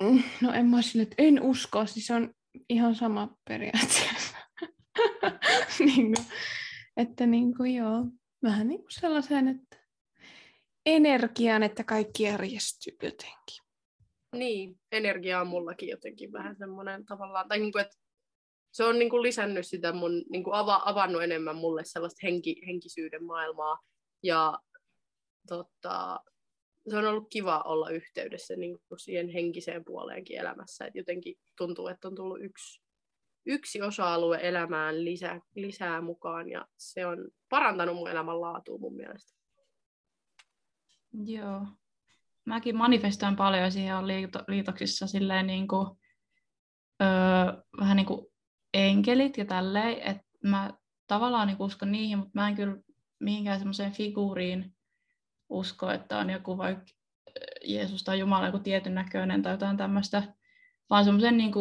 No, 0.00 0.08
no 0.40 0.52
en 0.52 0.66
mä 0.66 0.82
sille, 0.82 1.02
että 1.02 1.14
en 1.18 1.42
usko, 1.42 1.86
siis 1.86 2.10
on 2.10 2.34
ihan 2.68 2.94
sama 2.94 3.36
periaatteessa. 3.48 4.36
niin 5.78 6.14
kuin, 6.14 6.26
että 6.96 7.26
niin 7.26 7.56
kuin, 7.56 7.74
joo, 7.74 8.06
vähän 8.42 8.68
niin 8.68 8.80
kuin 8.80 8.92
sellaisen, 8.92 9.48
että 9.48 9.76
energiaan, 10.86 11.62
että 11.62 11.84
kaikki 11.84 12.22
järjestyy 12.22 12.92
jotenkin. 13.02 13.64
Niin, 14.36 14.80
energia 14.92 15.40
on 15.40 15.46
mullakin 15.46 15.88
jotenkin 15.88 16.32
vähän 16.32 16.56
semmoinen 16.56 17.04
tavallaan, 17.04 17.48
tai 17.48 17.58
niin 17.58 17.72
kuin, 17.72 17.82
että 17.82 17.96
se 18.74 18.84
on 18.84 18.98
niin 18.98 19.10
kuin 19.10 19.22
lisännyt 19.22 19.66
sitä 19.66 19.92
mun, 19.92 20.24
niin 20.30 20.44
kuin 20.44 20.54
ava, 20.54 20.82
avannut 20.84 21.22
enemmän 21.22 21.56
mulle 21.56 21.84
sellaista 21.84 22.20
henki, 22.22 22.66
henkisyyden 22.66 23.24
maailmaa, 23.24 23.78
ja 24.22 24.58
tota, 25.48 26.20
se 26.90 26.96
on 26.96 27.04
ollut 27.04 27.28
kiva 27.30 27.60
olla 27.60 27.90
yhteydessä 27.90 28.56
niin 28.56 28.78
kuin 28.88 28.98
siihen 28.98 29.28
henkiseen 29.28 29.84
puoleenkin 29.84 30.38
elämässä. 30.38 30.86
Et 30.86 30.94
jotenkin 30.94 31.34
tuntuu, 31.58 31.88
että 31.88 32.08
on 32.08 32.14
tullut 32.14 32.42
yksi, 32.42 32.82
yksi 33.46 33.82
osa-alue 33.82 34.38
elämään 34.42 35.04
lisää, 35.04 35.40
lisää 35.54 36.00
mukaan 36.00 36.50
ja 36.50 36.66
se 36.76 37.06
on 37.06 37.28
parantanut 37.48 37.96
mun 37.96 38.10
elämän 38.10 38.40
laatua 38.40 38.78
mun 38.78 38.96
mielestä. 38.96 39.38
Joo. 41.24 41.66
Mäkin 42.44 42.76
manifestoin 42.76 43.36
paljon 43.36 43.72
siihen 43.72 43.96
on 43.96 44.06
liito, 44.06 44.38
liitoksissa 44.48 45.06
silleen 45.06 45.46
niin 45.46 45.68
kuin, 45.68 45.88
öö, 47.02 47.62
vähän 47.80 47.96
niin 47.96 48.06
kuin 48.06 48.33
enkelit 48.74 49.38
ja 49.38 49.44
tälleen, 49.44 49.98
että 50.02 50.24
mä 50.44 50.70
tavallaan 51.06 51.46
niin 51.46 51.56
uskon 51.60 51.92
niihin, 51.92 52.18
mutta 52.18 52.32
mä 52.34 52.48
en 52.48 52.54
kyllä 52.54 52.76
mihinkään 53.20 53.58
semmoiseen 53.58 53.92
figuuriin 53.92 54.74
usko, 55.48 55.90
että 55.90 56.18
on 56.18 56.30
joku 56.30 56.58
vaikka 56.58 56.84
Jeesus 57.64 58.04
tai 58.04 58.18
Jumala 58.18 58.46
joku 58.46 58.58
tietyn 58.58 58.94
näköinen 58.94 59.42
tai 59.42 59.52
jotain 59.52 59.76
tämmöistä, 59.76 60.22
vaan 60.90 61.04
semmoisen 61.04 61.36
niin 61.36 61.52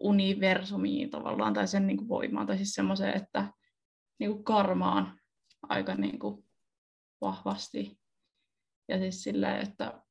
universumiin 0.00 1.10
tavallaan 1.10 1.54
tai 1.54 1.68
sen 1.68 1.86
niin 1.86 1.96
kuin 1.96 2.08
voimaan 2.08 2.46
tai 2.46 2.56
siis 2.56 2.74
semmoiseen, 2.74 3.16
että 3.16 3.52
niin 4.18 4.30
kuin 4.30 4.44
karmaan 4.44 5.20
aika 5.62 5.94
niin 5.94 6.18
kuin 6.18 6.44
vahvasti. 7.20 8.00
Ja 8.88 8.98
siis 8.98 9.22
silleen, 9.22 9.60
että 9.60 10.02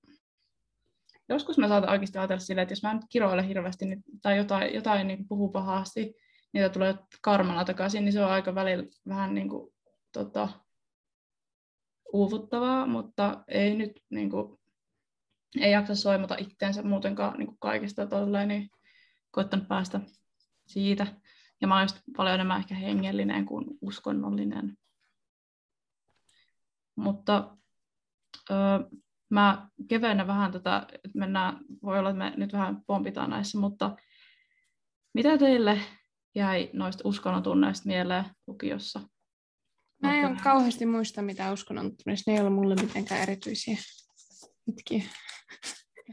joskus 1.29 1.57
mä 1.57 1.67
saatan 1.67 1.89
oikeasti 1.89 2.17
ajatella 2.17 2.39
silleen, 2.39 2.63
että 2.63 2.71
jos 2.71 2.83
mä 2.83 2.93
nyt 2.93 3.05
kiroilen 3.09 3.45
hirveästi 3.45 3.85
niin, 3.85 4.03
tai 4.21 4.37
jotain, 4.37 4.73
jotain 4.73 5.07
niin 5.07 5.27
puhuu 5.27 5.49
pahasti, 5.49 6.15
niitä 6.53 6.69
tulee 6.69 6.95
karmana 7.21 7.65
takaisin, 7.65 8.05
niin 8.05 8.13
se 8.13 8.23
on 8.23 8.31
aika 8.31 8.55
välillä 8.55 8.83
vähän 9.07 9.35
niin 9.35 9.49
kuin, 9.49 9.73
tota, 10.13 10.49
uuvuttavaa, 12.13 12.87
mutta 12.87 13.43
ei 13.47 13.75
nyt 13.75 14.03
niin 14.09 14.29
kuin, 14.29 14.59
ei 15.59 15.71
jaksa 15.71 15.95
soimata 15.95 16.35
itteensä 16.39 16.81
muutenkaan 16.83 17.39
niin 17.39 17.47
kuin 17.47 17.57
kaikista 17.59 18.07
tolleen, 18.07 18.47
niin 18.47 18.69
koittanut 19.31 19.67
päästä 19.67 19.99
siitä. 20.67 21.07
Ja 21.61 21.67
mä 21.67 21.77
olen 21.77 21.89
paljon 22.17 22.35
enemmän 22.35 22.59
ehkä 22.59 22.75
hengellinen 22.75 23.45
kuin 23.45 23.65
uskonnollinen. 23.81 24.77
Mutta 26.95 27.57
öö, 28.51 28.57
mä 29.29 29.69
kevennän 29.87 30.27
vähän 30.27 30.51
tätä, 30.51 30.87
että 30.93 31.17
mennään, 31.17 31.59
voi 31.83 31.99
olla, 31.99 32.09
että 32.09 32.23
me 32.23 32.33
nyt 32.37 32.53
vähän 32.53 32.81
pompitaan 32.87 33.29
näissä, 33.29 33.59
mutta 33.59 33.95
mitä 35.13 35.37
teille 35.37 35.81
jäi 36.35 36.69
noista 36.73 37.01
uskonnon 37.07 37.43
tunneista 37.43 37.87
mieleen 37.87 38.25
lukiossa? 38.47 38.99
Mä 40.01 40.19
en 40.19 40.25
okay. 40.25 40.37
kauheasti 40.43 40.85
muista, 40.85 41.21
mitä 41.21 41.51
uskonnon 41.51 41.97
tunneista. 41.97 42.31
Ne 42.31 42.37
ei 42.37 42.41
ole 42.41 42.49
mulle 42.49 42.75
mitenkään 42.75 43.21
erityisiä 43.21 43.77
hetkiä. 44.67 45.03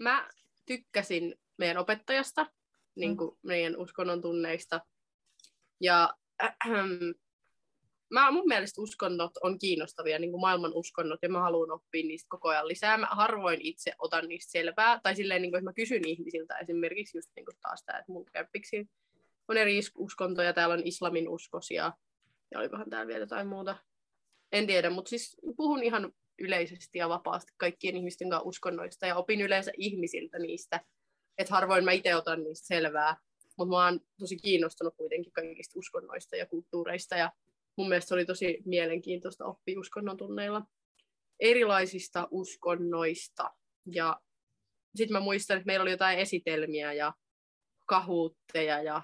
Mä 0.03 0.29
tykkäsin 0.67 1.35
meidän 1.59 1.79
opettajasta, 1.79 2.47
niin 2.97 3.17
kuin 3.17 3.39
meidän 3.43 3.77
uskonnon 3.77 4.23
tunneista. 4.23 4.81
Ja 5.81 6.15
äh, 6.45 6.53
mä, 8.11 8.31
mun 8.31 8.47
mielestä 8.47 8.81
uskonnot 8.81 9.31
on 9.43 9.59
kiinnostavia, 9.59 10.19
niin 10.19 10.31
kuin 10.31 10.41
maailman 10.41 10.75
uskonnot, 10.75 11.19
ja 11.23 11.29
mä 11.29 11.41
haluan 11.41 11.71
oppia 11.71 12.07
niistä 12.07 12.27
koko 12.29 12.49
ajan 12.49 12.69
lisää. 12.69 12.99
Mä 12.99 13.07
harvoin 13.07 13.61
itse 13.61 13.93
otan 13.99 14.29
niistä 14.29 14.51
selvää, 14.51 15.01
tai 15.03 15.17
silleen, 15.17 15.43
niin 15.43 15.53
kuin, 15.53 15.59
että 15.59 15.71
mä 15.71 15.73
kysyn 15.73 16.09
ihmisiltä 16.09 16.59
esimerkiksi 16.59 17.19
just 17.19 17.31
niin 17.37 17.47
kuin 17.47 17.57
taas 17.63 17.83
tämä, 17.85 17.99
että 17.99 18.13
mun 18.13 18.25
kämpiksi 18.33 18.89
on 19.49 19.57
eri 19.57 19.81
uskontoja, 19.95 20.53
täällä 20.53 20.73
on 20.73 20.87
islamin 20.87 21.29
uskosia, 21.29 21.93
ja 22.51 22.59
olikohan 22.59 22.91
täällä 22.91 23.07
vielä 23.07 23.23
jotain 23.23 23.47
muuta. 23.47 23.77
En 24.53 24.67
tiedä, 24.67 24.91
mutta 24.91 25.09
siis 25.09 25.37
puhun 25.57 25.83
ihan 25.83 26.13
yleisesti 26.39 26.99
ja 26.99 27.09
vapaasti 27.09 27.53
kaikkien 27.57 27.97
ihmisten 27.97 28.31
kanssa 28.31 28.49
uskonnoista, 28.49 29.07
ja 29.07 29.17
opin 29.17 29.41
yleensä 29.41 29.73
ihmisiltä 29.79 30.39
niistä, 30.39 30.81
että 31.39 31.55
harvoin 31.55 31.85
mä 31.85 31.93
itse 31.93 32.17
otan 32.17 32.43
niistä 32.43 32.67
selvää, 32.67 33.17
mutta 33.57 33.77
mä 33.77 33.85
oon 33.85 34.01
tosi 34.21 34.37
kiinnostunut 34.37 34.95
kuitenkin 34.97 35.33
kaikista 35.33 35.79
uskonnoista 35.79 36.37
ja 36.37 36.47
kulttuureista, 36.47 37.17
ja 37.17 37.33
mun 37.77 37.89
mielestä 37.89 38.09
se 38.09 38.15
oli 38.15 38.27
tosi 38.27 38.63
mielenkiintoista 38.65 39.45
oppia 39.45 39.81
uskonnon 39.81 40.17
tunneilla 40.17 40.63
erilaisista 41.41 42.29
uskonnoista. 42.31 43.51
Ja 43.93 44.21
sitten 44.97 45.13
mä 45.13 45.21
muistan, 45.21 45.57
että 45.57 45.67
meillä 45.67 45.83
oli 45.83 45.91
jotain 45.91 46.19
esitelmiä 46.19 46.93
ja 46.93 47.13
kahuutteja 47.87 48.83
ja 48.83 49.03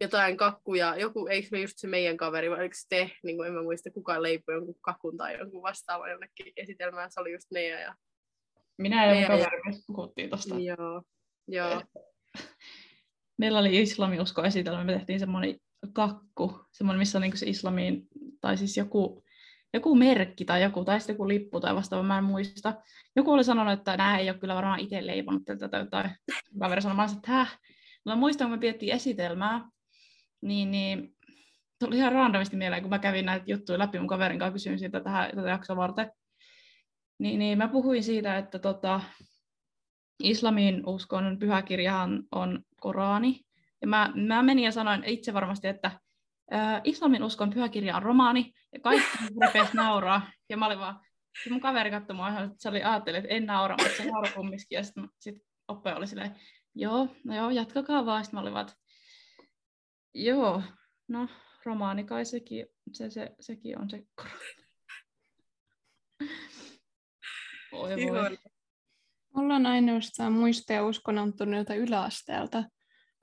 jotain 0.00 0.36
kakkuja, 0.36 0.96
joku, 0.96 1.26
eikö 1.26 1.48
me 1.52 1.60
just 1.60 1.78
se 1.78 1.86
meidän 1.88 2.16
kaveri, 2.16 2.50
vai 2.50 2.60
oliko 2.60 2.74
se 2.74 2.86
te, 2.88 3.10
niin 3.22 3.36
kuin 3.36 3.46
en 3.46 3.54
mä 3.54 3.62
muista, 3.62 3.90
kukaan 3.90 4.22
leipoi 4.22 4.54
jonkun 4.54 4.76
kakun 4.80 5.16
tai 5.16 5.38
jonkun 5.38 5.62
vastaavan 5.62 6.10
jonnekin 6.10 6.52
esitelmään, 6.56 7.10
se 7.12 7.20
oli 7.20 7.32
just 7.32 7.50
ne 7.50 7.66
ja... 7.66 7.94
Minä 8.78 9.06
ja 9.06 9.12
mun 9.14 9.20
Meidän- 9.22 9.38
kaveri 9.38 9.62
myös 9.64 9.84
puhuttiin 9.86 10.30
tosta. 10.30 10.54
Joo, 10.54 11.02
joo. 11.48 11.82
Meillä 13.40 13.58
oli 13.58 13.82
islamiusko 13.82 14.44
esitelmä, 14.44 14.84
me 14.84 14.92
tehtiin 14.92 15.20
semmoinen 15.20 15.60
kakku, 15.92 16.60
semmoinen, 16.72 16.98
missä 16.98 17.18
on 17.18 17.22
niinku 17.22 17.36
se 17.36 17.46
islamiin, 17.46 18.08
tai 18.40 18.56
siis 18.56 18.76
joku, 18.76 19.24
joku 19.74 19.94
merkki 19.94 20.44
tai 20.44 20.62
joku, 20.62 20.84
tai 20.84 21.00
sitten 21.00 21.14
joku 21.14 21.28
lippu 21.28 21.60
tai 21.60 21.74
vastaava, 21.74 22.02
mä 22.02 22.18
en 22.18 22.24
muista. 22.24 22.74
Joku 23.16 23.32
oli 23.32 23.44
sanonut, 23.44 23.72
että 23.72 23.96
nämä 23.96 24.18
ei 24.18 24.30
ole 24.30 24.38
kyllä 24.38 24.54
varmaan 24.54 24.80
itse 24.80 25.06
leivonnut 25.06 25.44
tätä 25.44 25.86
tai. 25.90 26.08
Kaveri 26.58 26.82
sanoi, 26.82 27.06
että 27.16 27.32
häh? 27.32 27.58
Mutta 28.04 28.16
muistan, 28.16 28.48
kun 28.48 28.58
me 28.58 28.60
piettiin 28.60 28.92
esitelmää, 28.92 29.68
niin, 30.42 30.70
niin 30.70 31.16
tuli 31.78 31.96
ihan 31.96 32.12
randomisti 32.12 32.56
mieleen, 32.56 32.82
kun 32.82 32.90
mä 32.90 32.98
kävin 32.98 33.26
näitä 33.26 33.44
juttuja 33.46 33.78
läpi 33.78 33.98
mun 33.98 34.08
kaverin 34.08 34.38
kanssa, 34.38 34.52
kysyin 34.52 34.78
siitä 34.78 35.00
tähän, 35.00 35.30
tätä 35.34 35.48
jaksoa 35.48 35.76
varten. 35.76 36.12
Niin, 37.18 37.38
niin 37.38 37.58
mä 37.58 37.68
puhuin 37.68 38.04
siitä, 38.04 38.38
että 38.38 38.58
tota, 38.58 39.00
islamin 40.22 40.86
uskon 40.86 41.36
pyhäkirjahan 41.38 42.22
on 42.32 42.62
Korani. 42.80 43.40
Ja 43.82 43.88
mä, 43.88 44.12
mä 44.14 44.42
menin 44.42 44.64
ja 44.64 44.72
sanoin 44.72 45.04
itse 45.04 45.34
varmasti, 45.34 45.68
että 45.68 46.00
ää, 46.50 46.80
islamin 46.84 47.24
uskon 47.24 47.50
pyhäkirja 47.50 47.96
on 47.96 48.02
romaani, 48.02 48.52
ja 48.72 48.80
kaikki 48.80 49.18
repes 49.40 49.74
nauraa. 49.74 50.30
Ja 50.48 50.56
mä 50.56 50.66
olin 50.66 50.78
vaan, 50.78 51.00
ja 51.44 51.50
mun 51.50 51.60
kaveri 51.60 51.90
katsoi 51.90 52.16
mua, 52.16 52.28
että 52.28 52.56
se 52.58 52.68
oli 52.68 52.82
ajatteli, 52.82 53.16
että 53.16 53.30
en 53.30 53.46
naura, 53.46 53.76
mutta 53.78 53.96
se 53.96 54.10
nauroi 54.10 54.32
kumminkin. 54.32 54.66
Ja 54.70 54.82
sitten 54.82 55.08
sit 55.20 55.36
oppaja 55.68 55.96
oli 55.96 56.06
silleen, 56.06 56.36
joo, 56.74 57.08
no 57.24 57.36
joo, 57.36 57.50
jatkakaa 57.50 58.06
vaan. 58.06 58.24
Sitten 58.24 58.36
mä 58.36 58.40
olin 58.40 58.52
vaan, 58.52 58.66
että 58.66 58.78
joo, 60.14 60.62
no 61.08 61.28
romaani 61.64 62.04
kai 62.04 62.24
sekin, 62.24 62.66
se, 62.92 63.10
se, 63.10 63.30
sekin 63.40 63.78
on 63.78 63.90
se 63.90 64.02
Korani. 64.14 64.70
Voi. 67.72 68.38
Mulla 69.34 69.54
on 69.54 69.66
ainoastaan 69.66 70.32
muistoja 70.32 70.86
uskonnontuneelta 70.86 71.74
yläasteelta, 71.74 72.64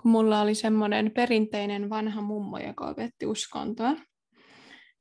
kun 0.02 0.12
mulla 0.12 0.42
oli 0.42 0.56
semmoinen 0.56 1.12
perinteinen 1.12 1.90
vanha 1.90 2.22
mummo, 2.22 2.58
joka 2.58 2.88
opetti 2.88 3.26
uskontoa. 3.26 3.96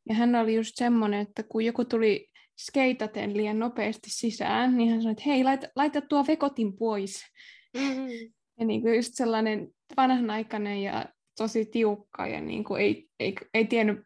Ja 0.09 0.15
hän 0.15 0.35
oli 0.35 0.55
just 0.55 0.73
semmoinen, 0.75 1.21
että 1.21 1.43
kun 1.43 1.65
joku 1.65 1.85
tuli 1.85 2.29
skeitaten 2.59 3.37
liian 3.37 3.59
nopeasti 3.59 4.11
sisään, 4.11 4.77
niin 4.77 4.91
hän 4.91 5.03
sanoi, 5.03 5.13
että 5.13 5.25
hei, 5.27 5.45
laita, 5.45 5.67
laita 5.77 6.01
tuo 6.01 6.27
vekotin 6.27 6.77
pois. 6.77 7.25
Mm. 7.77 8.09
Ja 8.61 8.67
niin 8.67 8.83
kuin 8.83 8.97
just 8.97 9.15
sellainen 9.15 9.69
vanhanaikainen 9.97 10.83
ja 10.83 11.07
tosi 11.37 11.65
tiukka 11.65 12.27
ja 12.27 12.41
niin 12.41 12.65
kuin 12.65 12.83
ei, 12.83 13.09
ei, 13.21 13.35
ei 13.55 13.65
tiennyt, 13.65 13.99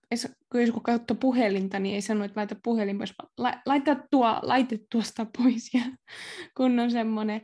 kun 0.52 0.66
joku 0.66 0.80
katsoi 0.80 1.16
puhelinta, 1.20 1.78
niin 1.78 1.94
ei 1.94 2.02
sanonut, 2.02 2.24
että 2.24 2.40
laita 2.40 2.56
puhelin 2.64 2.98
pois, 2.98 3.14
la, 3.38 3.52
laita 3.66 3.96
tuo, 4.10 4.38
laite 4.42 4.78
tuosta 4.90 5.26
pois 5.38 5.74
ja 5.74 5.80
kunnon 6.56 6.90
semmoinen. 6.90 7.42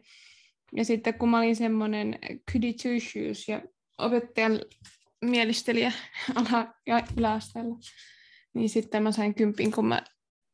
Ja 0.76 0.84
sitten 0.84 1.14
kun 1.14 1.28
mä 1.28 1.38
olin 1.38 1.56
semmoinen 1.56 2.18
shoes 2.98 3.48
ja 3.48 3.62
opettajan 3.98 4.60
mielistelijä 5.24 5.92
ala- 6.34 6.74
ja 6.86 7.02
yläasteella, 7.16 7.76
niin 8.54 8.68
sitten 8.68 9.02
mä 9.02 9.12
sain 9.12 9.34
kympin, 9.34 9.72
kun 9.72 9.86
mä 9.86 10.02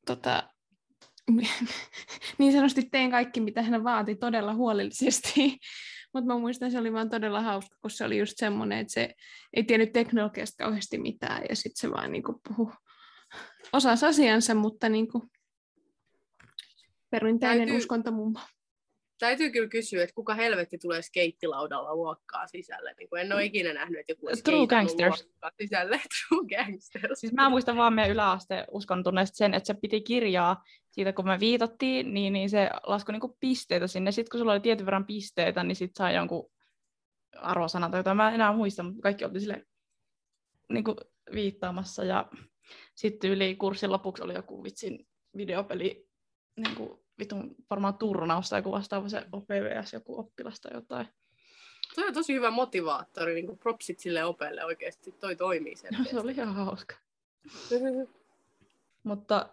tota, 0.07 0.51
niin 2.39 2.53
sanotusti 2.53 2.83
tein 2.83 3.11
kaikki, 3.11 3.41
mitä 3.41 3.63
hän 3.63 3.85
vaati 3.85 4.15
todella 4.15 4.55
huolellisesti. 4.55 5.59
Mutta 6.15 6.27
mä 6.27 6.39
muistan, 6.39 6.71
se 6.71 6.79
oli 6.79 6.93
vaan 6.93 7.11
todella 7.11 7.41
hauska, 7.41 7.77
kun 7.81 7.91
se 7.91 8.05
oli 8.05 8.19
just 8.19 8.33
semmoinen, 8.37 8.79
että 8.79 8.93
se 8.93 9.15
ei 9.55 9.65
tiennyt 9.65 9.93
teknologiasta 9.93 10.65
kauheasti 10.65 10.99
mitään, 10.99 11.43
ja 11.49 11.57
sitten 11.57 11.81
se 11.81 11.91
vaan 11.91 12.13
niinku 12.13 12.41
puhui, 12.49 12.73
osasi 13.73 14.07
asiansa, 14.07 14.55
mutta 14.55 14.89
niinku 14.89 15.31
perinteinen 17.11 17.59
Täytyy- 17.59 17.77
uskontomummo. 17.77 18.41
Täytyy 19.23 19.51
kyllä 19.51 19.69
kysyä, 19.69 20.03
että 20.03 20.15
kuka 20.15 20.35
helvetti 20.35 20.79
tulee 20.79 21.03
skeittilaudalla 21.03 21.97
luokkaa 21.97 22.47
sisälle. 22.47 22.95
Niin 22.99 23.09
kuin 23.09 23.23
en 23.23 23.33
ole 23.33 23.45
ikinä 23.45 23.73
nähnyt, 23.73 24.01
että 24.01 24.13
joku 24.13 24.27
True 24.45 24.67
gangsters. 24.67 25.29
sisälle. 25.61 26.01
True 26.29 26.47
gangsters. 26.57 27.21
Siis 27.21 27.33
mä 27.33 27.51
muistan 27.51 27.77
vaan 27.77 27.93
meidän 27.93 28.11
yläasteen 28.13 28.65
uskontunneesta 28.71 29.37
sen, 29.37 29.55
että 29.55 29.67
se 29.67 29.75
piti 29.75 30.01
kirjaa 30.01 30.65
siitä, 30.91 31.13
kun 31.13 31.25
me 31.25 31.41
viitottiin, 31.41 32.15
niin, 32.15 32.33
niin 32.33 32.51
se 32.51 32.71
laskoi 32.87 33.13
niinku 33.13 33.37
pisteitä 33.41 33.87
sinne. 33.87 34.13
Sitten 34.13 34.31
kun 34.31 34.41
sulla 34.41 34.53
oli 34.53 34.61
tietyn 34.61 34.87
verran 34.87 35.07
pisteitä, 35.07 35.65
niin 35.65 35.77
sit 35.77 35.91
sai 35.99 36.15
jonkun 36.15 36.51
arvosanan 37.37 37.91
tai 37.91 38.01
jotain. 38.01 38.17
Mä 38.17 38.29
en 38.29 38.35
enää 38.35 38.53
muista, 38.53 38.83
mutta 38.83 39.03
kaikki 39.03 39.25
oltiin 39.25 39.41
sille 39.41 39.67
niinku 40.69 40.97
viittaamassa. 41.35 42.05
Ja 42.05 42.29
sitten 42.95 43.31
yli 43.31 43.57
kurssin 43.57 43.93
lopuksi 43.93 44.23
oli 44.23 44.35
joku 44.35 44.65
vitsin 44.65 45.07
videopeli, 45.37 46.09
niinku 46.57 47.03
vitun 47.23 47.55
varmaan 47.71 47.99
turnaus 47.99 48.49
tai 48.49 48.59
joku 48.59 48.73
vastaava 48.73 49.09
se 49.09 49.27
OPVS, 49.33 49.93
joku 49.93 50.19
oppilas 50.21 50.61
tai 50.61 50.75
jotain. 50.75 51.09
Toi 51.95 52.09
on 52.09 52.15
tosi 52.15 52.35
hyvä 52.35 52.51
motivaattori, 52.51 53.35
niin 53.35 53.47
kuin 53.47 53.59
propsit 53.59 54.01
sille 54.01 54.25
opelle 54.25 54.65
oikeasti. 54.65 55.13
Toi 55.13 55.37
toimii 55.37 55.77
sen. 55.77 55.91
se 56.11 56.21
oli 56.21 56.33
ihan 56.33 56.55
hauska. 56.55 56.97
Mutta 59.03 59.51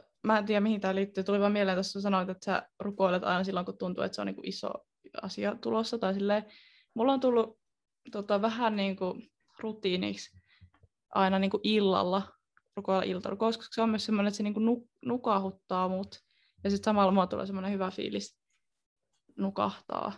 äh, 0.00 0.08
mä 0.22 0.38
en 0.38 0.46
tiedä, 0.46 0.60
mihin 0.60 0.80
tämä 0.80 0.94
liittyy. 0.94 1.24
Tuli 1.24 1.40
vaan 1.40 1.52
mieleen, 1.52 1.78
että 1.78 2.00
sanoit, 2.00 2.28
että 2.28 2.44
sä 2.44 2.68
rukoilet 2.80 3.24
aina 3.24 3.44
silloin, 3.44 3.66
kun 3.66 3.78
tuntuu, 3.78 4.04
että 4.04 4.14
se 4.14 4.20
on 4.20 4.26
niin 4.26 4.34
kuin 4.34 4.48
iso 4.48 4.70
asia 5.22 5.56
tulossa. 5.60 5.98
Tai 5.98 6.14
silleen. 6.14 6.44
Mulla 6.94 7.12
on 7.12 7.20
tullut 7.20 7.58
tota, 8.12 8.42
vähän 8.42 8.76
niin 8.76 8.96
kuin 8.96 9.30
rutiiniksi 9.58 10.38
aina 11.14 11.38
niin 11.38 11.50
kuin 11.50 11.60
illalla 11.64 12.22
rukoilla 12.76 13.02
iltarukous, 13.02 13.56
koska 13.56 13.74
se 13.74 13.82
on 13.82 13.90
myös 13.90 14.04
semmoinen, 14.04 14.28
että 14.28 14.36
se 14.36 14.42
niin 14.42 14.54
kuin 14.54 14.66
nuk- 14.66 14.88
nukahuttaa 15.04 15.88
mut. 15.88 16.24
Ja 16.64 16.70
sitten 16.70 16.84
samalla 16.84 17.12
mulla 17.12 17.26
tulee 17.26 17.46
semmoinen 17.46 17.72
hyvä 17.72 17.90
fiilis 17.90 18.38
nukahtaa. 19.36 20.12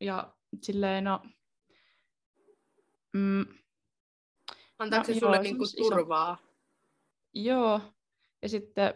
Ja 0.00 0.34
silleen, 0.62 1.04
no... 1.04 1.22
Mm, 3.12 3.46
Antaako 4.78 5.08
No, 5.08 5.14
se 5.14 5.20
sulle 5.20 5.36
joo, 5.36 5.42
niin 5.42 5.58
kuin 5.58 5.68
se 5.68 5.76
on 5.80 5.86
iso- 5.86 5.96
turvaa? 5.96 6.38
Joo, 7.34 7.80
ja 8.42 8.48
sitten, 8.48 8.94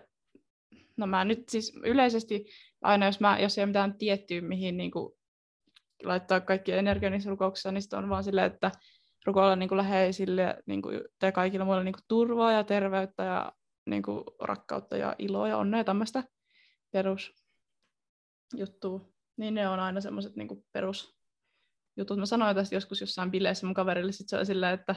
no 0.96 1.06
mä 1.06 1.24
nyt 1.24 1.48
siis 1.48 1.72
yleisesti 1.84 2.44
aina, 2.82 3.06
jos, 3.06 3.20
mä, 3.20 3.38
jos 3.38 3.58
ei 3.58 3.62
ole 3.62 3.66
mitään 3.66 3.98
tiettyä, 3.98 4.40
mihin 4.40 4.76
niin 4.76 4.90
kuin, 4.90 5.12
laittaa 6.04 6.40
kaikki 6.40 6.72
energia 6.72 7.10
niissä 7.10 7.30
rukouksissa, 7.30 7.72
niin 7.72 7.82
sitten 7.82 7.98
on 7.98 8.08
vaan 8.08 8.24
silleen, 8.24 8.52
että 8.52 8.70
rukoilla 9.26 9.56
niin 9.56 9.68
kuin 9.68 9.76
läheisille 9.76 10.62
niin 10.66 10.82
kuin, 10.82 11.00
tai 11.18 11.32
kaikille 11.32 11.64
muille 11.64 11.84
niin 11.84 11.94
kuin, 11.94 12.04
turvaa 12.08 12.52
ja 12.52 12.64
terveyttä 12.64 13.22
ja 13.24 13.52
niin 13.86 14.02
kuin, 14.02 14.24
rakkautta 14.40 14.96
ja 14.96 15.14
iloa 15.18 15.48
ja 15.48 15.56
onnea 15.56 15.84
tämmöistä 15.84 16.24
perusjuttua. 16.92 17.40
Niin 19.36 19.54
ne 19.54 19.68
on 19.68 19.80
aina 19.80 20.00
semmoiset 20.00 20.36
niin 20.36 20.48
kuin, 20.48 20.64
perusjutut. 20.72 22.18
Mä 22.18 22.26
sanoin 22.26 22.56
tästä 22.56 22.74
joskus 22.74 23.00
jossain 23.00 23.30
bileissä 23.30 23.66
mun 23.66 23.74
kaverille, 23.74 24.12
sit 24.12 24.28
se 24.28 24.36
oli 24.36 24.46
silleen, 24.46 24.74
että 24.74 24.94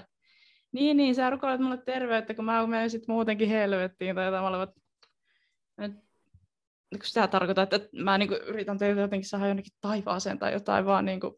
niin, 0.71 0.97
niin, 0.97 1.15
sä 1.15 1.29
rukoilet 1.29 1.62
mulle 1.62 1.77
terveyttä, 1.86 2.34
kun 2.34 2.45
mä 2.45 2.67
menen 2.67 2.89
sit 2.89 3.08
muutenkin 3.08 3.49
helvettiin 3.49 4.15
tai 4.15 4.25
jotain. 4.25 4.43
Mä 5.77 5.86
että 5.86 6.01
kun 6.91 6.99
sitä 7.03 7.27
tarkoittaa, 7.27 7.63
että 7.63 7.79
mä 8.03 8.17
niinku 8.17 8.36
yritän 8.36 8.77
teitä 8.77 9.01
jotenkin 9.01 9.29
saada 9.29 9.47
jonnekin 9.47 9.73
taivaaseen 9.82 10.39
tai 10.39 10.53
jotain, 10.53 10.86
vaan 10.86 11.06
niinku 11.06 11.38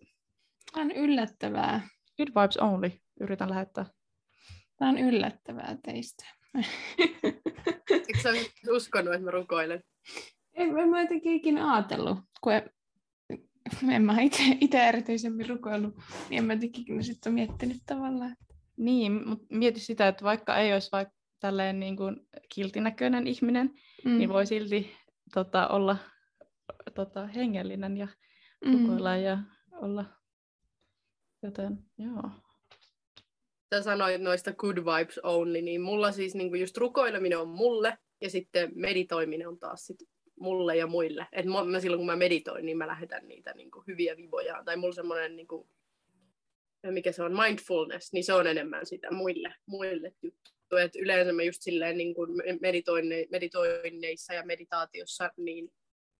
Tämä 0.76 0.86
on 0.86 0.92
yllättävää. 0.92 1.88
good 2.18 2.42
vibes 2.42 2.58
only 2.58 2.92
yritän 3.20 3.50
lähettää. 3.50 3.86
Tämä 4.78 4.90
on 4.92 4.98
yllättävää 4.98 5.78
teistä. 5.86 6.26
Eikö 7.90 8.20
sä 8.24 8.30
uskonut, 8.72 9.14
että 9.14 9.26
mä 9.26 9.32
rukoilen? 9.32 9.84
En, 10.56 10.78
en 10.78 10.90
mä 10.90 11.02
jotenkin 11.02 11.34
ikinä 11.34 11.74
ajatellut, 11.74 12.18
kun 12.42 12.54
en, 12.54 12.70
en 13.90 14.02
mä 14.02 14.16
itse 14.62 14.88
erityisemmin 14.88 15.50
rukoillut, 15.50 15.96
niin 16.30 16.38
en 16.38 16.46
mä 16.46 16.54
jotenkin 16.54 16.82
ikinä 16.82 17.02
sitten 17.02 17.34
miettinyt 17.34 17.78
tavallaan. 17.86 18.36
Niin, 18.78 19.28
mutta 19.28 19.46
mieti 19.50 19.80
sitä, 19.80 20.08
että 20.08 20.24
vaikka 20.24 20.58
ei 20.58 20.74
olisi 20.74 20.92
vaikka 20.92 21.16
tälleen 21.40 21.80
niin 21.80 21.98
kuin 21.98 22.28
kiltinäköinen 22.56 23.28
ihminen, 23.28 23.68
mm. 23.68 24.12
Mm. 24.12 24.18
niin 24.18 24.30
voi 24.30 24.46
silti 24.46 24.92
tota, 25.34 25.68
olla 25.68 25.98
tota, 26.96 27.28
hengellinen 27.28 27.98
ja 27.98 28.08
rukoilla 28.66 29.16
ja 29.16 29.38
olla. 29.82 30.06
Joten 31.44 31.78
joo. 31.98 32.30
Sä 33.74 33.82
sanoit 33.82 34.22
noista 34.22 34.54
good 34.54 34.78
vibes 34.78 35.20
only, 35.24 35.62
niin 35.62 35.82
mulla 35.82 36.12
siis 36.12 36.36
niin 36.36 36.50
kuin 36.50 36.62
just 36.62 36.78
rukoileminen 36.78 37.40
on 37.40 37.48
mulle 37.48 37.98
ja 38.22 38.30
sitten 38.30 38.72
meditoiminen 38.76 39.48
on 39.48 39.60
taas 39.60 39.86
sit 39.86 39.98
mulle 40.40 40.78
ja 40.78 40.88
muille. 40.88 41.28
Et 41.32 41.46
mä, 41.46 41.64
mä 41.64 41.80
silloin 41.80 42.00
kun 42.00 42.06
mä 42.06 42.16
meditoin, 42.16 42.66
niin 42.66 42.78
mä 42.78 42.88
lähetän 42.88 43.28
niitä 43.28 43.54
niin 43.54 43.72
kuin 43.72 43.84
hyviä 43.88 44.18
viboja. 44.18 44.64
Tai 44.66 44.78
mulla 44.78 44.94
semmoinen, 44.94 45.36
niin 45.36 45.48
kuin, 45.48 45.70
mikä 46.92 47.12
se 47.12 47.24
on, 47.24 47.36
mindfulness, 47.36 48.14
niin 48.14 48.24
se 48.24 48.34
on 48.34 48.48
enemmän 48.48 48.86
sitä 48.86 49.12
muille, 49.12 49.56
muille 49.66 50.12
juttu. 50.22 50.78
Et 50.82 50.96
yleensä 50.96 51.34
mä 51.34 51.44
just 51.44 51.62
silleen 51.62 51.98
niin 51.98 52.16
kuin 52.16 52.30
meditoinne, 52.62 53.26
meditoinneissa 53.32 54.34
ja 54.34 54.46
meditaatiossa, 54.46 55.32
niin 55.38 55.72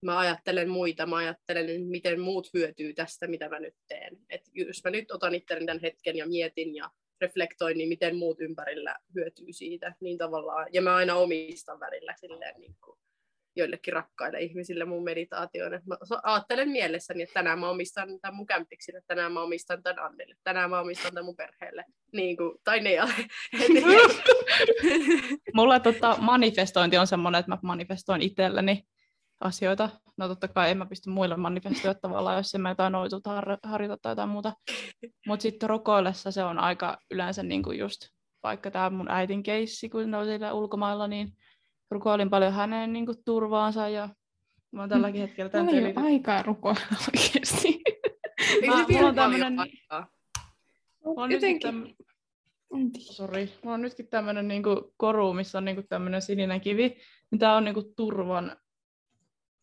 mä 0.02 0.18
ajattelen 0.18 0.68
muita, 0.68 1.06
mä 1.06 1.16
ajattelen, 1.16 1.82
miten 1.86 2.20
muut 2.20 2.50
hyötyy 2.54 2.94
tästä, 2.94 3.26
mitä 3.26 3.48
mä 3.48 3.60
nyt 3.60 3.74
teen. 3.88 4.18
Et 4.30 4.42
jos 4.52 4.84
mä 4.84 4.90
nyt 4.90 5.10
otan 5.10 5.34
itselleni 5.34 5.66
tämän 5.66 5.82
hetken 5.82 6.16
ja 6.16 6.26
mietin 6.26 6.74
ja 6.74 6.90
reflektoin, 7.20 7.78
niin 7.78 7.88
miten 7.88 8.16
muut 8.16 8.40
ympärillä 8.40 8.96
hyötyy 9.14 9.52
siitä. 9.52 9.94
Niin 10.00 10.18
tavallaan, 10.18 10.66
ja 10.72 10.82
mä 10.82 10.96
aina 10.96 11.14
omistan 11.14 11.80
välillä 11.80 12.14
silleen 12.20 12.60
niin 12.60 12.76
kuin 12.84 12.98
joillekin 13.56 13.92
rakkaille 13.92 14.40
ihmisille 14.40 14.84
mun 14.84 15.04
meditaatioon. 15.04 15.72
Mä 15.72 15.96
ajattelen 16.22 16.68
mielessäni, 16.68 17.22
että 17.22 17.34
tänään 17.34 17.58
mä 17.58 17.70
omistan 17.70 18.20
tämän 18.20 18.34
mun 18.34 18.46
kämpiksille, 18.46 19.00
tänään 19.06 19.32
mä 19.32 19.42
omistan 19.42 19.82
tämän 19.82 20.04
Annille, 20.04 20.34
tänään 20.44 20.70
mä 20.70 20.80
omistan 20.80 21.12
tämän 21.12 21.24
mun 21.24 21.36
perheelle. 21.36 21.84
Niin 22.12 22.36
kuin, 22.36 22.58
tai 22.64 22.80
ne 22.80 22.90
Mulla 25.54 25.80
tota, 25.80 26.16
manifestointi 26.20 26.96
on 26.96 27.06
semmoinen, 27.06 27.38
että 27.38 27.52
mä 27.52 27.58
manifestoin 27.62 28.22
itselleni 28.22 28.82
asioita. 29.40 29.88
No 30.16 30.28
totta 30.28 30.48
kai 30.48 30.70
en 30.70 30.78
mä 30.78 30.86
pysty 30.86 31.10
muille 31.10 31.36
manifestoimaan 31.36 32.00
tavallaan, 32.00 32.36
jos 32.36 32.54
en 32.54 32.60
mä 32.60 32.68
jotain 32.68 32.92
noituta 32.92 33.30
har- 33.30 33.58
harjoita 33.62 33.98
tai 34.02 34.12
jotain 34.12 34.28
muuta. 34.28 34.52
Mutta 35.26 35.42
sitten 35.42 35.68
rukoillessa 35.68 36.30
se 36.30 36.44
on 36.44 36.58
aika 36.58 36.98
yleensä 37.10 37.42
niin 37.42 37.62
kuin 37.62 37.78
just 37.78 38.00
vaikka 38.42 38.70
tämä 38.70 38.90
mun 38.90 39.10
äitin 39.10 39.42
keissi, 39.42 39.88
kun 39.88 40.10
ne 40.10 40.16
oli 40.16 40.38
ulkomailla, 40.52 41.08
niin 41.08 41.32
rukoilin 41.90 42.30
paljon 42.30 42.52
hänen 42.52 42.92
niin 42.92 43.06
kuin, 43.06 43.18
turvaansa 43.24 43.88
ja 43.88 44.08
mä 44.72 44.80
oon 44.80 44.88
tälläkin 44.88 45.20
hetkellä 45.20 45.50
tämän 45.50 45.66
Mulla 45.66 45.78
ei 45.78 45.84
ole 45.84 46.06
aikaa 46.06 46.42
rukoilla 46.42 46.80
oikeasti. 46.90 47.82
Se 48.60 48.66
mulla 48.66 49.08
on 49.08 49.14
tämmönen... 49.14 49.56
on 51.04 51.32
Jotenkin... 51.32 51.60
Täm... 51.62 51.86
Sori. 52.98 53.52
Mulla 53.62 53.74
on 53.74 53.82
nytkin 53.82 54.08
tämmöinen 54.08 54.48
niin 54.48 54.62
koru, 54.96 55.32
missä 55.32 55.58
on 55.58 55.64
niin 55.64 55.76
kuin, 55.76 55.88
tämmöinen 55.88 56.22
sininen 56.22 56.60
kivi. 56.60 56.96
Niin 57.30 57.38
tää 57.38 57.56
on 57.56 57.64
niin 57.64 57.74
kuin, 57.74 57.86
turvan 57.96 58.56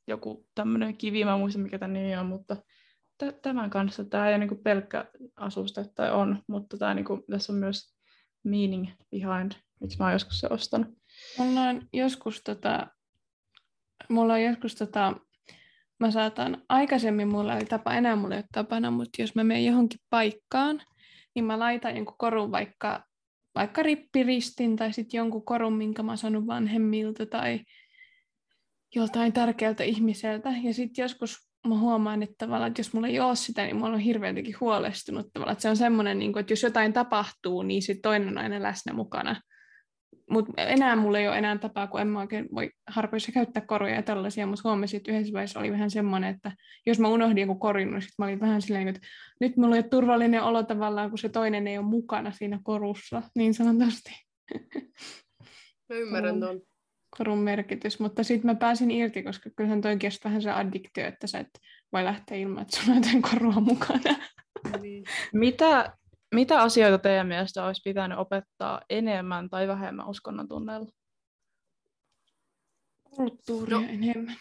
joku 0.08 0.48
tämmöinen 0.56 0.98
kivi, 0.98 1.26
mä 1.26 1.34
en 1.34 1.40
muista 1.40 1.60
mikä 1.60 1.80
tämä 1.80 1.94
nimi 1.94 2.16
on, 2.16 2.26
mutta 2.26 2.56
t- 3.18 3.42
tämän 3.42 3.70
kanssa 3.70 4.06
tämä 4.06 4.30
ei 4.30 4.36
ole 4.36 4.46
niin 4.46 4.64
pelkkä 4.64 5.06
asuste 5.36 5.86
tai 5.96 6.12
on, 6.12 6.44
mutta 6.48 6.78
tää, 6.78 6.94
niin 6.94 7.06
kuin, 7.06 7.24
tässä 7.32 7.54
on 7.54 7.60
myös 7.60 7.96
meaning 8.44 8.88
behind, 9.12 9.52
miksi 9.80 9.98
mä 9.98 10.06
oon 10.06 10.14
joskus 10.14 10.40
se 10.40 10.48
ostanut. 10.50 10.88
Mulla 11.38 11.62
on 11.62 11.88
joskus 11.94 12.42
tota, 12.44 12.88
mulla 14.10 14.34
on 14.34 14.44
joskus 14.44 14.76
tota, 14.76 15.14
mä 16.00 16.12
saatan, 16.12 16.64
aikaisemmin 16.70 17.28
mulla 17.28 17.54
oli 17.54 17.66
tapa, 17.66 17.94
enää 17.94 18.16
mulla 18.16 18.36
ei 18.36 18.40
ole 18.40 18.46
tapana, 18.52 18.92
mutta 18.92 19.22
jos 19.22 19.36
mä 19.36 19.44
menen 19.44 19.66
johonkin 19.66 20.00
paikkaan, 20.10 20.82
niin 21.36 21.46
mä 21.46 21.60
laitan 21.60 21.96
jonkun 21.96 22.18
korun 22.18 22.52
vaikka, 22.52 23.04
vaikka 23.56 23.84
rippiristin 23.84 24.76
tai 24.76 24.94
sitten 24.94 25.18
jonkun 25.18 25.46
korun, 25.46 25.74
minkä 25.74 26.04
mä 26.04 26.12
oon 26.12 26.18
saanut 26.18 26.48
vanhemmilta 26.48 27.26
tai 27.26 27.60
joltain 28.96 29.34
tärkeältä 29.34 29.84
ihmiseltä. 29.84 30.54
Ja 30.64 30.74
sitten 30.74 31.04
joskus 31.04 31.50
mä 31.68 31.78
huomaan, 31.78 32.24
että, 32.24 32.36
tavallaan, 32.38 32.68
että 32.68 32.80
jos 32.80 32.94
mulla 32.94 33.08
ei 33.08 33.20
ole 33.20 33.36
sitä, 33.36 33.64
niin 33.64 33.80
mä 33.80 33.86
olen 33.86 34.00
hirveän 34.00 34.36
huolestunut. 34.60 35.28
Tavallaan, 35.34 35.54
että 35.54 35.62
se 35.62 35.70
on 35.70 35.78
semmoinen, 35.78 36.20
niin 36.20 36.40
että 36.40 36.54
jos 36.54 36.64
jotain 36.64 36.94
tapahtuu, 36.94 37.64
niin 37.64 37.82
sitten 37.82 38.02
toinen 38.02 38.28
on 38.28 38.38
aina 38.38 38.64
läsnä 38.64 38.94
mukana. 38.94 39.42
Mutta 40.34 40.54
enää 40.58 40.96
mulla 40.96 41.20
ei 41.20 41.28
ole 41.28 41.38
enää 41.38 41.58
tapaa, 41.58 41.88
kun 41.88 42.02
en 42.02 42.08
mä 42.08 42.20
oikein 42.20 42.48
voi 42.56 42.72
harpoissa 42.88 43.32
käyttää 43.32 43.66
koruja 43.66 43.96
ja 43.96 44.04
tällaisia, 44.04 44.48
mutta 44.48 44.70
huomasin, 44.70 44.98
että 44.98 45.12
yhdessä 45.12 45.34
vaiheessa 45.34 45.60
oli 45.60 45.72
vähän 45.72 45.92
semmoinen, 45.92 46.36
että 46.36 46.52
jos 46.86 47.00
mä 47.00 47.08
unohdin 47.08 47.42
joku 47.42 47.56
korin, 47.56 47.92
niin 47.92 48.02
sitten 48.02 48.16
mä 48.18 48.26
olin 48.26 48.40
vähän 48.40 48.62
silleen, 48.62 48.88
että 48.88 49.02
nyt 49.40 49.58
mulla 49.58 49.76
ei 49.76 49.82
ole 49.82 49.90
turvallinen 49.90 50.44
olo 50.44 50.64
tavallaan, 50.64 51.10
kun 51.10 51.18
se 51.18 51.30
toinen 51.30 51.68
ei 51.68 51.78
ole 51.78 51.86
mukana 51.86 52.32
siinä 52.32 52.60
korussa, 52.64 53.22
niin 53.36 53.54
sanotusti. 53.54 54.12
Mä 55.90 55.96
ymmärrän 55.96 56.40
tuon. 56.40 56.62
Korun 57.18 57.38
merkitys, 57.38 58.00
mutta 58.00 58.24
sitten 58.24 58.52
mä 58.52 58.56
pääsin 58.56 58.92
irti, 58.92 59.24
koska 59.24 59.50
kyllähän 59.56 59.82
toi 59.82 59.98
kestää 59.98 60.30
vähän 60.30 60.42
se 60.42 60.52
addiktio, 60.52 61.06
että 61.08 61.28
sä 61.28 61.40
et 61.40 61.60
voi 61.94 62.04
lähteä 62.04 62.38
ilman, 62.38 62.62
että 62.62 62.78
sulla 62.78 62.92
on 62.92 63.04
jotain 63.04 63.22
korua 63.22 63.60
mukana. 63.60 64.16
Niin. 64.82 65.04
Mitä 65.34 65.98
mitä 66.34 66.62
asioita 66.62 66.98
teidän 66.98 67.28
mielestä 67.28 67.66
olisi 67.66 67.82
pitänyt 67.86 68.18
opettaa 68.18 68.82
enemmän 68.90 69.50
tai 69.50 69.68
vähemmän 69.68 70.10
uskonnon 70.10 70.48
tunneilla? 70.48 70.88
Kulttuuria 73.16 73.80
no, 73.80 73.86
enemmän. 73.90 74.36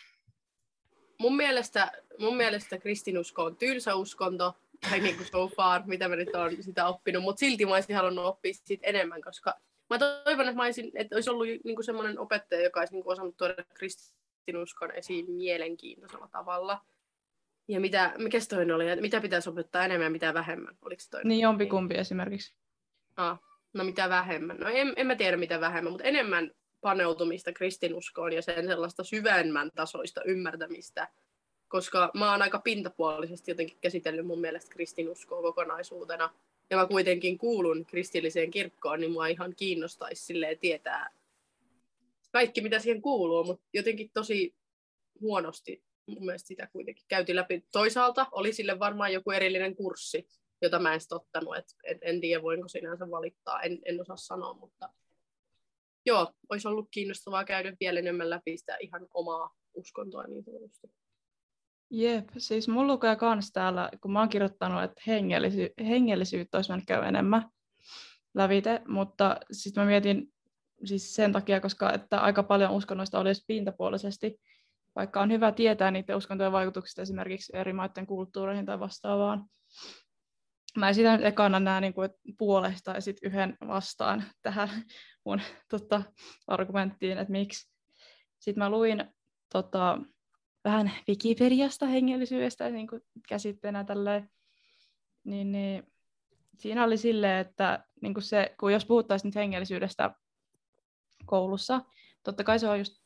Mun 1.18 1.36
mielestä, 1.36 1.92
mun 2.18 2.36
mielestä 2.36 2.78
kristinusko 2.78 3.44
on 3.44 3.56
tylsä 3.56 3.94
uskonto, 3.94 4.56
tai 4.90 5.00
niin 5.00 5.16
kuin 5.16 5.26
so 5.26 5.48
far, 5.48 5.82
mitä 5.86 6.08
mä 6.08 6.16
nyt 6.16 6.34
olen 6.34 6.62
sitä 6.62 6.86
oppinut, 6.86 7.22
mutta 7.22 7.40
silti 7.40 7.66
mä 7.66 7.74
olisin 7.74 7.96
halunnut 7.96 8.24
oppia 8.24 8.52
siitä 8.54 8.86
enemmän, 8.86 9.22
koska 9.22 9.54
mä 9.90 9.98
toivon, 9.98 10.48
että, 10.48 10.56
mä 10.56 10.62
olisin, 10.62 10.90
että 10.94 11.16
olisi 11.16 11.30
ollut 11.30 11.46
niin 11.64 11.74
kuin 11.74 11.84
semmoinen 11.84 12.18
opettaja, 12.18 12.62
joka 12.62 12.80
olisi 12.80 12.94
niin 12.94 13.04
kuin 13.04 13.12
osannut 13.12 13.36
tuoda 13.36 13.64
kristinuskon 13.74 14.90
esiin 14.90 15.30
mielenkiintoisella 15.30 16.28
tavalla. 16.32 16.80
Ja 17.68 17.80
mitä, 17.80 18.14
mikä 18.18 18.40
se 18.40 18.48
toinen 18.48 18.76
oli? 18.76 19.00
Mitä 19.00 19.20
pitäisi 19.20 19.50
opettaa 19.50 19.84
enemmän 19.84 20.04
ja 20.04 20.10
mitä 20.10 20.34
vähemmän? 20.34 20.76
Oliko 20.82 21.00
se 21.00 21.10
toinen? 21.10 21.28
Niin 21.28 21.40
jompikumpi 21.40 21.94
esimerkiksi. 21.94 22.54
Ah, 23.16 23.40
no 23.72 23.84
mitä 23.84 24.08
vähemmän? 24.08 24.56
No 24.56 24.68
en, 24.68 24.92
en 24.96 25.06
mä 25.06 25.16
tiedä 25.16 25.36
mitä 25.36 25.60
vähemmän, 25.60 25.92
mutta 25.92 26.08
enemmän 26.08 26.50
paneutumista 26.80 27.52
kristinuskoon 27.52 28.32
ja 28.32 28.42
sen 28.42 28.66
sellaista 28.66 29.04
syvemmän 29.04 29.70
tasoista 29.74 30.22
ymmärtämistä, 30.24 31.08
koska 31.68 32.10
mä 32.14 32.32
oon 32.32 32.42
aika 32.42 32.58
pintapuolisesti 32.58 33.50
jotenkin 33.50 33.78
käsitellyt 33.80 34.26
mun 34.26 34.40
mielestä 34.40 34.70
kristinuskoa 34.72 35.42
kokonaisuutena. 35.42 36.30
Ja 36.70 36.76
mä 36.76 36.86
kuitenkin 36.86 37.38
kuulun 37.38 37.86
kristilliseen 37.86 38.50
kirkkoon, 38.50 39.00
niin 39.00 39.12
mua 39.12 39.26
ihan 39.26 39.54
kiinnostaisi 39.56 40.24
silleen 40.24 40.58
tietää 40.58 41.10
kaikki, 42.32 42.60
mitä 42.60 42.78
siihen 42.78 43.02
kuuluu, 43.02 43.44
mutta 43.44 43.64
jotenkin 43.72 44.10
tosi 44.14 44.54
huonosti 45.20 45.82
mun 46.06 46.24
mielestä 46.24 46.48
sitä 46.48 46.68
kuitenkin 46.72 47.04
käytiin 47.08 47.36
läpi. 47.36 47.64
Toisaalta 47.72 48.26
oli 48.32 48.52
sille 48.52 48.78
varmaan 48.78 49.12
joku 49.12 49.30
erillinen 49.30 49.76
kurssi, 49.76 50.28
jota 50.62 50.78
mä 50.78 50.94
en 50.94 51.00
ottanut, 51.10 51.56
et, 51.56 51.64
et, 51.84 51.98
en 52.02 52.20
tiedä 52.20 52.42
voinko 52.42 52.68
sinänsä 52.68 53.10
valittaa, 53.10 53.62
en, 53.62 53.78
en 53.84 54.00
osaa 54.00 54.16
sanoa, 54.16 54.54
mutta 54.54 54.88
joo, 56.06 56.32
olisi 56.48 56.68
ollut 56.68 56.88
kiinnostavaa 56.90 57.44
käydä 57.44 57.76
vielä 57.80 57.98
enemmän 57.98 58.30
läpi 58.30 58.56
sitä 58.56 58.76
ihan 58.80 59.06
omaa 59.14 59.50
uskontoa 59.74 60.24
niin 60.24 60.44
sanotusti. 60.44 60.90
Jep, 61.90 62.28
siis 62.38 62.68
mulla 62.68 62.92
lukee 62.92 63.16
kans 63.16 63.52
täällä, 63.52 63.90
kun 64.00 64.12
mä 64.12 64.18
oon 64.18 64.28
kirjoittanut, 64.28 64.82
että 64.82 65.02
hengellisy- 65.06 65.84
hengellisyyttä 65.88 66.58
olisi 66.58 66.70
mennyt 66.70 66.86
käydä 66.86 67.08
enemmän 67.08 67.48
lävite, 68.34 68.82
mutta 68.88 69.40
sitten 69.52 69.82
mä 69.82 69.86
mietin 69.86 70.32
siis 70.84 71.14
sen 71.14 71.32
takia, 71.32 71.60
koska 71.60 71.92
että 71.92 72.20
aika 72.20 72.42
paljon 72.42 72.70
uskonnoista 72.70 73.18
olisi 73.18 73.44
pintapuolisesti, 73.46 74.40
vaikka 74.96 75.20
on 75.20 75.30
hyvä 75.30 75.52
tietää 75.52 75.90
niiden 75.90 76.16
uskontojen 76.16 76.52
vaikutuksista 76.52 77.02
esimerkiksi 77.02 77.56
eri 77.56 77.72
maiden 77.72 78.06
kulttuureihin 78.06 78.66
tai 78.66 78.80
vastaavaan. 78.80 79.44
Mä 80.76 80.88
esitän 80.88 81.18
nyt 81.18 81.26
ekana 81.26 81.60
nämä 81.60 81.80
niin 81.80 81.94
kuin, 81.94 82.10
puolesta 82.38 82.90
ja 82.90 83.00
sitten 83.00 83.30
yhden 83.30 83.56
vastaan 83.66 84.24
tähän 84.42 84.68
mun 85.24 85.40
tota, 85.70 86.02
argumenttiin, 86.46 87.18
että 87.18 87.32
miksi. 87.32 87.72
Sitten 88.38 88.64
mä 88.64 88.70
luin 88.70 89.04
tota, 89.52 89.98
vähän 90.64 90.92
Wikipediasta 91.08 91.86
hengellisyydestä 91.86 92.70
niin 92.70 92.86
kuin 92.86 93.02
käsitteenä 93.28 93.84
tälleen, 93.84 94.30
niin, 95.24 95.52
niin 95.52 95.92
siinä 96.58 96.84
oli 96.84 96.96
silleen, 96.96 97.40
että 97.46 97.84
niin 98.02 98.14
kuin 98.14 98.24
se, 98.24 98.54
kun 98.60 98.72
jos 98.72 98.84
puhuttaisiin 98.84 99.28
nyt 99.28 99.34
hengellisyydestä 99.34 100.14
koulussa, 101.26 101.80
totta 102.22 102.44
kai 102.44 102.58
se 102.58 102.68
on 102.68 102.78
just 102.78 103.01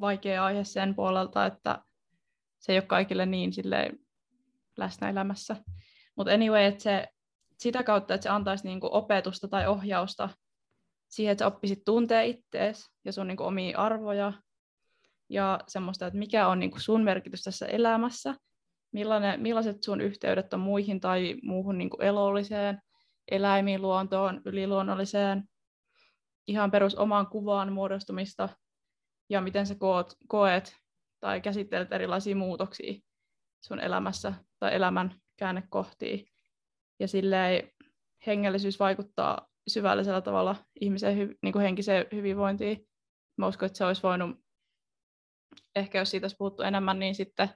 vaikea 0.00 0.44
aihe 0.44 0.64
sen 0.64 0.94
puolelta, 0.94 1.46
että 1.46 1.82
se 2.58 2.72
ei 2.72 2.78
ole 2.78 2.86
kaikille 2.86 3.26
niin 3.26 3.52
silleen 3.52 3.98
läsnä 4.76 5.10
elämässä. 5.10 5.56
Mutta 6.16 6.32
anyway, 6.32 6.64
että 6.64 6.82
se, 6.82 7.08
sitä 7.58 7.82
kautta, 7.82 8.14
että 8.14 8.22
se 8.22 8.28
antaisi 8.28 8.64
niinku 8.64 8.88
opetusta 8.92 9.48
tai 9.48 9.66
ohjausta 9.66 10.28
siihen, 11.08 11.32
että 11.32 11.42
sä 11.42 11.46
oppisit 11.46 11.84
tuntee 11.84 12.26
ittees 12.26 12.90
ja 13.04 13.12
sun 13.12 13.26
niinku 13.26 13.44
omia 13.44 13.78
arvoja 13.78 14.32
ja 15.28 15.60
semmoista, 15.68 16.06
että 16.06 16.18
mikä 16.18 16.48
on 16.48 16.58
niinku 16.58 16.80
sun 16.80 17.04
merkitys 17.04 17.42
tässä 17.42 17.66
elämässä, 17.66 18.34
millainen, 18.92 19.40
millaiset 19.40 19.82
sun 19.82 20.00
yhteydet 20.00 20.54
on 20.54 20.60
muihin 20.60 21.00
tai 21.00 21.36
muuhun 21.42 21.78
niinku 21.78 21.96
elolliseen, 21.96 22.80
eläimiin, 23.30 23.82
luontoon, 23.82 24.40
yliluonnolliseen, 24.44 25.48
ihan 26.46 26.70
perus 26.70 26.94
omaan 26.94 27.26
kuvaan 27.26 27.72
muodostumista 27.72 28.48
ja 29.28 29.40
miten 29.40 29.66
sä 29.66 29.74
koot, 29.74 30.14
koet 30.28 30.76
tai 31.20 31.40
käsittelet 31.40 31.92
erilaisia 31.92 32.36
muutoksia 32.36 33.00
sun 33.60 33.80
elämässä 33.80 34.34
tai 34.58 34.74
elämän 34.74 35.14
käännekohtia. 35.36 36.18
Ja 37.00 37.08
silleen 37.08 37.70
hengellisyys 38.26 38.78
vaikuttaa 38.78 39.48
syvällisellä 39.68 40.20
tavalla 40.20 40.56
ihmisen 40.80 41.16
hy, 41.16 41.38
niin 41.42 41.52
kuin 41.52 41.62
henkiseen 41.62 42.06
hyvinvointiin. 42.12 42.88
Mä 43.36 43.46
uskon, 43.46 43.66
että 43.66 43.78
se 43.78 43.84
olisi 43.84 44.02
voinut, 44.02 44.36
ehkä 45.76 45.98
jos 45.98 46.10
siitä 46.10 46.24
olisi 46.24 46.36
puhuttu 46.36 46.62
enemmän, 46.62 46.98
niin 46.98 47.14
sitten 47.14 47.48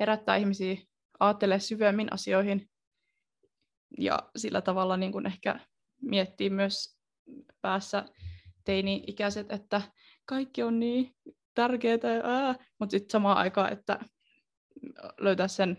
herättää 0.00 0.36
ihmisiä 0.36 0.76
ajattelemaan 1.20 1.60
syvemmin 1.60 2.12
asioihin 2.12 2.70
ja 3.98 4.18
sillä 4.36 4.60
tavalla 4.60 4.96
niin 4.96 5.12
kuin 5.12 5.26
ehkä 5.26 5.60
miettii 6.02 6.50
myös 6.50 6.98
päässä 7.60 8.04
teini-ikäiset, 8.64 9.52
että 9.52 9.82
kaikki 10.28 10.62
on 10.62 10.80
niin 10.80 11.14
tärkeää, 11.54 12.54
mutta 12.78 12.90
sitten 12.90 13.10
samaan 13.10 13.38
aikaan, 13.38 13.72
että 13.72 14.00
löytää 15.20 15.48
sen 15.48 15.76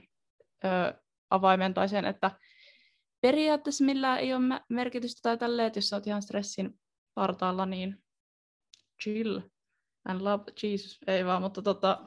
ö, 0.65 0.93
avaimen 1.29 1.73
tai 1.73 1.89
sen, 1.89 2.05
että 2.05 2.31
periaatteessa 3.21 3.83
millään 3.83 4.19
ei 4.19 4.33
ole 4.33 4.61
merkitystä 4.69 5.19
tai 5.21 5.37
tälleen, 5.37 5.67
että 5.67 5.77
jos 5.77 5.89
sä 5.89 5.95
oot 5.95 6.07
ihan 6.07 6.21
stressin 6.21 6.79
partaalla, 7.13 7.65
niin 7.65 8.03
chill 9.03 9.39
and 10.05 10.21
love 10.21 10.43
Jesus, 10.63 10.99
ei 11.07 11.25
vaan, 11.25 11.41
mutta 11.41 11.61
tota, 11.61 12.05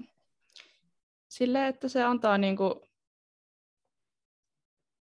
silleen, 1.28 1.66
että 1.66 1.88
se 1.88 2.02
antaa 2.02 2.38
niinku, 2.38 2.88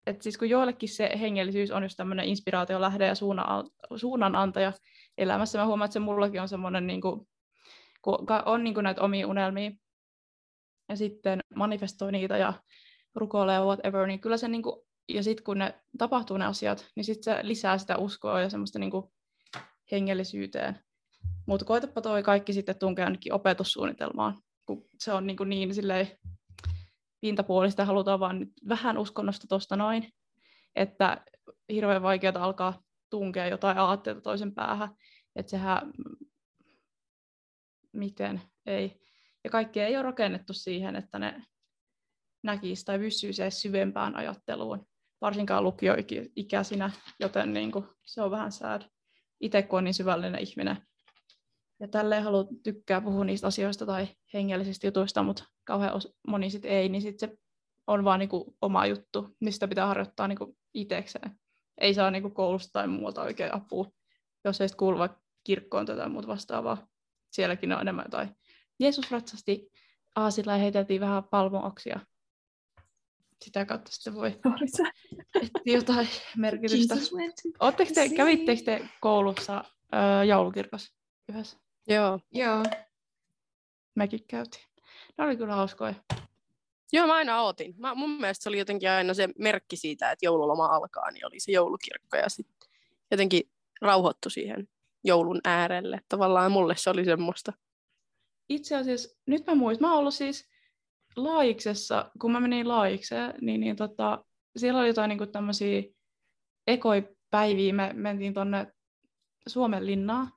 että 0.06 0.24
siis 0.24 0.38
kun 0.38 0.50
joillekin 0.50 0.90
se 0.90 1.12
hengellisyys 1.20 1.72
on 1.72 1.84
just 1.84 1.98
tämmöinen 1.98 2.26
inspiraatiolähde 2.26 3.06
ja 3.06 3.16
suunnan, 3.16 3.70
suunnanantaja 3.96 4.74
elämässä, 5.18 5.60
mä 5.60 5.66
huomaan, 5.66 5.86
että 5.86 5.94
se 5.94 6.00
mullakin 6.00 6.42
on 6.42 6.48
semmoinen, 6.50 6.88
niinku, 6.88 7.28
kun 8.02 8.18
on 8.46 8.64
niinku 8.64 8.82
näitä 8.82 9.02
omia 9.02 9.28
unelmia. 9.28 9.72
Ja 10.90 10.96
sitten 10.96 11.40
manifestoi 11.56 12.12
niitä 12.12 12.38
ja 12.38 12.54
rukoilee 13.16 13.60
whatever, 13.60 14.08
niin 14.08 14.22
kyllä 14.22 14.38
se 14.38 14.48
niinku, 14.48 14.88
ja 15.10 15.24
sitten 15.24 15.44
kun 15.44 15.58
ne 15.58 15.80
tapahtuu 15.98 16.38
ne 16.38 16.46
asiat, 16.46 16.88
niin 16.96 17.04
sitten 17.04 17.24
se 17.24 17.48
lisää 17.48 17.78
sitä 17.78 17.98
uskoa 17.98 18.42
ja 18.42 18.50
semmoista 18.50 18.80
niinku 18.80 19.14
hengellisyyteen. 19.92 20.80
Mutta 21.48 21.66
koetapa 21.66 22.02
toi 22.02 22.24
kaikki 22.24 22.54
sitten 22.54 22.80
tunkea 22.80 23.06
ainakin 23.06 23.34
opetussuunnitelmaan, 23.34 24.38
kun 24.66 24.86
se 25.00 25.14
on 25.14 25.28
niin, 25.28 25.38
niin 25.46 25.74
silleen 25.74 26.08
pintapuolista 27.22 27.86
halutaan 27.86 28.20
vaan 28.20 28.48
vähän 28.70 28.98
uskonnosta 28.98 29.48
tuosta 29.48 29.76
noin, 29.76 30.10
että 30.76 31.26
hirveän 31.72 32.02
vaikeaa 32.02 32.44
alkaa 32.44 32.85
tunkea 33.16 33.48
jotain 33.48 33.78
aatteita 33.78 34.22
toisen 34.22 34.56
päähän, 34.56 34.90
että 35.36 35.50
sehän 35.50 35.94
miten 37.94 38.42
ei. 38.66 39.02
Ja 39.44 39.50
kaikki 39.50 39.80
ei 39.80 39.96
ole 39.96 40.04
rakennettu 40.04 40.54
siihen, 40.54 40.96
että 40.96 41.20
ne 41.20 41.44
näkisi 42.44 42.86
tai 42.86 43.00
pysyisi 43.00 43.42
edes 43.42 43.62
syvempään 43.62 44.16
ajatteluun, 44.16 44.88
varsinkaan 45.22 45.64
lukioikäisinä, 45.64 46.92
joten 47.20 47.54
niin 47.54 47.72
kuin, 47.72 47.86
se 48.06 48.22
on 48.22 48.32
vähän 48.32 48.52
sad. 48.52 48.82
Itse 49.42 49.62
kun 49.62 49.78
on 49.78 49.84
niin 49.84 49.94
syvällinen 49.94 50.42
ihminen, 50.42 50.78
ja 51.80 51.88
tälleen 51.88 52.24
haluaa 52.24 52.48
tykkää 52.64 53.02
puhua 53.02 53.26
niistä 53.26 53.48
asioista 53.48 53.86
tai 53.86 54.08
hengellisistä 54.34 54.88
jutuista, 54.88 55.24
mutta 55.24 55.44
kauhean 55.64 56.02
moni 56.28 56.50
sitten 56.50 56.72
ei, 56.72 56.90
niin 56.90 57.02
sitten 57.02 57.30
se 57.30 57.38
on 57.88 58.04
vaan 58.04 58.20
niinku 58.20 58.56
oma 58.62 58.86
juttu, 58.86 59.36
mistä 59.40 59.68
pitää 59.68 59.88
harjoittaa 59.88 60.28
niinku 60.28 60.58
itsekseen. 60.74 61.40
Ei 61.78 61.94
saa 61.94 62.12
niinku 62.12 62.30
koulusta 62.30 62.72
tai 62.72 62.88
muualta 62.88 63.22
oikein 63.22 63.56
apua, 63.56 63.92
jos 64.44 64.62
ei 64.62 64.68
kuulu 64.78 64.98
vaikka 64.98 65.22
kirkkoon 65.44 65.86
tätä 65.86 66.10
muuta 66.10 66.28
vastaavaa. 66.28 66.88
Sielläkin 67.32 67.74
on 67.74 67.82
enemmän 67.82 68.06
jotain. 68.06 68.36
Jeesus 68.80 69.12
ratsasti 69.12 69.72
aasilla 70.16 70.52
ja 70.52 70.58
heiteltiin 70.58 71.02
vähän 71.02 71.24
palmuoksia. 71.24 72.00
Sitä 73.42 73.66
kautta 73.66 73.92
sitten 73.92 74.16
voi 74.16 74.40
etsiä 74.64 74.92
jotain 75.66 76.08
merkitystä. 76.38 76.96
Oletteko 77.60 77.92
te, 77.94 78.10
kävittekö 78.10 78.62
te 78.64 78.90
koulussa 79.02 79.64
öö, 79.96 80.24
joulukirkossa 80.24 80.94
yhdessä? 81.30 81.58
Joo. 81.88 82.20
Joo. 82.32 82.64
Mekin 83.96 84.28
käytiin. 84.28 84.66
Ne 85.18 85.24
oli 85.24 85.38
kyllä 85.38 85.56
hauskoja. 85.56 85.94
Joo, 86.94 87.08
mä 87.08 87.14
aina 87.14 87.42
ootin. 87.42 87.76
Mä, 87.78 87.96
mun 87.96 88.10
mielestä 88.10 88.44
se 88.44 88.50
oli 88.50 88.60
jotenkin 88.60 88.90
aina 88.90 89.14
se 89.14 89.30
merkki 89.40 89.76
siitä, 89.76 90.12
että 90.12 90.26
joululoma 90.26 90.66
alkaa, 90.66 91.12
niin 91.12 91.26
oli 91.26 91.40
se 91.40 91.52
joulukirkko 91.52 92.18
ja 92.18 92.30
sitten 92.30 92.70
jotenkin 93.12 93.42
rauhoittu 93.82 94.30
siihen 94.30 94.68
joulun 95.04 95.42
äärelle. 95.44 96.02
Tavallaan 96.10 96.52
mulle 96.52 96.76
se 96.78 96.90
oli 96.90 97.06
semmoista. 97.06 97.54
Itse 98.50 98.76
asiassa, 98.76 99.20
nyt 99.26 99.48
mä 99.48 99.56
muistan, 99.56 99.88
mä 99.88 99.92
oon 99.92 100.00
ollut 100.00 100.14
siis 100.14 100.50
Laajiksessa, 101.16 102.12
kun 102.22 102.32
mä 102.32 102.40
menin 102.40 102.68
Laajikseen, 102.68 103.34
niin, 103.42 103.62
niin 103.62 103.76
tota, 103.76 104.26
siellä 104.58 104.80
oli 104.80 104.88
jotain 104.88 105.10
niin 105.10 105.32
tämmöisiä 105.32 105.84
ekoipäiviä, 106.68 107.74
me 107.74 107.94
mentiin 107.94 108.34
tonne 108.34 108.68
Suomen 109.48 109.86
linnaan, 109.86 110.32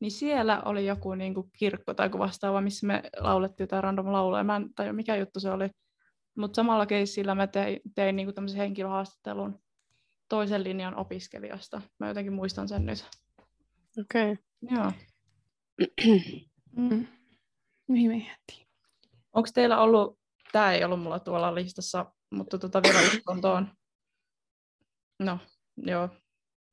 niin 0.00 0.12
siellä 0.12 0.62
oli 0.64 0.86
joku 0.86 1.14
niin 1.14 1.34
kuin 1.34 1.50
kirkko 1.58 1.94
tai 1.94 2.12
vastaava, 2.12 2.60
missä 2.60 2.86
me 2.86 3.02
laulettiin 3.16 3.64
jotain 3.64 3.84
random 3.84 4.12
laulua. 4.12 4.44
Mä 4.44 4.56
en 4.56 4.74
tajua, 4.74 4.92
mikä 4.92 5.16
juttu 5.16 5.40
se 5.40 5.50
oli. 5.50 5.70
Mutta 6.36 6.56
samalla 6.56 6.86
keissillä 6.86 7.34
mä 7.34 7.46
tein, 7.46 7.80
tein 7.94 8.16
niin 8.16 8.26
kuin 8.26 8.34
tämmöisen 8.34 8.58
henkilöhaastattelun 8.58 9.60
toisen 10.28 10.64
linjan 10.64 10.94
opiskelijasta. 10.94 11.82
Mä 11.98 12.08
jotenkin 12.08 12.32
muistan 12.32 12.68
sen 12.68 12.86
nyt. 12.86 13.06
Okei. 14.00 14.32
Okay. 14.32 14.36
Joo. 14.70 14.92
mm. 16.76 17.06
Mihin 17.88 18.10
me 18.10 18.16
jättiin? 18.16 18.68
Onko 19.32 19.48
teillä 19.54 19.80
ollut, 19.80 20.18
tämä 20.52 20.72
ei 20.72 20.84
ollut 20.84 21.00
mulla 21.00 21.18
tuolla 21.18 21.54
listassa, 21.54 22.12
mutta 22.30 22.58
tota 22.58 22.82
vielä 22.82 22.98
uskontoon. 23.00 23.68
No, 25.18 25.38
joo, 25.76 26.08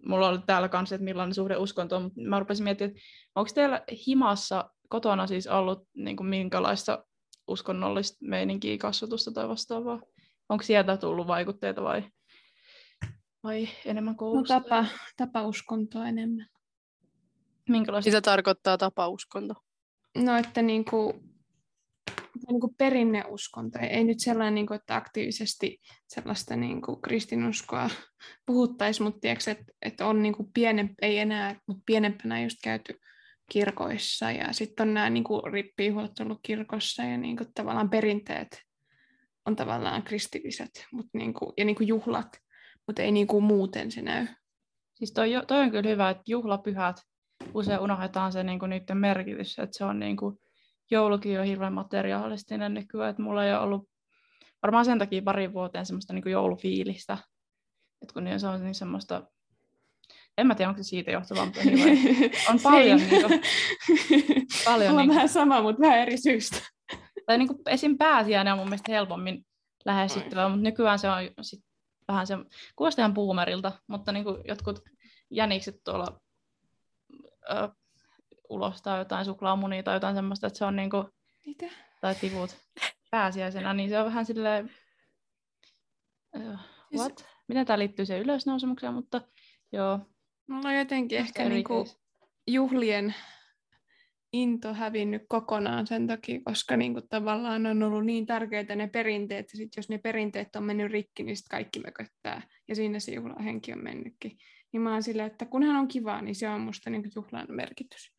mulla 0.05 0.29
oli 0.29 0.39
täällä 0.45 0.69
kanssa, 0.69 0.95
että 0.95 1.05
millainen 1.05 1.35
suhde 1.35 1.57
uskontoon, 1.57 2.03
mutta 2.03 2.21
mä 2.21 2.39
rupesin 2.39 2.63
miettimään, 2.63 2.91
että 2.91 3.01
onko 3.35 3.51
teillä 3.55 3.83
himassa 4.07 4.69
kotona 4.89 5.27
siis 5.27 5.47
ollut 5.47 5.87
niin 5.93 6.17
kuin 6.17 6.27
minkälaista 6.27 7.05
uskonnollista 7.51 8.17
meininkiä, 8.21 8.77
kasvatusta 8.77 9.31
tai 9.31 9.47
vastaavaa? 9.47 10.01
Onko 10.49 10.63
sieltä 10.63 10.97
tullut 10.97 11.27
vaikutteita 11.27 11.83
vai, 11.83 12.03
vai 13.43 13.69
enemmän 13.85 14.15
koulusta? 14.15 14.53
No 14.53 14.59
tapa, 14.59 14.85
tapa 15.17 15.47
uskontoa 15.47 16.07
enemmän. 16.07 16.47
Minkälaista? 17.69 18.09
Mitä 18.09 18.21
tarkoittaa 18.21 18.77
tapauskonto? 18.77 19.53
No, 20.17 20.37
että 20.37 20.61
niin 20.61 20.85
kuin, 20.85 21.13
niin 22.47 22.59
kuin 22.59 22.75
perinneuskonto, 22.77 23.79
ei 23.79 24.03
nyt 24.03 24.19
sellainen, 24.19 24.55
niin 24.55 24.67
kuin, 24.67 24.75
että 24.75 24.95
aktiivisesti 24.95 25.81
sellaista 26.07 26.55
niin 26.55 26.81
kuin 26.81 27.01
kristinuskoa 27.01 27.89
puhuttaisiin, 28.45 29.03
mutta 29.03 29.19
tiedätkö, 29.19 29.51
että, 29.51 29.73
että 29.81 30.07
on 30.07 30.21
niin 30.21 30.35
kuin 30.35 30.49
pienen, 30.53 30.95
ei 31.01 31.17
enää, 31.17 31.59
mutta 31.67 31.83
pienempänä 31.85 32.43
just 32.43 32.57
käyty 32.63 32.99
kirkoissa 33.51 34.31
ja 34.31 34.53
sitten 34.53 34.87
on 34.87 34.93
nämä 34.93 35.09
niin 35.09 35.23
kuin 35.23 35.53
rippijuhlat 35.53 36.19
ollut 36.19 36.39
kirkossa 36.43 37.03
ja 37.03 37.17
niin 37.17 37.37
kuin, 37.37 37.47
tavallaan 37.55 37.89
perinteet 37.89 38.61
on 39.45 39.55
tavallaan 39.55 40.03
kristilliset 40.03 40.87
mutta 40.91 41.17
niin 41.17 41.33
kuin, 41.33 41.53
ja 41.57 41.65
niin 41.65 41.75
kuin 41.75 41.87
juhlat, 41.87 42.37
mutta 42.87 43.01
ei 43.01 43.11
niin 43.11 43.27
kuin 43.27 43.43
muuten 43.43 43.91
se 43.91 44.01
näy. 44.01 44.27
Siis 44.93 45.13
toi, 45.13 45.29
toi 45.47 45.59
on 45.59 45.71
kyllä 45.71 45.89
hyvä, 45.89 46.09
että 46.09 46.23
juhlapyhät, 46.27 46.95
usein 47.53 47.79
unohdetaan 47.79 48.31
se 48.31 48.43
niin 48.43 48.59
kuin 48.59 48.69
niiden 48.69 48.97
merkitys, 48.97 49.59
että 49.59 49.77
se 49.77 49.85
on 49.85 49.99
niin 49.99 50.17
kuin, 50.17 50.37
joulukin 50.91 51.39
on 51.39 51.45
hirveän 51.45 51.73
materiaalistinen 51.73 52.73
nykyään, 52.73 53.09
että 53.09 53.21
mulla 53.21 53.45
ei 53.45 53.53
ole 53.53 53.61
ollut 53.61 53.89
varmaan 54.63 54.85
sen 54.85 54.99
takia 54.99 55.21
pari 55.21 55.53
vuoteen 55.53 55.85
semmoista 55.85 56.13
niin 56.13 56.23
kuin 56.23 56.33
joulufiilistä, 56.33 57.17
että 58.01 58.13
kun 58.13 58.23
niin 58.23 58.39
se 58.39 58.47
on 58.47 58.63
niin 58.63 58.75
semmoista, 58.75 59.27
en 60.41 60.47
mä 60.47 60.55
tiedä, 60.55 60.69
onko 60.69 60.83
se 60.83 60.87
siitä 60.87 61.11
johtuvaa, 61.11 61.45
mutta 61.45 61.59
niin 61.63 62.31
on 62.49 62.59
paljon, 62.63 62.99
niin 62.99 63.09
kuin, 63.09 63.41
paljon 64.65 64.97
niin 64.97 65.07
kuin, 65.07 65.15
vähän 65.15 65.29
sama, 65.29 65.61
mutta 65.61 65.81
vähän 65.81 65.99
eri 65.99 66.17
syystä. 66.17 66.57
Tai 67.25 67.37
niin 67.37 67.47
kuin, 67.47 67.59
esim. 67.67 67.97
pääsiäinen 67.97 68.53
on 68.53 68.59
mun 68.59 68.67
mielestä 68.67 68.91
helpommin 68.91 69.45
lähestyttävä, 69.85 70.49
mutta 70.49 70.63
nykyään 70.63 70.99
se 70.99 71.09
on 71.09 71.17
sit 71.41 71.63
vähän 72.07 72.27
se, 72.27 72.37
kuulostaa 72.75 73.03
ihan 73.03 73.13
puumerilta, 73.13 73.71
mutta 73.87 74.11
niin 74.11 74.23
kuin 74.23 74.37
jotkut 74.47 74.79
jänikset 75.29 75.83
tuolla 75.83 76.21
ö, 77.49 77.69
ulostaa 78.49 78.97
jotain 78.97 79.25
suklaamunia 79.25 79.83
tai 79.83 79.95
jotain 79.95 80.15
semmoista, 80.15 80.47
että 80.47 80.59
se 80.59 80.65
on 80.65 80.75
niinku, 80.75 81.09
Mitä? 81.45 81.65
tai 82.01 82.15
tivut 82.15 82.57
pääsiäisenä, 83.11 83.73
niin 83.73 83.89
se 83.89 83.99
on 83.99 84.05
vähän 84.05 84.25
silleen, 84.25 84.71
uh, 86.35 86.57
what? 86.97 87.25
Miten 87.47 87.65
tämä 87.65 87.79
liittyy 87.79 88.05
siihen 88.05 88.23
ylösnousemukseen, 88.23 88.93
mutta 88.93 89.21
joo. 89.71 89.99
Mulla 90.51 90.69
on 90.69 90.77
jotenkin 90.77 91.17
ehkä 91.17 91.49
niinku 91.49 91.87
juhlien 92.47 93.15
into 94.33 94.73
hävinnyt 94.73 95.21
kokonaan 95.27 95.87
sen 95.87 96.07
takia, 96.07 96.39
koska 96.45 96.77
niinku 96.77 97.01
tavallaan 97.01 97.65
on 97.65 97.83
ollut 97.83 98.05
niin 98.05 98.25
tärkeitä 98.25 98.75
ne 98.75 98.87
perinteet, 98.87 99.39
että 99.39 99.57
sit 99.57 99.75
jos 99.77 99.89
ne 99.89 99.97
perinteet 99.97 100.55
on 100.55 100.63
mennyt 100.63 100.91
rikki, 100.91 101.23
niin 101.23 101.37
sit 101.37 101.47
kaikki 101.47 101.79
mököttää, 101.79 102.41
ja 102.67 102.75
siinä 102.75 102.99
se 102.99 103.11
juhlahenki 103.11 103.73
on 103.73 103.83
mennytkin. 103.83 104.37
Niin 104.71 104.81
mä 104.81 104.91
oon 104.93 105.03
silleen, 105.03 105.27
että 105.27 105.45
kunhan 105.45 105.75
on 105.75 105.87
kivaa, 105.87 106.21
niin 106.21 106.35
se 106.35 106.49
on 106.49 106.61
musta 106.61 106.89
niinku 106.89 107.09
juhlan 107.15 107.47
merkitys. 107.49 108.13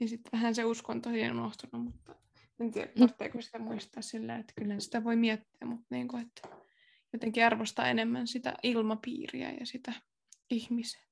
Ja 0.00 0.08
sitten 0.08 0.32
vähän 0.32 0.54
se 0.54 0.64
uskonto 0.64 1.08
on 1.08 1.30
unohtunut, 1.30 1.84
mutta 1.84 2.14
en 2.60 2.70
tiedä, 2.70 2.90
tarvitseeko 2.98 3.40
sitä 3.40 3.58
muistaa 3.58 4.02
sillä, 4.02 4.36
että 4.36 4.52
kyllä 4.60 4.80
sitä 4.80 5.04
voi 5.04 5.16
miettiä, 5.16 5.68
mutta 5.68 5.86
niin 5.90 6.08
kuin, 6.08 6.22
että 6.22 6.48
jotenkin 7.12 7.44
arvostaa 7.44 7.88
enemmän 7.88 8.26
sitä 8.26 8.54
ilmapiiriä 8.62 9.52
ja 9.60 9.66
sitä 9.66 9.92
ihmisen 10.50 11.07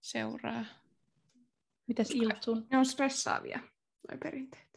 seuraa. 0.00 0.64
Mitäs 1.86 2.10
Ilta 2.10 2.36
sun? 2.40 2.66
Ne 2.70 2.78
on 2.78 2.86
stressaavia, 2.86 3.60
noi 4.10 4.18
perinteet. 4.18 4.70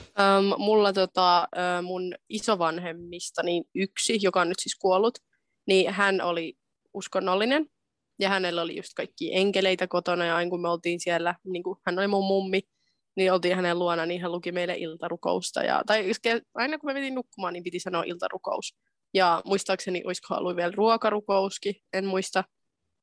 Um, 0.00 0.54
mulla 0.58 0.92
tota, 0.92 1.48
mun 1.82 2.14
isovanhemmista 2.28 3.42
niin 3.42 3.64
yksi, 3.74 4.18
joka 4.22 4.40
on 4.40 4.48
nyt 4.48 4.58
siis 4.60 4.76
kuollut, 4.78 5.18
niin 5.66 5.92
hän 5.92 6.20
oli 6.20 6.58
uskonnollinen 6.94 7.66
ja 8.18 8.28
hänellä 8.28 8.62
oli 8.62 8.76
just 8.76 8.90
kaikki 8.96 9.34
enkeleitä 9.34 9.86
kotona, 9.86 10.24
ja 10.24 10.36
aina 10.36 10.50
kun 10.50 10.62
me 10.62 10.68
oltiin 10.68 11.00
siellä, 11.00 11.34
niin 11.44 11.62
kuin 11.62 11.78
hän 11.86 11.98
oli 11.98 12.06
mun 12.06 12.26
mummi, 12.26 12.60
niin 13.16 13.32
oltiin 13.32 13.56
hänen 13.56 13.78
luona, 13.78 14.06
niin 14.06 14.20
hän 14.20 14.32
luki 14.32 14.52
meille 14.52 14.74
iltarukousta. 14.78 15.62
Ja, 15.62 15.82
tai 15.86 16.10
aina 16.54 16.78
kun 16.78 16.90
me 16.90 16.94
menin 16.94 17.14
nukkumaan, 17.14 17.52
niin 17.52 17.62
piti 17.62 17.80
sanoa 17.80 18.02
iltarukous. 18.02 18.76
Ja 19.14 19.42
muistaakseni, 19.44 20.02
olisiko 20.04 20.34
ollut 20.34 20.56
vielä 20.56 20.72
ruokarukouskin, 20.76 21.74
en 21.92 22.06
muista. 22.06 22.44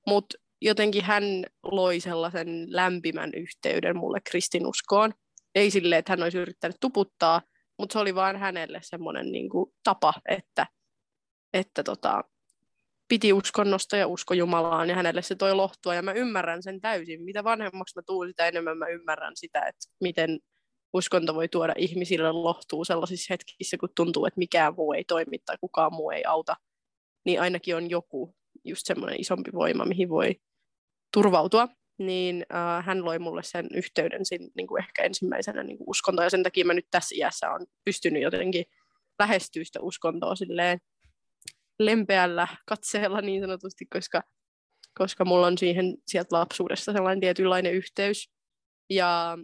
Mutta 0.07 0.37
jotenkin 0.63 1.03
hän 1.03 1.23
loi 1.63 1.99
sellaisen 1.99 2.65
lämpimän 2.69 3.31
yhteyden 3.35 3.97
mulle 3.97 4.19
kristinuskoon. 4.29 5.13
Ei 5.55 5.71
silleen, 5.71 5.99
että 5.99 6.11
hän 6.11 6.23
olisi 6.23 6.37
yrittänyt 6.37 6.77
tuputtaa, 6.79 7.41
mutta 7.79 7.93
se 7.93 7.99
oli 7.99 8.15
vaan 8.15 8.37
hänelle 8.37 8.79
semmoinen 8.81 9.31
niin 9.31 9.49
kuin, 9.49 9.71
tapa, 9.83 10.13
että, 10.29 10.67
että 11.53 11.83
tota, 11.83 12.23
piti 13.07 13.33
uskonnosta 13.33 13.97
ja 13.97 14.07
usko 14.07 14.33
Jumalaan 14.33 14.89
ja 14.89 14.95
hänelle 14.95 15.21
se 15.21 15.35
toi 15.35 15.55
lohtua 15.55 15.95
ja 15.95 16.01
mä 16.01 16.11
ymmärrän 16.11 16.63
sen 16.63 16.81
täysin. 16.81 17.23
Mitä 17.23 17.43
vanhemmaksi 17.43 17.95
mä 17.95 18.01
tuun, 18.05 18.27
sitä 18.27 18.47
enemmän 18.47 18.77
mä 18.77 18.87
ymmärrän 18.87 19.33
sitä, 19.35 19.59
että 19.59 19.87
miten 20.01 20.39
uskonto 20.93 21.35
voi 21.35 21.47
tuoda 21.47 21.73
ihmisille 21.77 22.31
lohtua 22.31 22.85
sellaisissa 22.85 23.33
hetkissä, 23.33 23.77
kun 23.77 23.89
tuntuu, 23.95 24.25
että 24.25 24.37
mikään 24.37 24.73
muu 24.77 24.93
ei 24.93 25.03
toimi 25.03 25.37
tai 25.45 25.57
kukaan 25.61 25.93
muu 25.93 26.11
ei 26.11 26.23
auta. 26.25 26.55
Niin 27.25 27.41
ainakin 27.41 27.75
on 27.75 27.89
joku 27.89 28.35
just 28.63 28.81
semmoinen 28.85 29.21
isompi 29.21 29.51
voima, 29.53 29.85
mihin 29.85 30.09
voi 30.09 30.35
turvautua. 31.13 31.67
Niin 31.97 32.45
äh, 32.53 32.85
hän 32.85 33.05
loi 33.05 33.19
mulle 33.19 33.43
sen 33.43 33.67
yhteyden 33.75 34.25
sin, 34.25 34.51
niin 34.55 34.67
kuin 34.67 34.83
ehkä 34.83 35.03
ensimmäisenä 35.03 35.63
niin 35.63 35.77
kuin 35.77 35.89
uskontoa 35.89 36.25
ja 36.25 36.29
sen 36.29 36.43
takia 36.43 36.65
mä 36.65 36.73
nyt 36.73 36.87
tässä 36.91 37.15
iässä 37.17 37.51
on 37.51 37.65
pystynyt 37.85 38.21
jotenkin 38.21 38.65
lähestyä 39.19 39.63
sitä 39.63 39.79
uskontoa 39.81 40.35
silleen 40.35 40.79
lempeällä 41.79 42.47
katseella 42.65 43.21
niin 43.21 43.41
sanotusti, 43.41 43.85
koska, 43.85 44.21
koska 44.97 45.25
mulla 45.25 45.47
on 45.47 45.57
siihen 45.57 45.97
sieltä 46.07 46.35
lapsuudesta 46.35 46.93
sellainen 46.93 47.21
tietynlainen 47.21 47.73
yhteys. 47.73 48.29
Ja 48.89 49.37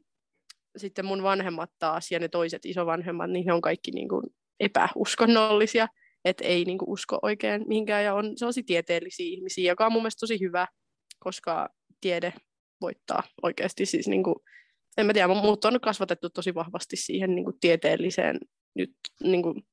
sitten 0.77 1.05
mun 1.05 1.23
vanhemmat 1.23 1.69
taas 1.79 2.11
ja 2.11 2.19
ne 2.19 2.27
toiset 2.27 2.65
isovanhemmat, 2.65 3.29
niin 3.29 3.45
he 3.45 3.53
on 3.53 3.61
kaikki 3.61 3.91
niin 3.91 4.09
kuin 4.09 4.23
epäuskonnollisia, 4.59 5.87
että 6.25 6.45
ei 6.45 6.65
niin 6.65 6.77
kuin 6.77 6.89
usko 6.89 7.19
oikein 7.21 7.63
mihinkään 7.67 8.03
ja 8.03 8.13
on 8.13 8.37
sellaisia 8.37 8.63
tieteellisiä 8.65 9.25
ihmisiä, 9.25 9.71
joka 9.71 9.85
on 9.85 9.91
mun 9.91 10.01
mielestä 10.01 10.19
tosi 10.19 10.39
hyvä, 10.39 10.67
koska 11.19 11.69
tiede 12.01 12.33
voittaa 12.81 13.23
oikeasti. 13.41 13.85
Siis 13.85 14.07
niin 14.07 14.23
kuin, 14.23 14.35
en 14.97 15.05
mä 15.05 15.13
tiedä, 15.13 15.27
mut 15.27 15.65
on 15.65 15.79
kasvatettu 15.81 16.29
tosi 16.29 16.55
vahvasti 16.55 16.95
siihen 16.95 17.35
niin 17.35 17.45
kuin 17.45 17.59
tieteelliseen 17.59 18.39
nyt 18.75 18.95
niin 19.23 19.43
kuin 19.43 19.63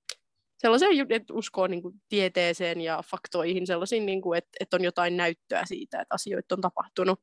sellaiseen, 0.58 1.06
että 1.10 1.34
uskoo 1.34 1.66
niin 1.66 1.82
kuin 1.82 1.94
tieteeseen 2.08 2.80
ja 2.80 3.02
faktoihin, 3.10 3.66
sellaisiin, 3.66 4.06
niin 4.06 4.22
kuin, 4.22 4.38
että, 4.38 4.50
että 4.60 4.76
on 4.76 4.84
jotain 4.84 5.16
näyttöä 5.16 5.62
siitä, 5.66 6.00
että 6.00 6.14
asioita 6.14 6.54
on 6.54 6.60
tapahtunut, 6.60 7.20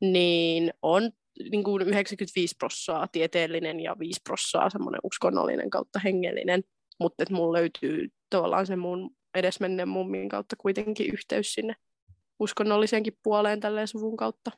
niin 0.00 0.70
on 0.82 1.10
niin 1.50 1.64
kuin 1.64 1.82
95 1.82 2.54
prossaa 2.58 3.08
tieteellinen 3.08 3.80
ja 3.80 3.96
5 3.98 4.20
prossaa 4.24 4.70
semmoinen 4.70 5.00
uskonnollinen 5.04 5.70
kautta 5.70 5.98
hengellinen, 5.98 6.62
mutta 7.00 7.22
että 7.22 7.34
mulla 7.34 7.58
löytyy 7.58 8.08
tavallaan 8.30 8.66
se 8.66 8.76
mun 8.76 9.10
edesmenneen 9.34 9.88
mummin 9.88 10.28
kautta 10.28 10.56
kuitenkin 10.56 11.12
yhteys 11.12 11.52
sinne 11.52 11.74
uskonnolliseenkin 12.38 13.18
puoleen 13.22 13.60
tälleen 13.60 13.88
suvun 13.88 14.16
kautta. 14.16 14.50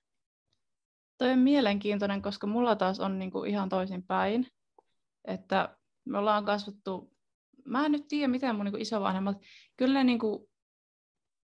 Toi 1.18 1.31
on 1.31 1.39
mielenkiintoinen, 1.39 2.22
koska 2.22 2.47
mulla 2.47 2.76
taas 2.76 3.01
on 3.01 3.18
niinku 3.18 3.45
ihan 3.45 3.68
toisin 3.68 4.03
päin, 4.03 4.47
että 5.24 5.76
me 6.05 6.18
ollaan 6.18 6.45
kasvattu 6.45 7.11
mä 7.64 7.87
en 7.87 7.93
nyt 7.93 8.09
tiedä, 8.09 8.28
miten 8.28 8.57
mun 8.57 8.64
niin 8.64 8.81
isovanhemmat, 8.81 9.37
kyllä 9.76 9.95
ne 9.95 10.05
niin 10.05 10.18
kuin, 10.18 10.49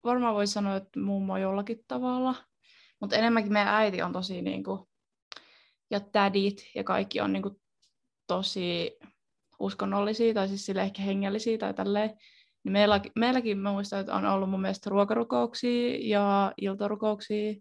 varmaan 0.04 0.34
voisi 0.34 0.52
sanoa, 0.52 0.76
että 0.76 1.00
mummo 1.00 1.36
jollakin 1.38 1.84
tavalla, 1.88 2.34
mutta 3.00 3.16
enemmänkin 3.16 3.52
meidän 3.52 3.74
äiti 3.74 4.02
on 4.02 4.12
tosi 4.12 4.42
niin 4.42 4.64
kuin, 4.64 4.80
ja 5.90 6.00
tädit 6.00 6.70
ja 6.74 6.84
kaikki 6.84 7.20
on 7.20 7.32
niin 7.32 7.42
kuin, 7.42 7.54
tosi 8.26 8.98
uskonnollisia 9.58 10.34
tai 10.34 10.48
siis 10.48 10.66
sille 10.66 10.82
ehkä 10.82 11.02
hengellisiä 11.02 11.58
tai 11.58 11.74
tälleen. 11.74 12.10
Niin 12.68 12.72
meilläkin, 12.72 13.12
meilläkin 13.16 13.58
mä 13.58 13.72
muistan, 13.72 14.00
että 14.00 14.14
on 14.14 14.26
ollut 14.26 14.50
mun 14.50 14.60
mielestä 14.60 14.90
ruokarukouksia 14.90 15.98
ja 16.00 16.52
iltarukouksia 16.60 17.54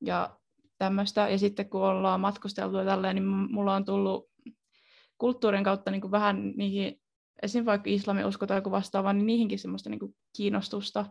ja 0.00 0.38
tämmöistä. 0.78 1.28
Ja 1.28 1.38
sitten 1.38 1.70
kun 1.70 1.82
ollaan 1.82 2.20
matkusteltu 2.20 2.76
ja 2.76 2.84
tälleen, 2.84 3.16
niin 3.16 3.26
mulla 3.26 3.74
on 3.74 3.84
tullut 3.84 4.30
kulttuurin 5.18 5.64
kautta 5.64 5.90
niin 5.90 6.00
kuin 6.00 6.10
vähän 6.10 6.52
niihin 6.56 7.00
esim. 7.42 7.66
vaikka 7.66 7.90
islamiusko 7.90 8.46
tai 8.46 8.58
joku 8.58 8.70
vastaava, 8.70 9.12
niin 9.12 9.26
niihinkin 9.26 9.58
semmoista 9.58 9.90
niin 9.90 10.00
kuin 10.00 10.16
kiinnostusta, 10.36 11.06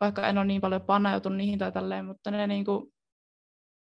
vaikka 0.00 0.28
en 0.28 0.38
ole 0.38 0.46
niin 0.46 0.60
paljon 0.60 0.82
paneutunut 0.82 1.36
niihin 1.36 1.58
tai 1.58 1.72
tälleen, 1.72 2.04
mutta 2.04 2.30
ne, 2.30 2.46
niin 2.46 2.64
kuin, 2.64 2.92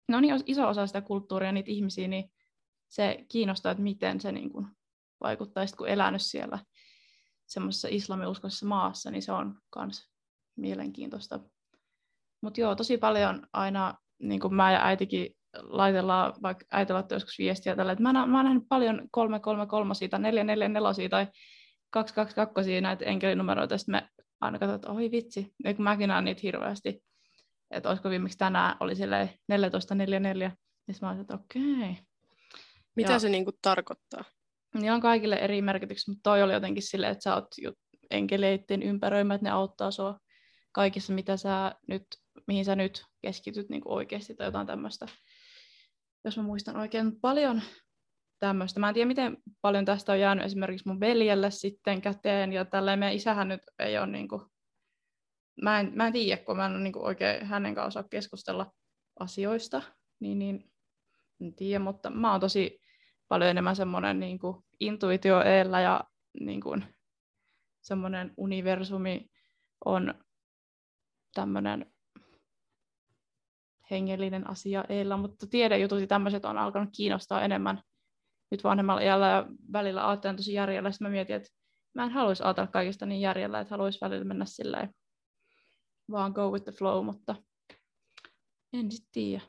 ne 0.08 0.16
on 0.16 0.22
niin 0.22 0.42
iso 0.46 0.68
osa 0.68 0.86
sitä 0.86 1.00
kulttuuria, 1.00 1.52
niitä 1.52 1.70
ihmisiä, 1.70 2.08
niin 2.08 2.30
se 2.88 3.24
kiinnostaa, 3.28 3.72
että 3.72 3.82
miten 3.82 4.20
se 4.20 4.32
niin 4.32 4.52
kuin 4.52 4.66
vaikuttaa, 5.20 5.64
kun 5.76 5.88
elänyt 5.88 6.22
siellä 6.22 6.58
semmoisessa 7.48 7.88
islamiuskoisessa 7.90 8.66
maassa, 8.66 9.10
niin 9.10 9.22
se 9.22 9.32
on 9.32 9.54
myös 9.76 10.08
mielenkiintoista. 10.56 11.40
Mutta 12.40 12.60
joo, 12.60 12.74
tosi 12.74 12.98
paljon 12.98 13.46
aina, 13.52 13.94
niin 14.18 14.40
kuin 14.40 14.54
mä 14.54 14.72
ja 14.72 14.84
äitikin 14.84 15.36
laitellaan, 15.56 16.34
vaikka 16.42 16.66
äiti 16.70 16.92
laittoi 16.92 17.16
joskus 17.16 17.38
viestiä 17.38 17.76
tällä, 17.76 17.92
että 17.92 18.02
mä, 18.02 18.12
mä 18.12 18.38
oon 18.38 18.44
nähnyt 18.44 18.64
paljon 18.68 19.08
333 19.10 19.94
siitä, 19.94 20.18
444 20.18 21.08
tai 21.08 21.26
222 21.90 22.80
näitä 22.80 23.04
enkelinumeroita, 23.04 23.78
sitten 23.78 23.92
me 23.92 24.08
aina 24.40 24.58
katsotaan, 24.58 24.76
että 24.76 24.92
oi 24.92 25.10
vitsi, 25.10 25.54
ja 25.64 25.74
kun 25.74 25.84
mäkin 25.84 26.08
näen 26.08 26.24
niitä 26.24 26.40
hirveästi, 26.42 27.04
että 27.70 27.88
olisiko 27.88 28.10
viimeksi 28.10 28.38
tänään 28.38 28.76
oli 28.80 28.96
silleen 28.96 29.28
1444, 29.28 30.56
niin 30.86 30.96
mä 31.02 31.10
olin, 31.10 31.20
että 31.20 31.34
okei. 31.34 31.98
Mitä 32.96 33.12
ja, 33.12 33.18
se 33.18 33.28
niinku 33.28 33.52
tarkoittaa? 33.62 34.24
Niin 34.74 34.92
on 34.92 35.00
kaikille 35.00 35.36
eri 35.36 35.62
merkityksiä, 35.62 36.12
mutta 36.12 36.30
toi 36.30 36.42
oli 36.42 36.52
jotenkin 36.52 36.82
silleen, 36.82 37.12
että 37.12 37.22
sä 37.22 37.34
oot 37.34 37.46
enkeleitten 38.10 38.82
ympäröimä, 38.82 39.34
että 39.34 39.44
ne 39.44 39.50
auttaa 39.50 39.90
sua 39.90 40.18
kaikissa, 40.72 41.12
mitä 41.12 41.36
sä 41.36 41.74
nyt, 41.88 42.06
mihin 42.46 42.64
sä 42.64 42.76
nyt 42.76 43.04
keskityt 43.22 43.68
niin 43.68 43.82
oikeasti 43.84 44.34
tai 44.34 44.46
jotain 44.46 44.66
tämmöistä. 44.66 45.06
Jos 46.24 46.36
mä 46.36 46.42
muistan 46.42 46.76
oikein 46.76 47.20
paljon 47.20 47.62
tämmöistä. 48.38 48.80
Mä 48.80 48.88
en 48.88 48.94
tiedä, 48.94 49.08
miten 49.08 49.36
paljon 49.60 49.84
tästä 49.84 50.12
on 50.12 50.20
jäänyt 50.20 50.44
esimerkiksi 50.44 50.88
mun 50.88 51.00
veljelle 51.00 51.50
sitten 51.50 52.00
käteen, 52.00 52.52
ja 52.52 52.64
tälleen 52.64 52.98
meidän 52.98 53.16
isähän 53.16 53.48
nyt 53.48 53.60
ei 53.78 53.98
ole 53.98 54.06
niin 54.06 54.28
kuin, 54.28 54.42
mä 55.62 55.80
en, 55.80 55.92
mä 55.94 56.06
en 56.06 56.12
tiedä, 56.12 56.42
kun 56.42 56.56
mä 56.56 56.66
en 56.66 56.82
niin 56.84 56.92
kuin 56.92 57.04
oikein 57.04 57.46
hänen 57.46 57.74
kanssa 57.74 58.00
osaa 58.00 58.08
keskustella 58.08 58.72
asioista, 59.20 59.82
niin, 60.20 60.38
niin 60.38 60.70
en 61.40 61.54
tiedä, 61.54 61.78
mutta 61.78 62.10
mä 62.10 62.32
oon 62.32 62.40
tosi 62.40 62.80
paljon 63.28 63.50
enemmän 63.50 63.76
semmoinen 63.76 64.20
niin 64.20 64.38
kuin 64.38 64.56
intuitio 64.80 65.42
eellä 65.42 65.80
ja 65.80 66.04
niin 66.40 66.60
kuin, 66.60 66.84
semmoinen 67.80 68.34
universumi 68.36 69.30
on 69.84 70.14
tämmöinen 71.34 71.92
hengellinen 73.90 74.50
asia 74.50 74.84
eellä, 74.88 75.16
mutta 75.16 75.46
tiedejutut 75.46 76.00
ja 76.00 76.06
tämmöiset 76.06 76.44
on 76.44 76.58
alkanut 76.58 76.88
kiinnostaa 76.96 77.42
enemmän 77.42 77.82
nyt 78.50 78.64
vanhemmalla 78.64 79.00
iällä 79.00 79.28
ja 79.28 79.46
välillä 79.72 80.08
ajattelen 80.08 80.36
tosi 80.36 80.52
järjellä. 80.52 80.90
Sitten 80.90 81.08
mä 81.08 81.12
mietin, 81.12 81.36
että 81.36 81.48
mä 81.94 82.04
en 82.04 82.10
haluaisi 82.10 82.42
ajatella 82.42 82.70
kaikista 82.70 83.06
niin 83.06 83.20
järjellä, 83.20 83.60
että 83.60 83.74
haluaisi 83.74 83.98
välillä 84.00 84.24
mennä 84.24 84.44
silleen 84.44 84.94
vaan 86.10 86.32
go 86.32 86.50
with 86.50 86.64
the 86.64 86.72
flow, 86.72 87.04
mutta 87.04 87.34
en 88.72 88.90
sitten 88.90 89.12
tiedä. 89.12 89.42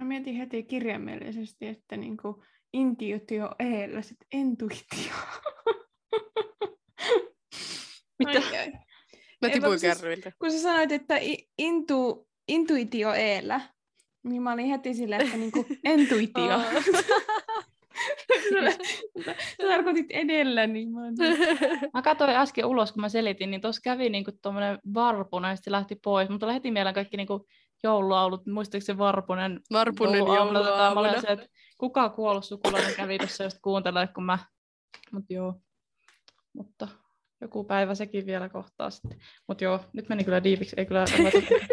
Mä 0.00 0.06
mietin 0.06 0.34
heti 0.34 0.62
kirjaimellisesti, 0.62 1.66
että 1.66 1.96
niinku 1.96 2.44
intuitio 2.74 3.50
eellä, 3.58 4.02
sitten 4.02 4.28
intuitio. 4.32 5.14
Mitä? 8.18 8.42
Mä 9.42 9.48
tipuin 9.48 9.80
siis, 9.80 10.02
Kun 10.38 10.52
sä 10.52 10.62
sanoit, 10.62 10.92
että 10.92 11.14
intu, 11.58 12.28
intuitio 12.48 13.12
eellä, 13.12 13.60
niin 14.24 14.42
mä 14.42 14.52
olin 14.52 14.66
heti 14.66 14.94
silleen, 14.94 15.20
että 15.20 15.36
niinku 15.36 15.66
intuitio. 15.94 16.60
Sä 19.60 19.68
tarkoitit 19.68 20.06
edellä, 20.10 20.66
niin 20.66 20.92
mä 20.92 21.00
Mä 21.94 22.02
katsoin 22.02 22.30
äsken 22.30 22.66
ulos, 22.66 22.92
kun 22.92 23.00
mä 23.00 23.08
selitin, 23.08 23.50
niin 23.50 23.60
tuossa 23.60 23.80
kävi 23.84 24.10
niinku 24.10 24.30
tuommoinen 24.42 24.78
varpuna 24.94 25.50
ja 25.50 25.56
sitten 25.56 25.72
lähti 25.72 25.96
pois. 26.04 26.28
Mutta 26.28 26.52
heti 26.52 26.70
mieleen 26.70 26.94
kaikki 26.94 27.16
niinku 27.16 27.46
joululaulut. 27.82 28.46
Muistatko 28.46 28.84
se 28.84 28.98
Varpunen? 28.98 29.60
Varpunen 29.72 30.18
jouluaamuna. 30.18 30.94
Mä 30.94 31.00
olin 31.00 31.20
se, 31.20 31.26
että 31.26 31.46
kuka 31.84 32.08
kuollut 32.08 32.44
sukulainen 32.44 32.94
kävi 32.94 33.18
tuossa 33.18 33.44
just 33.44 33.58
kuuntelemaan, 33.62 34.08
kun 34.14 34.24
mä... 34.24 34.38
Mut 35.12 35.24
joo. 35.30 35.54
Mutta 36.52 36.88
joku 37.40 37.64
päivä 37.64 37.94
sekin 37.94 38.26
vielä 38.26 38.48
kohtaa 38.48 38.90
sitten. 38.90 39.18
Mutta 39.48 39.64
joo, 39.64 39.80
nyt 39.92 40.08
meni 40.08 40.24
kyllä 40.24 40.44
diipiksi, 40.44 40.76
ei 40.78 40.86
kyllä 40.86 41.04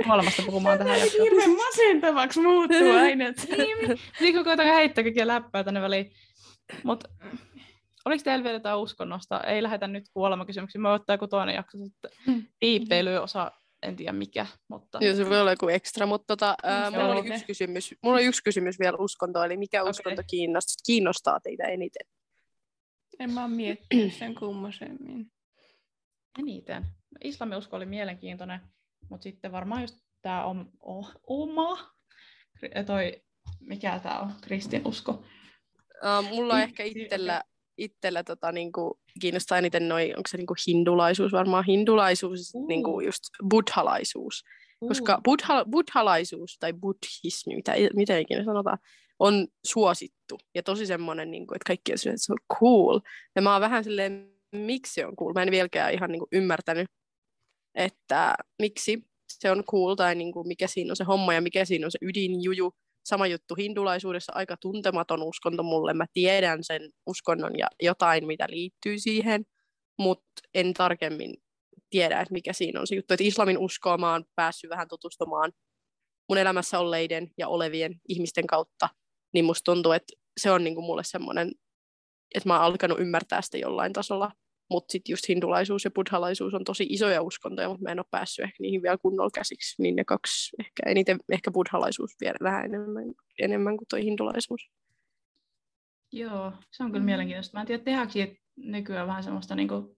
kuolemasta 0.04 0.44
puhumaan 0.46 0.78
tähän 0.78 1.00
jaksoon. 1.00 1.24
Hirveän 1.24 1.58
masentavaksi 1.58 2.42
muuttuu 2.42 2.92
aina. 2.92 3.26
niin, 3.58 4.00
niin 4.20 4.36
kun 4.36 4.44
koitan 4.44 4.66
heittää 4.66 5.04
kaikkia 5.04 5.28
läppää 5.28 5.64
tänne 5.64 5.82
väliin. 5.82 6.12
Mutta 6.84 7.10
oliko 8.06 8.24
teillä 8.24 8.44
vielä 8.44 8.56
jotain 8.56 8.78
uskonnosta? 8.78 9.42
Ei 9.42 9.64
lähetä 9.64 9.88
nyt 9.88 10.06
kuolema-kysymyksiä. 10.14 10.82
Mä 10.82 10.94
ottaa 10.94 11.14
joku 11.14 11.28
toinen 11.28 11.56
jakso 11.56 11.78
sitten. 11.78 12.12
Hmm. 12.26 12.44
osa, 13.22 13.52
en 13.82 13.96
tiedä 13.96 14.12
mikä. 14.12 14.46
Mutta... 14.68 14.98
Joo, 15.02 15.16
se 15.16 15.30
voi 15.30 15.42
olla 15.42 15.52
joku 15.52 15.68
ekstra, 15.68 16.06
mutta 16.06 16.26
tota, 16.28 16.56
ää, 16.64 16.92
mulla, 16.92 17.08
oli 17.08 17.30
yksi 17.30 17.46
kysymys, 17.46 17.96
mulla 18.04 18.18
oli 18.18 18.26
yksi 18.26 18.44
kysymys 18.44 18.80
vielä 18.80 18.98
uskontoa, 18.98 19.46
eli 19.46 19.58
mikä 19.58 19.82
okay. 19.82 19.90
uskonto 19.90 20.22
kiinnostaa, 20.30 20.84
kiinnostaa 20.86 21.40
teitä 21.40 21.64
eniten? 21.64 22.08
En 23.20 23.32
mä 23.32 23.48
miettinyt 23.48 24.14
sen 24.14 24.36
kummosemmin. 24.36 25.32
Eniten. 26.40 26.86
Islamiusko 27.24 27.76
oli 27.76 27.86
mielenkiintoinen, 27.86 28.60
mutta 29.10 29.24
sitten 29.24 29.52
varmaan 29.52 29.82
just 29.82 29.96
tämä 30.22 30.46
om, 30.46 30.72
o, 30.80 31.12
oma, 31.28 31.94
toi, 32.86 33.22
mikä 33.60 34.00
tämä 34.04 34.20
on, 34.20 34.32
kristinusko. 34.42 35.12
Uh, 35.12 36.30
mulla 36.30 36.54
on 36.54 36.62
ehkä 36.62 36.84
itsellä, 36.84 37.44
itsellä 37.84 38.24
tota, 38.24 38.52
niinku, 38.52 39.00
kiinnostaa 39.22 39.58
eniten 39.58 39.90
noin, 39.90 40.18
onko 40.18 40.28
se 40.28 40.38
niinku 40.38 40.56
hindulaisuus, 40.68 41.32
varmaan 41.32 41.66
hindulaisuus, 41.66 42.52
uh. 42.56 42.68
niinku 42.68 43.02
just 43.02 43.24
buddhalaisuus. 43.50 44.44
Uh. 44.82 44.88
Koska 44.88 45.22
buddha, 45.24 45.66
buddhalaisuus 45.66 46.58
tai 46.60 46.74
buddhismi, 46.74 47.56
mitä, 47.56 47.74
miten 47.96 48.22
ikinä 48.22 48.44
sanotaan, 48.44 48.78
on 49.20 49.48
suosittu 49.66 50.38
ja 50.56 50.64
tosi 50.64 50.86
semmoinen, 50.86 51.32
niin 51.32 51.48
kuin, 51.48 51.56
että 51.56 51.68
kaikki 51.68 51.92
on 51.92 51.96
että 51.96 52.26
se 52.26 52.34
on 52.34 52.60
cool. 52.60 53.00
Ja 53.36 53.42
mä 53.42 53.52
oon 53.52 53.62
vähän 53.62 53.84
silleen, 53.84 54.34
miksi 54.56 54.94
se 54.94 55.06
on 55.06 55.16
cool. 55.16 55.34
Mä 55.34 55.44
en 55.44 55.52
vieläkään 55.52 55.94
ihan 55.94 56.12
niin 56.12 56.20
kuin, 56.20 56.30
ymmärtänyt, 56.32 56.88
että 57.76 58.36
miksi 58.62 59.04
se 59.28 59.52
on 59.52 59.64
cool 59.72 59.96
tai 59.96 60.16
niin 60.16 60.32
kuin, 60.32 60.48
mikä 60.48 60.68
siinä 60.68 60.92
on 60.92 60.96
se 60.96 61.04
homma 61.04 61.34
ja 61.34 61.42
mikä 61.42 61.66
siinä 61.66 61.88
on 61.88 61.92
se 61.92 62.00
ydinjuju. 62.02 62.74
Sama 63.06 63.28
juttu 63.28 63.56
hindulaisuudessa, 63.56 64.32
aika 64.36 64.58
tuntematon 64.58 65.24
uskonto 65.24 65.64
mulle. 65.64 65.94
Mä 65.94 66.06
tiedän 66.14 66.64
sen 66.64 66.82
uskonnon 67.06 67.52
ja 67.58 67.68
jotain, 67.82 68.28
mitä 68.28 68.46
liittyy 68.50 69.00
siihen, 69.00 69.46
mutta 70.00 70.42
en 70.54 70.74
tarkemmin 70.74 71.34
tiedä, 71.90 72.20
että 72.20 72.34
mikä 72.34 72.54
siinä 72.54 72.80
on 72.80 72.88
se 72.88 72.96
juttu. 72.96 73.14
Että 73.14 73.24
islamin 73.24 73.58
uskoa 73.58 73.98
mä 73.98 74.12
oon 74.12 74.24
päässyt 74.36 74.70
vähän 74.70 74.88
tutustumaan 74.88 75.52
mun 76.30 76.38
elämässä 76.38 76.80
olleiden 76.80 77.32
ja 77.38 77.48
olevien 77.48 78.02
ihmisten 78.10 78.48
kautta 78.48 78.90
niin 79.34 79.46
musta 79.46 79.72
tuntuu, 79.72 79.92
että 79.92 80.14
se 80.40 80.52
on 80.52 80.64
niinku 80.64 80.82
mulle 80.82 81.04
semmoinen, 81.04 81.52
että 82.36 82.50
mä 82.50 82.54
oon 82.54 82.64
alkanut 82.64 83.00
ymmärtää 83.00 83.42
sitä 83.42 83.58
jollain 83.58 83.94
tasolla. 83.94 84.32
Mutta 84.72 84.92
sitten 84.92 85.14
just 85.14 85.30
hindulaisuus 85.30 85.86
ja 85.86 85.92
buddhalaisuus 85.92 86.54
on 86.54 86.64
tosi 86.64 86.86
isoja 86.90 87.22
uskontoja, 87.22 87.70
mutta 87.70 87.84
mä 87.84 87.92
en 87.92 88.00
ole 88.00 88.06
päässyt 88.12 88.44
ehkä 88.44 88.56
niihin 88.60 88.82
vielä 88.82 88.98
kunnolla 88.98 89.30
käsiksi. 89.34 89.82
Niin 89.82 89.96
ne 89.96 90.04
kaksi, 90.06 90.56
ehkä 90.60 90.84
eniten, 90.86 91.18
ehkä 91.32 91.52
buddhalaisuus 91.52 92.12
vielä 92.22 92.38
vähän 92.44 92.66
enemmän, 92.66 93.04
enemmän 93.40 93.78
kuin 93.78 93.88
toi 93.88 94.04
hindulaisuus. 94.04 94.70
Joo, 96.12 96.54
se 96.72 96.84
on 96.84 96.92
kyllä 96.92 97.02
mm. 97.02 97.06
mielenkiintoista. 97.06 97.58
Mä 97.58 97.62
en 97.62 97.68
tiedä, 97.68 97.84
tehdäänkö 97.84 98.36
nykyään 98.56 99.08
vähän 99.08 99.24
semmoista 99.24 99.56
niinku 99.56 99.98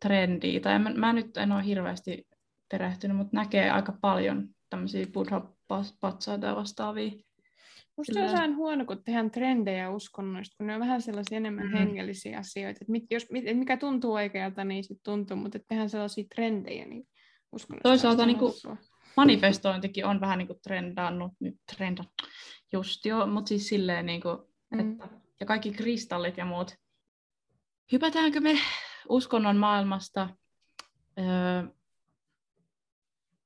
trendiä, 0.00 0.60
tai 0.60 0.78
mä, 0.78 0.90
mä 0.90 1.12
nyt 1.12 1.36
en 1.36 1.52
ole 1.52 1.64
hirveästi 1.64 2.28
perehtynyt, 2.70 3.16
mutta 3.16 3.36
näkee 3.36 3.70
aika 3.70 3.98
paljon 4.00 4.48
tämmöisiä 4.70 5.06
buddha-patsaita 5.06 6.46
ja 6.46 6.56
vastaavia 6.56 7.12
Musta 7.96 8.20
on 8.20 8.32
vähän 8.32 8.56
huono, 8.56 8.84
kun 8.84 9.04
tehdään 9.04 9.30
trendejä 9.30 9.90
uskonnoista, 9.90 10.56
kun 10.56 10.66
ne 10.66 10.74
on 10.74 10.80
vähän 10.80 11.02
sellaisia 11.02 11.36
enemmän 11.36 11.66
mm. 11.66 11.72
hengellisiä 11.72 12.38
asioita. 12.38 12.78
Että 12.80 12.92
mit, 12.92 13.04
jos, 13.10 13.30
mit, 13.30 13.44
mikä 13.58 13.76
tuntuu 13.76 14.12
oikealta, 14.12 14.64
niin 14.64 14.84
se 14.84 14.94
tuntuu, 15.02 15.36
mutta 15.36 15.58
että 15.58 15.68
tehdään 15.68 15.90
sellaisia 15.90 16.24
trendejä, 16.34 16.84
niin 16.84 17.08
uskonnoista 17.52 17.88
Toisaalta 17.88 18.26
niin 18.26 18.38
kuin, 18.38 18.52
manifestointikin 19.16 20.06
on 20.06 20.20
vähän 20.20 20.38
niin 20.38 20.46
kuin 20.46 20.60
trendannut, 20.62 21.32
nyt 21.40 21.54
trendan, 21.76 22.06
just 22.72 23.04
jo, 23.04 23.26
mutta 23.26 23.48
siis 23.48 23.68
silleen, 23.68 24.06
niin 24.06 24.20
kuin, 24.20 24.38
mm. 24.70 24.80
että, 24.80 25.08
ja 25.40 25.46
kaikki 25.46 25.72
kristallit 25.72 26.36
ja 26.36 26.44
muut. 26.44 26.76
Hypätäänkö 27.92 28.40
me 28.40 28.58
uskonnon 29.08 29.56
maailmasta 29.56 30.28
öö, 31.18 31.62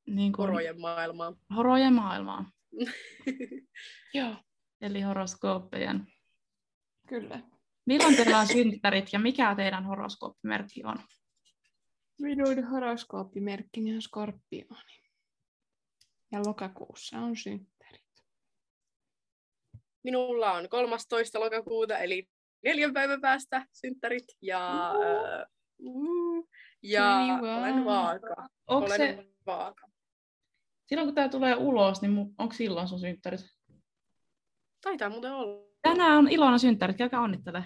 niin 0.06 0.32
kuin, 0.32 0.48
horojen 0.48 0.80
maailmaan? 0.80 1.36
Horojen 1.56 1.94
maailmaan. 1.94 2.46
Joo. 4.14 4.36
Eli 4.80 5.00
horoskooppejen. 5.00 6.06
Kyllä. 7.08 7.40
Milloin 7.86 8.16
teillä 8.16 8.38
on 8.38 8.46
synttärit 8.56 9.12
ja 9.12 9.18
mikä 9.18 9.54
teidän 9.54 9.84
horoskooppimerkki 9.84 10.84
on? 10.84 10.98
Minun 12.20 12.64
horoskooppimerkkini 12.64 13.94
on 13.94 14.02
skorpioni. 14.02 15.02
Ja 16.32 16.40
lokakuussa 16.46 17.18
on 17.18 17.36
synttärit. 17.36 17.78
Minulla 20.04 20.52
on 20.52 20.68
13. 20.68 21.40
lokakuuta, 21.40 21.98
eli 21.98 22.28
neljän 22.64 22.92
päivän 22.92 23.20
päästä 23.20 23.66
synttärit. 23.72 24.24
Ja, 24.42 24.92
uh, 25.78 26.36
uh, 26.36 26.48
ja 26.82 27.18
olen 27.58 27.84
vaaka. 27.84 28.48
Onko 28.66 28.86
olen 28.86 28.96
se, 28.96 29.26
vaaka. 29.46 29.87
Silloin 30.88 31.06
kun 31.06 31.14
tämä 31.14 31.28
tulee 31.28 31.56
ulos, 31.56 32.02
niin 32.02 32.34
onko 32.38 32.54
silloin 32.54 32.88
sun 32.88 33.00
synttärit? 33.00 33.40
Taitaa 34.80 35.10
muuten 35.10 35.32
olla. 35.32 35.68
Tänään 35.82 36.18
on 36.18 36.28
Ilona 36.28 36.58
synttärit, 36.58 36.96
käykää 36.96 37.20
onnittele. 37.20 37.64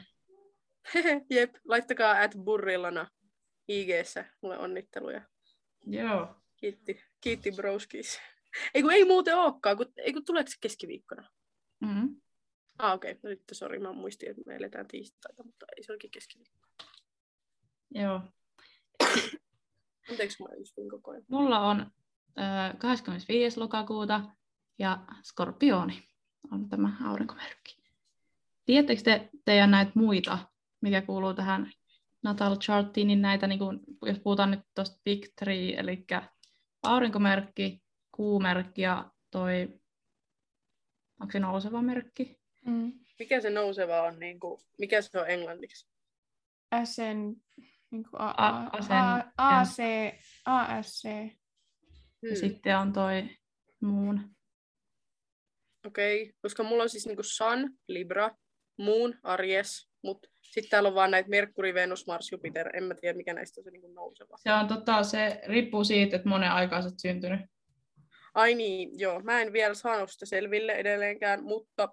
Jep, 1.31 1.55
laittakaa 1.65 2.21
at 2.23 2.35
burrillana 2.45 3.11
ig 3.69 3.89
mulle 4.43 4.59
onnitteluja. 4.59 5.23
Joo. 5.87 6.37
Kiitti, 6.57 7.03
kiitti 7.21 7.53
broskis. 7.53 8.21
Ei 8.75 8.83
kun 8.83 8.93
ei 8.93 9.05
muuten 9.05 9.37
olekaan, 9.37 9.77
kun, 9.77 9.93
ei 9.97 10.13
kun 10.13 10.25
tuleeko 10.25 10.51
se 10.51 10.57
keskiviikkona? 10.61 11.31
Mm-hmm. 11.81 12.21
Ah 12.79 12.93
okei, 12.93 13.13
okay. 13.13 13.21
no 13.23 13.29
nyt 13.29 13.43
sori, 13.53 13.79
mä 13.79 13.93
muistin, 13.93 14.31
että 14.31 14.43
me 14.47 14.57
eletään 14.57 14.89
tiistaita, 14.89 15.45
mutta 15.45 15.67
ei 15.77 15.83
se 15.83 15.93
olikin 15.93 16.11
keskiviikko. 16.11 16.69
Joo. 17.95 18.21
Anteeksi, 20.11 20.43
mä 20.43 20.49
just 20.59 20.75
koko 20.91 21.11
ajan. 21.11 21.25
Mulla 21.29 21.61
on 21.61 21.91
25. 22.79 23.61
lokakuuta 23.61 24.21
ja 24.79 24.99
Skorpioni 25.23 26.09
on 26.53 26.69
tämä 26.69 26.97
aurinkomerkki. 27.05 27.83
Tiedättekö 28.65 29.03
te 29.03 29.31
teidän 29.45 29.71
näitä 29.71 29.93
muita, 29.95 30.39
mikä 30.81 31.03
kuuluu 31.03 31.35
tähän 31.35 31.73
natal 32.23 32.57
charttiin, 32.57 33.07
niin 33.07 33.23
näitä, 33.23 33.47
niin 33.47 33.59
kun, 33.59 33.81
jos 34.07 34.19
puhutaan 34.19 34.51
nyt 34.51 34.61
tuosta 34.75 35.01
Big 35.05 35.27
Three, 35.37 35.81
eli 35.81 36.05
aurinkomerkki, 36.83 37.83
kuumerkki 38.13 38.83
ja 38.83 39.11
toi, 39.31 39.81
onko 41.21 41.33
se 41.33 41.39
nouseva 41.39 41.83
merkki? 41.83 42.39
Mm. 42.67 42.93
Mikä 43.19 43.41
se 43.41 43.51
nouseva 43.51 44.03
on, 44.03 44.19
niin 44.19 44.41
kuin, 44.41 44.61
mikä 44.79 45.03
se 45.03 45.21
on 45.21 45.31
englanniksi? 45.31 45.89
Asen, 46.71 47.37
niin 47.91 48.05
kuin 48.11 48.21
a, 48.21 48.35
a, 48.37 48.49
a, 48.49 48.71
a, 48.89 49.23
a, 49.37 49.61
AC, 49.61 49.79
ASC. 50.45 51.05
Hmm. 52.23 52.31
Ja 52.31 52.37
sitten 52.37 52.79
on 52.79 52.93
toi 52.93 53.29
muun. 53.81 54.21
Okei, 55.87 56.23
okay. 56.23 56.35
koska 56.43 56.63
mulla 56.63 56.83
on 56.83 56.89
siis 56.89 57.07
niinku 57.07 57.23
Sun, 57.23 57.71
Libra, 57.89 58.31
Moon, 58.79 59.15
Aries, 59.23 59.91
mutta 60.03 60.29
sitten 60.41 60.71
täällä 60.71 60.89
on 60.89 60.95
vaan 60.95 61.11
näitä 61.11 61.29
Merkuri, 61.29 61.75
Venus, 61.75 62.07
Mars, 62.07 62.33
Jupiter. 62.33 62.77
En 62.77 62.85
mä 62.85 62.95
tiedä, 62.95 63.17
mikä 63.17 63.35
näistä 63.35 63.61
on 63.61 63.65
se 63.65 63.71
niinku 63.71 63.93
nouseva. 63.93 64.37
Se 64.37 64.53
on 64.53 64.69
tota, 64.69 65.03
se 65.03 65.41
riippuu 65.47 65.85
siitä, 65.85 66.17
että 66.17 66.29
monen 66.29 66.53
aikaa 66.53 66.83
sä 66.83 66.91
syntynyt. 66.97 67.41
Ai 68.35 68.55
niin, 68.55 68.99
joo. 68.99 69.21
Mä 69.21 69.41
en 69.41 69.53
vielä 69.53 69.75
saanut 69.75 70.11
sitä 70.11 70.27
selville 70.27 70.73
edelleenkään, 70.73 71.45
mutta 71.45 71.89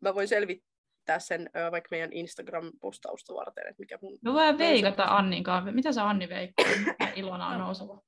mä 0.00 0.14
voin 0.14 0.28
selvittää 0.28 1.18
sen 1.18 1.50
vaikka 1.70 1.88
meidän 1.90 2.12
Instagram-postausta 2.12 3.34
varten, 3.34 3.66
että 3.66 3.80
mikä 3.80 3.98
mun... 4.02 4.18
No 4.22 4.34
voi 4.34 4.58
veikata 4.58 5.04
Annin 5.04 5.44
kanssa. 5.44 5.72
Mitä 5.72 5.92
sä 5.92 6.08
Anni 6.08 6.28
veikkaa? 6.28 6.66
Ilona 7.14 7.46
on 7.46 7.58
nouseva. 7.58 8.02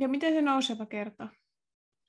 Ja 0.00 0.08
miten 0.08 0.32
se 0.32 0.42
nouseva 0.42 0.86
kertoo? 0.86 1.28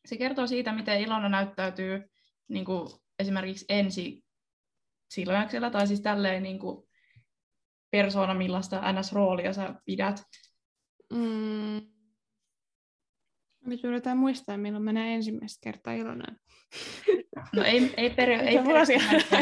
Se 0.07 0.17
kertoo 0.17 0.47
siitä, 0.47 0.73
miten 0.73 1.01
Ilona 1.01 1.29
näyttäytyy 1.29 2.09
niin 2.47 2.65
kuin 2.65 2.89
esimerkiksi 3.19 3.65
ensi 3.69 4.25
silmäyksellä, 5.13 5.69
tai 5.69 5.87
siis 5.87 6.01
tälleen 6.01 6.43
niin 6.43 6.59
kuin 6.59 6.87
persoona, 7.91 8.33
millaista 8.33 8.81
NS-roolia 8.91 9.53
sä 9.53 9.73
pidät. 9.85 10.23
Mm. 11.13 11.81
Nyt 13.65 13.83
yritetään 13.83 14.17
muistaa, 14.17 14.57
milloin 14.57 14.83
mä 14.83 14.93
näen 14.93 15.13
ensimmäistä 15.13 15.59
kertaa 15.63 15.93
Ilona. 15.93 16.35
No 17.53 17.63
ei, 17.63 17.93
ei, 17.97 18.09
peri, 18.09 18.33
ei 18.49 18.57
periaatteessa. 18.57 19.37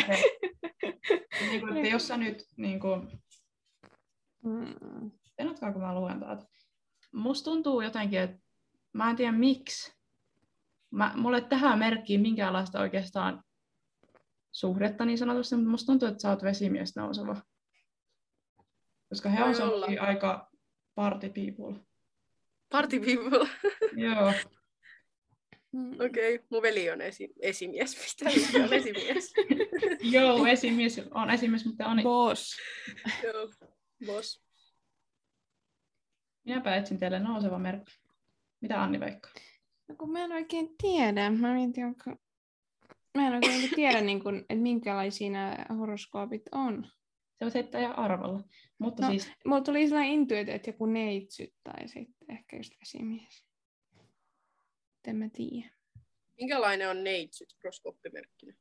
niin 1.41 1.61
kuin, 1.61 1.77
että 1.77 1.89
jos 1.89 2.07
sä 2.07 2.17
nyt 2.17 2.43
niin 2.57 2.79
kuin... 2.79 3.01
Mm. 4.43 5.11
kun 5.73 5.81
mä 5.81 5.95
luen 5.95 6.19
täältä 6.19 6.45
musta 7.11 7.51
tuntuu 7.51 7.81
jotenkin, 7.81 8.19
että 8.19 8.37
mä 8.93 9.09
en 9.09 9.15
tiedä 9.15 9.31
miksi. 9.31 9.97
Mä, 10.91 11.13
mulle 11.15 11.41
tähän 11.41 11.79
merkkiin 11.79 12.21
minkäänlaista 12.21 12.79
oikeastaan 12.79 13.43
suhdetta 14.51 15.05
niin 15.05 15.17
sanotusti, 15.17 15.55
mutta 15.55 15.69
musta 15.69 15.85
tuntuu, 15.85 16.07
että 16.07 16.21
sä 16.21 16.29
oot 16.29 16.43
vesimies 16.43 16.95
nouseva. 16.95 17.35
Koska 19.09 19.29
he 19.29 19.43
on 19.43 19.99
aika 19.99 20.51
party 20.95 21.29
people. 21.29 21.79
Party 22.69 22.99
people? 22.99 23.47
Joo. 23.95 24.33
Hmm. 25.77 25.91
Okei, 25.91 26.35
okay. 26.35 26.47
mun 26.49 26.61
veli 26.61 26.89
on 26.89 26.99
esi- 27.01 27.33
esimies. 27.39 27.97
Mistä 28.23 28.59
on 28.63 28.73
esimies? 28.73 29.33
Joo, 30.01 30.45
esimies 30.45 31.01
on 31.11 31.29
esimies, 31.29 31.65
mutta 31.65 31.87
on... 31.87 32.03
Boss. 32.03 32.57
Joo, 33.23 33.51
boss. 34.05 34.46
Minäpä 36.47 36.75
etsin 36.75 36.99
teille 36.99 37.19
nouseva 37.19 37.59
merkki. 37.59 37.91
Mitä 38.61 38.83
Anni 38.83 38.99
veikkaa? 38.99 39.31
No 39.87 39.95
kun 39.95 40.11
mä 40.11 40.23
en 40.25 40.31
oikein 40.31 40.69
tiedä. 40.81 41.29
Mä 41.29 41.53
mietin, 41.53 41.85
onko... 41.85 42.03
Mä 43.17 43.27
en 43.27 43.33
oikein 43.33 43.69
tiedä, 43.75 44.01
niin 44.01 44.23
kun, 44.23 44.37
että 44.37 44.55
minkälaisia 44.55 45.29
nämä 45.29 45.65
horoskoopit 45.77 46.41
on. 46.51 46.87
Se 47.39 47.45
voit 47.45 47.53
heittää 47.53 47.81
ihan 47.81 47.99
arvalla. 47.99 48.43
Mutta 48.79 49.03
No. 49.03 49.09
siis, 49.09 49.31
Mulla 49.45 49.61
tuli 49.61 49.87
sellainen 49.87 50.13
intuitio, 50.13 50.55
että 50.55 50.69
joku 50.69 50.85
neitsyt 50.85 51.53
tai 51.63 51.87
sitten 51.87 52.31
ehkä 52.31 52.57
just 52.57 52.73
vesimies. 52.79 53.45
En 55.07 55.15
mä 55.15 55.29
tiedä. 55.33 55.69
Minkälainen 56.37 56.89
on 56.89 57.03
neitsyt 57.03 57.55
horoskooppimerkkinä? 57.63 58.53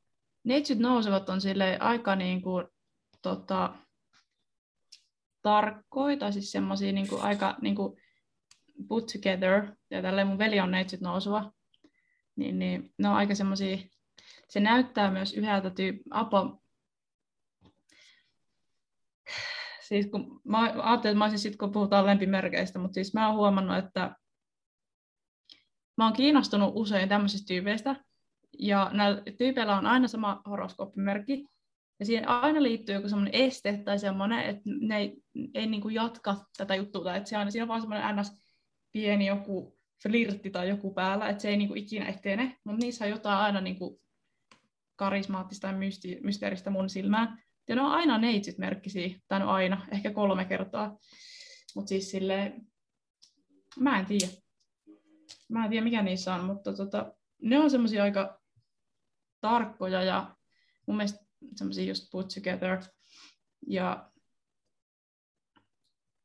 neitsyt 0.45 0.79
nousevat 0.79 1.29
on 1.29 1.41
sille 1.41 1.79
aika 1.81 2.17
niin 2.17 2.43
kuin, 2.43 2.67
tota, 3.23 3.75
tarkkoja, 5.47 6.17
tai 6.17 6.33
siis 6.33 6.53
semmoisia 6.53 6.93
niin 6.93 7.09
kuin, 7.09 7.23
aika 7.23 7.57
niin 7.61 7.77
kuin, 7.77 8.03
put 8.89 9.07
together, 9.07 9.73
ja 9.91 10.03
tälleen 10.03 10.27
mun 10.27 10.39
veli 10.39 10.61
on 10.61 10.71
neitsyt 10.71 11.01
nouseva, 11.01 11.53
niin, 12.37 12.59
niin 12.59 12.95
ne 12.99 13.09
on 13.09 13.15
aika 13.15 13.35
semmoisia, 13.35 13.79
se 14.49 14.61
näyttää 14.61 15.11
myös 15.11 15.35
yhdeltä 15.35 15.71
tyyp, 15.71 15.97
Apo, 16.11 16.63
siis 19.81 20.07
kun 20.07 20.41
mä 20.45 20.59
ajattelin, 20.61 21.13
että 21.13 21.15
mä 21.15 21.25
olisin 21.25 21.39
sit, 21.39 21.57
kun 21.57 21.73
puhutaan 21.73 22.07
lempimerkeistä, 22.07 22.79
mutta 22.79 22.95
siis 22.95 23.15
mä 23.15 23.27
oon 23.27 23.37
huomannut, 23.37 23.77
että 23.77 24.17
mä 25.97 26.05
oon 26.05 26.13
kiinnostunut 26.13 26.73
usein 26.75 27.09
tämmöisistä 27.09 27.47
tyypeistä, 27.47 27.97
ja 28.59 28.91
näillä 28.93 29.23
tyypeillä 29.39 29.77
on 29.79 29.87
aina 29.87 30.09
sama 30.09 30.43
horoskooppimerkki, 30.49 31.47
ja 32.01 32.07
siihen 32.07 32.29
aina 32.29 32.63
liittyy 32.63 32.95
joku 32.95 33.09
semmoinen 33.09 33.35
este 33.35 33.83
tai 33.85 33.99
semmoinen, 33.99 34.41
että 34.41 34.63
ne 34.81 34.99
ei, 34.99 35.23
ei 35.55 35.67
niin 35.67 35.81
kuin 35.81 35.95
jatka 35.95 36.37
tätä 36.57 36.75
juttua, 36.75 37.05
tai 37.05 37.17
että 37.17 37.29
se 37.29 37.37
aina, 37.37 37.51
siinä 37.51 37.65
on 37.65 37.69
vaan 37.69 37.81
semmoinen 37.81 38.17
ns. 38.17 38.33
pieni 38.93 39.27
joku 39.27 39.79
flirtti 40.03 40.51
tai 40.51 40.69
joku 40.69 40.95
päällä, 40.95 41.29
että 41.29 41.43
se 41.43 41.49
ei 41.49 41.57
niin 41.57 41.69
kuin 41.69 41.79
ikinä 41.79 42.09
etene, 42.09 42.57
mutta 42.65 42.85
niissä 42.85 43.05
on 43.05 43.11
jotain 43.11 43.39
aina 43.39 43.61
niin 43.61 43.79
kuin 43.79 44.01
karismaattista 44.97 45.67
ja 45.67 45.73
mysti, 45.73 46.19
mysteeristä 46.23 46.71
mun 46.71 46.91
silmään. 46.91 47.43
Ja 47.69 47.75
ne 47.75 47.83
on 47.83 47.91
aina 47.91 48.19
neitsyt 48.19 48.59
merkkisiä, 48.59 49.19
tai 49.29 49.41
no 49.41 49.51
aina, 49.51 49.87
ehkä 49.93 50.11
kolme 50.11 50.45
kertaa. 50.45 50.99
Mutta 51.75 51.89
siis 51.89 52.11
silleen, 52.11 52.67
mä 53.79 53.99
en 53.99 54.07
tiedä. 54.07 54.27
Mä 55.49 55.65
en 55.65 55.71
tiedä 55.71 55.85
mikä 55.85 56.03
niissä 56.03 56.35
on, 56.35 56.45
mutta 56.45 56.75
tota, 56.75 57.15
ne 57.43 57.59
on 57.59 57.71
semmoisia 57.71 58.03
aika 58.03 58.41
tarkkoja 59.41 60.03
ja 60.03 60.37
mun 60.87 60.97
mielestä 60.97 61.26
semmoisia 61.57 61.85
just 61.85 62.11
put 62.11 62.29
together. 62.35 62.83
Ja 63.67 64.11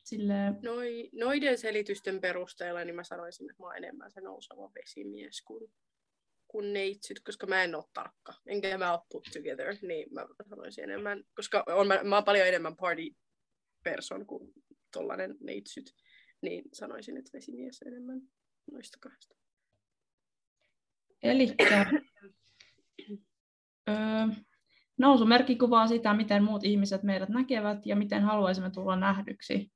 silleen, 0.04 0.60
Noi, 0.64 1.10
noiden 1.14 1.58
selitysten 1.58 2.22
perusteella 2.22 2.86
niin 2.86 2.96
mä 2.96 3.04
sanoisin, 3.04 3.50
että 3.50 3.64
mä 3.64 3.68
oon 3.68 3.78
enemmän 3.78 4.12
se 4.12 4.22
nouseva 4.22 4.72
vesimies 4.76 5.42
kuin, 5.42 5.74
kuin 6.48 6.74
neitsyt, 6.74 7.20
koska 7.20 7.48
mä 7.48 7.64
en 7.64 7.76
ole 7.76 7.84
tarkka. 7.94 8.34
Enkä 8.48 8.78
mä 8.78 8.94
ole 8.94 9.02
put 9.12 9.28
together, 9.34 9.76
niin 9.82 10.14
mä 10.14 10.28
sanoisin 10.50 10.84
enemmän, 10.84 11.24
koska 11.36 11.64
on, 11.68 11.88
mä, 11.88 12.04
mä 12.04 12.16
oon 12.16 12.26
paljon 12.26 12.48
enemmän 12.48 12.76
party 12.76 13.16
person 13.84 14.26
kuin 14.26 14.54
tollanen 14.94 15.38
neitsyt, 15.40 15.96
niin 16.42 16.64
sanoisin, 16.74 17.18
että 17.18 17.32
vesimies 17.34 17.82
enemmän 17.82 18.22
noista 18.72 18.98
kahdesta. 19.02 19.36
Eli 21.24 21.48
öö, 23.90 23.96
nousumerkki 25.02 25.56
kuvaa 25.56 25.88
sitä, 25.88 26.14
miten 26.14 26.44
muut 26.44 26.64
ihmiset 26.64 27.04
meidät 27.04 27.30
näkevät 27.30 27.86
ja 27.86 27.96
miten 27.96 28.24
haluaisimme 28.24 28.70
tulla 28.70 28.96
nähdyksi. 28.96 29.72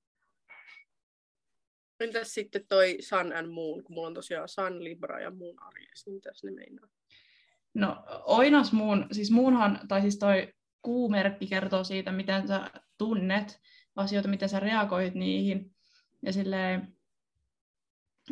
Entäs 1.99 2.33
sitten 2.33 2.67
toi 2.69 2.97
Sun 2.99 3.35
and 3.35 3.47
Moon, 3.47 3.83
kun 3.83 3.95
mulla 3.95 4.07
on 4.07 4.13
tosiaan 4.13 4.49
Sun, 4.49 4.83
Libra 4.83 5.19
ja 5.19 5.31
Moon 5.31 5.63
Aries, 5.63 6.05
niin 6.05 6.13
mitäs 6.13 6.43
ne 6.43 6.51
meinaa? 6.51 6.87
No 7.73 8.03
oinas 8.25 8.73
muun, 8.73 9.07
siis 9.11 9.31
muunhan, 9.31 9.79
tai 9.87 10.01
siis 10.01 10.19
toi 10.19 10.53
kuumerkki 10.81 11.47
kertoo 11.47 11.83
siitä, 11.83 12.11
miten 12.11 12.47
sä 12.47 12.71
tunnet 12.97 13.61
asioita, 13.95 14.29
miten 14.29 14.49
sä 14.49 14.59
reagoit 14.59 15.13
niihin. 15.13 15.75
Ja 16.21 16.33
silleen 16.33 16.95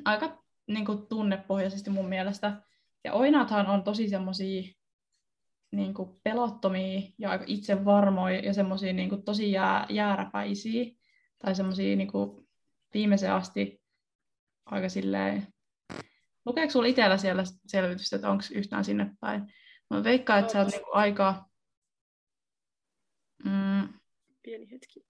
aika 0.05 0.43
niin 0.67 0.85
kuin, 0.85 1.07
tunnepohjaisesti 1.07 1.89
mun 1.89 2.09
mielestä. 2.09 2.61
Ja 3.03 3.13
oinathan 3.13 3.67
on 3.67 3.83
tosi 3.83 4.09
semmosia 4.09 4.73
niin 5.73 5.93
kuin, 5.93 6.09
pelottomia 6.23 7.01
ja 7.17 7.29
aika 7.29 7.43
itsevarmoja 7.47 8.39
ja 8.39 8.53
semmosia 8.53 8.93
niin 8.93 9.09
kuin, 9.09 9.23
tosi 9.23 9.51
jää, 9.51 9.85
jääräpäisiä. 9.89 10.85
Tai 11.39 11.55
semmosia 11.55 11.95
niin 11.95 12.11
kuin, 12.11 12.47
viimeiseen 12.93 13.33
asti 13.33 13.81
aika 14.65 14.89
silleen... 14.89 15.47
Lukeeko 16.45 16.71
sulla 16.71 16.87
itsellä 16.87 17.17
siellä 17.17 17.43
selvitystä, 17.67 18.15
että 18.15 18.29
onko 18.29 18.43
yhtään 18.51 18.85
sinne 18.85 19.15
päin? 19.19 19.53
Mä 19.89 20.03
veikkaan, 20.03 20.39
että 20.39 20.53
sä 20.53 20.59
oot 20.59 20.67
niinku 20.67 20.89
aika... 20.93 21.45
Mm, 23.45 23.87
Pieni 24.43 24.71
hetki. 24.71 25.05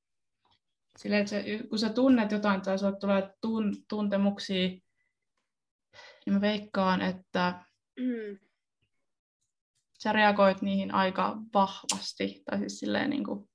silleen, 0.98 1.22
että 1.22 1.30
se, 1.30 1.44
kun 1.70 1.80
sä 1.80 1.90
tunnet 1.90 2.32
jotain 2.32 2.62
tai 2.62 2.80
sulle 2.80 3.00
tulee 3.00 3.34
tun, 3.42 3.76
tuntemuksia, 3.90 4.68
niin 6.26 6.34
mä 6.34 6.42
veikkaan, 6.42 7.02
että 7.02 7.64
Mm. 8.00 8.40
Sä 10.04 10.14
reagoit 10.14 10.62
niihin 10.62 10.94
aika 10.94 11.38
vahvasti. 11.54 12.44
Tai 12.46 12.60
siis 12.60 12.80
silleen 12.80 13.10
niin 13.10 13.24
kuin... 13.24 13.50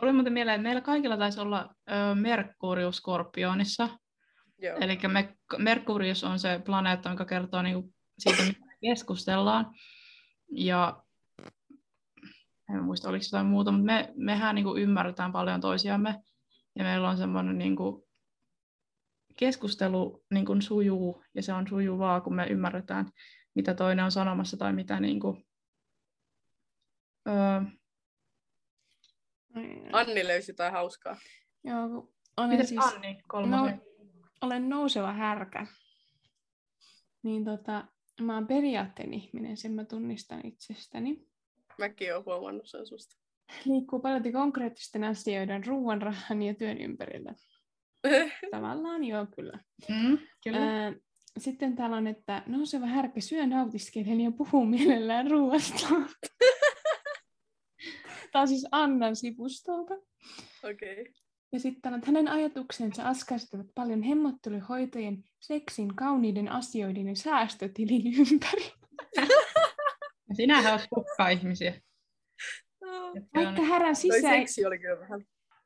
Tuli 0.00 0.12
muuten 0.12 0.32
mieleen, 0.32 0.54
että 0.54 0.62
meillä 0.62 0.80
kaikilla 0.80 1.16
taisi 1.16 1.40
olla 1.40 1.74
ö, 1.90 2.14
Merkurius 2.14 2.96
Skorpionissa. 2.96 3.88
Eli 4.80 4.98
me, 5.08 5.36
Merkurius 5.58 6.24
on 6.24 6.38
se 6.38 6.60
planeetta, 6.64 7.10
joka 7.10 7.24
kertoo 7.24 7.62
niin 7.62 7.74
kuin 7.74 7.94
siitä, 8.18 8.42
mitä 8.42 8.66
me 8.66 8.76
keskustellaan. 8.80 9.74
Ja 10.52 11.02
en 12.74 12.84
muista, 12.84 13.08
oliko 13.08 13.24
jotain 13.26 13.46
muuta, 13.46 13.72
mutta 13.72 13.86
me, 13.86 14.12
mehän 14.16 14.54
niin 14.54 14.64
kuin 14.64 14.82
ymmärretään 14.82 15.32
paljon 15.32 15.60
toisiamme. 15.60 16.14
Ja 16.78 16.84
meillä 16.84 17.08
on 17.08 17.16
semmoinen 17.16 17.58
niin 17.58 17.76
kuin, 17.76 18.02
keskustelu 19.36 20.24
niin 20.30 20.46
kuin 20.46 20.62
sujuu, 20.62 21.24
ja 21.34 21.42
se 21.42 21.52
on 21.52 21.68
sujuvaa, 21.68 22.20
kun 22.20 22.34
me 22.34 22.46
ymmärretään, 22.46 23.10
mitä 23.54 23.74
toinen 23.74 24.04
on 24.04 24.12
sanomassa 24.12 24.56
tai 24.56 24.72
mitä 24.72 25.00
niin 25.00 25.20
kuin, 25.20 25.45
öö, 27.26 27.60
Anni 29.92 30.26
löysi 30.26 30.50
jotain 30.50 30.72
hauskaa. 30.72 31.16
Joo, 31.64 31.88
kun 31.88 32.14
olen 32.36 32.50
Mites 32.50 32.68
siis 32.68 32.84
Anni 32.84 33.22
kolmosen? 33.28 33.76
no, 33.76 34.06
olen 34.40 34.68
nouseva 34.68 35.12
härkä. 35.12 35.66
Niin 37.22 37.44
tota, 37.44 37.84
mä 38.20 38.34
oon 38.34 38.46
periaatteen 38.46 39.14
ihminen, 39.14 39.56
sen 39.56 39.72
mä 39.72 39.84
tunnistan 39.84 40.46
itsestäni. 40.46 41.26
Mäkin 41.78 42.14
oon 42.14 42.24
huomannut 42.24 42.66
sen 42.66 42.86
susta. 42.86 43.16
Liikkuu 43.64 44.00
paljon 44.00 44.32
konkreettisten 44.32 45.04
asioiden, 45.04 45.66
ruoan, 45.66 46.02
rahan 46.02 46.42
ja 46.42 46.54
työn 46.54 46.78
ympärillä. 46.78 47.34
Tavallaan 48.50 49.04
joo, 49.04 49.26
kyllä. 49.36 49.58
Mm, 49.88 50.18
kyllä. 50.44 50.58
Ää, 50.58 50.92
sitten 51.38 51.76
täällä 51.76 51.96
on, 51.96 52.06
että 52.06 52.42
nouseva 52.46 52.86
härkä 52.86 53.20
syö, 53.20 53.46
nautiskelee 53.46 54.14
ja 54.14 54.30
puhuu 54.30 54.64
mielellään 54.64 55.30
ruoasta. 55.30 55.86
On 58.40 58.48
siis 58.48 58.66
Annan 58.72 59.16
sivustolta. 59.16 59.94
Okei. 60.64 61.00
Okay. 61.00 61.12
Ja 61.52 61.60
sitten 61.60 61.94
että 61.94 62.06
hänen 62.06 62.28
ajatuksensa 62.28 63.02
askaistavat 63.02 63.66
paljon 63.74 64.02
hemmotteluhoitojen, 64.02 65.24
seksin, 65.40 65.96
kauniiden 65.96 66.48
asioiden 66.48 67.08
ja 67.08 67.16
säästötilin 67.16 68.14
ympäri. 68.32 68.72
Ja 70.28 70.34
sinähän 70.34 70.72
olet 70.72 70.86
kukka-ihmisiä. 70.94 71.80
Oh. 72.84 73.16
Että 73.16 73.38
on- 73.40 73.44
Vaikka 73.44 73.62
härän 73.62 73.94
Toi 73.94 73.94
sisä... 73.94 74.28
seksi 74.28 74.66
oli 74.66 74.78
kyllä 74.78 75.00
vähän. 75.00 75.24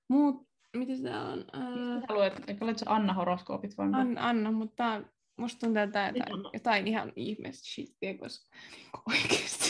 Muut... 0.08 0.50
Miten 0.76 1.02
tää 1.02 1.22
on? 1.22 1.38
Mistä 1.38 2.06
sä 2.08 2.14
luet, 2.14 2.48
eikö 2.48 2.64
olet 2.64 2.78
se 2.78 2.86
Anna 2.88 3.12
horoskoopit 3.12 3.78
vai 3.78 3.86
mitä? 3.88 4.26
Anna, 4.26 4.52
mutta 4.52 5.02
musta 5.36 5.60
tuntuu, 5.60 5.82
että 5.82 6.12
Niin 6.12 6.24
jotain, 6.52 6.86
ihan 6.86 7.12
ihmeellistä 7.16 7.68
shittiä, 7.68 8.18
koska 8.18 8.56
niinku 8.76 8.98
oikeasti. 9.08 9.69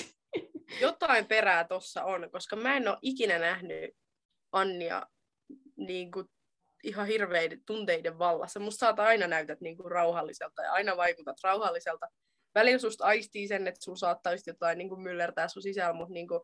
Jotain 0.81 1.27
perää 1.27 1.65
tossa 1.65 2.05
on, 2.05 2.31
koska 2.31 2.57
mä 2.57 2.77
en 2.77 2.89
ole 2.89 2.99
ikinä 3.03 3.39
nähnyt 3.39 3.91
Annia 4.53 5.07
niin 5.77 6.11
kuin, 6.13 6.27
ihan 6.85 7.07
hirveiden 7.07 7.63
tunteiden 7.67 8.19
vallassa. 8.19 8.61
Musta 8.61 8.95
sä 8.97 9.03
aina 9.03 9.27
näytät 9.27 9.61
niin 9.61 9.77
kuin, 9.77 9.91
rauhalliselta 9.93 10.63
ja 10.63 10.73
aina 10.73 10.97
vaikutat 10.97 11.37
rauhalliselta. 11.45 12.07
Välillä 12.55 12.79
susta 12.79 13.05
aistii 13.05 13.49
sen, 13.49 13.67
että 13.67 13.85
sun 13.85 13.97
saattaa 13.97 14.33
just 14.33 14.47
jotain 14.47 14.79
niin 14.79 14.89
kuin, 14.89 15.01
myllertää 15.01 15.49
sun 15.49 15.63
sisällä, 15.63 15.93
mutta 15.93 16.15
niin 16.15 16.29
kuin, 16.29 16.41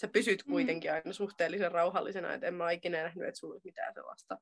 sä 0.00 0.08
pysyt 0.08 0.42
Mm. 0.46 0.50
kuitenkin 0.52 0.92
aina 0.92 1.12
suhteellisen 1.12 1.72
rauhallisena, 1.72 2.34
että 2.34 2.46
en 2.46 2.54
mä 2.54 2.64
ole 2.64 2.74
ikinä 2.74 3.02
nähnyt, 3.02 3.28
että 3.28 3.38
sulla 3.38 3.52
olisi 3.54 3.66
mitään 3.68 3.94
sellaista 3.94 4.38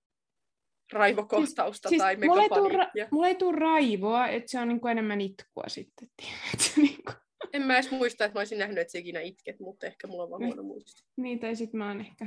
raivokohtausta 0.92 1.88
Siis 1.88 2.02
tai 2.02 2.16
mulla 2.16 2.42
ei, 2.42 2.48
tuu, 2.48 2.62
megapaniikkia. 2.68 3.04
ra- 3.04 3.08
mulla 3.10 3.28
ei 3.28 3.34
tuu 3.34 3.52
raivoa, 3.52 4.28
että 4.28 4.50
se 4.50 4.58
on 4.60 4.68
niinku 4.68 4.88
enemmän 4.88 5.20
itkua 5.20 5.64
sitten. 5.68 6.08
tiedätkö, 6.16 6.80
niinku. 6.82 7.12
En 7.52 7.62
mä 7.62 7.74
edes 7.74 7.90
muista, 7.90 8.24
että 8.24 8.38
mä 8.38 8.40
olisin 8.40 8.58
nähnyt, 8.58 8.78
että 8.78 8.92
sä 8.92 8.98
ikinä 8.98 9.20
itket, 9.20 9.60
mutta 9.60 9.86
ehkä 9.86 10.06
mulla 10.06 10.22
on 10.24 10.30
vaan 10.30 10.44
huono 10.44 10.62
muisti. 10.62 11.04
Niin, 11.16 11.38
tai 11.38 11.56
sitten 11.56 11.78
mä 11.78 11.88
oon 11.88 12.00
ehkä 12.00 12.26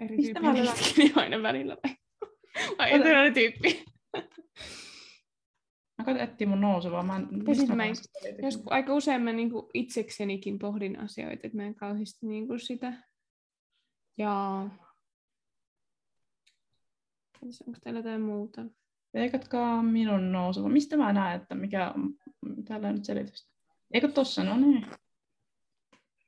eri 0.00 0.16
Mistä 0.16 0.40
tyyppinen 0.40 0.54
välillä? 0.54 0.72
itkeni 0.88 1.12
aina 1.16 1.42
välillä. 1.42 1.76
Vai 2.78 2.92
Ota- 2.92 3.00
etelä 3.00 3.30
tyyppi. 3.30 3.84
Mä 5.98 6.04
koitan 6.04 6.22
etsiä 6.22 6.46
mun 6.46 6.60
nousevaa. 6.60 7.02
Mä 7.02 7.16
en, 7.16 7.22
Ja 7.22 7.54
sit 7.54 7.68
mistä 7.68 7.74
mä 7.74 7.94
sitä 7.94 8.42
Jos 8.42 8.62
aika 8.66 8.94
usein 8.94 9.22
mä 9.22 9.32
niinku 9.32 9.70
itseksenikin 9.74 10.58
pohdin 10.58 10.98
asioita, 10.98 11.40
että 11.46 11.56
mä 11.56 11.66
en 11.66 11.74
kauheasti 11.74 12.26
niinku 12.26 12.58
sitä. 12.58 12.92
Ja 14.18 14.66
Onko 17.42 17.78
teillä 17.82 17.98
jotain 17.98 18.20
muuta? 18.20 18.64
Veikatkaa 19.14 19.82
minun 19.82 20.32
nousuva. 20.32 20.68
Mistä 20.68 20.96
mä 20.96 21.12
näen, 21.12 21.40
että 21.40 21.54
mikä 21.54 21.90
on 21.90 22.14
tällä 22.64 22.92
nyt 22.92 23.04
selitystä? 23.04 23.50
Eikö 23.94 24.08
tossa? 24.08 24.44
No 24.44 24.56
niin. 24.56 24.86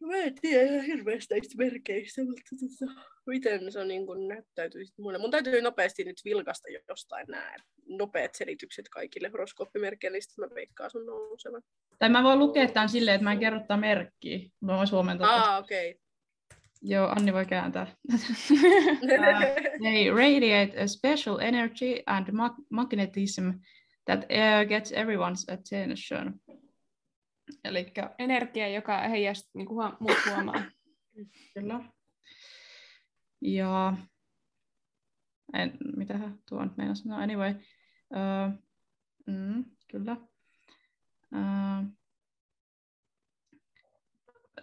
Mä 0.00 0.16
en 0.16 0.34
tiedä 0.40 0.72
ihan 0.72 0.86
hirveästi 0.86 1.34
näistä 1.34 1.54
merkeistä, 1.58 2.24
mutta 2.24 2.56
tota, 2.60 3.00
miten 3.26 3.72
se 3.72 3.80
on 3.80 3.88
niin 3.88 4.06
kuin 4.06 4.28
näyttäytyy 4.28 4.84
sitten 4.84 5.02
mulle. 5.02 5.18
Mun 5.18 5.30
täytyy 5.30 5.62
nopeasti 5.62 6.04
nyt 6.04 6.20
vilkasta 6.24 6.68
jostain 6.88 7.26
nämä 7.28 7.54
nopeat 7.88 8.34
selitykset 8.34 8.88
kaikille 8.88 9.28
horoskooppimerkeille, 9.28 10.16
niin 10.16 10.22
sitten 10.22 10.48
mä 10.48 10.54
veikkaan 10.54 10.90
sun 10.90 11.06
nousevan. 11.06 11.62
Tai 11.98 12.08
mä 12.08 12.22
voin 12.22 12.38
lukea 12.38 12.68
tämän 12.68 12.88
silleen, 12.88 13.14
että 13.14 13.24
mä 13.24 13.32
en 13.32 13.38
kerro 13.38 13.60
tätä 13.60 13.76
merkkiä. 13.76 14.38
Mä 14.60 14.76
voin 14.76 14.86
suomentaa. 14.86 15.36
Ah, 15.36 15.64
okei. 15.64 15.90
Okay. 15.90 16.02
Joo, 16.84 17.08
Anni 17.16 17.32
voi 17.32 17.46
kääntää. 17.46 17.86
They 19.82 20.10
radiate 20.10 20.82
a 20.82 20.86
special 20.86 21.38
energy 21.38 22.02
and 22.06 22.26
mag- 22.28 22.64
magnetism 22.70 23.50
that 24.04 24.18
uh, 24.18 24.68
gets 24.68 24.92
everyone's 24.92 25.54
attention. 25.54 26.40
Eli 27.64 27.92
Energia, 28.18 28.68
joka 28.68 28.98
heijastuu, 28.98 29.50
niin 29.54 29.66
kuin 29.66 29.76
huom- 29.76 29.96
muut 30.00 30.18
huomaa. 30.30 30.62
kyllä. 31.54 31.80
Ja 33.40 33.96
en, 35.54 35.78
mitähän 35.96 36.38
tuo 36.48 36.64
nyt 36.64 36.76
meinasi 36.76 37.02
sanoa, 37.02 37.18
anyway. 37.18 37.54
Uh, 38.10 38.58
mm, 39.26 39.64
kyllä. 39.90 40.16
Uh, 41.32 41.86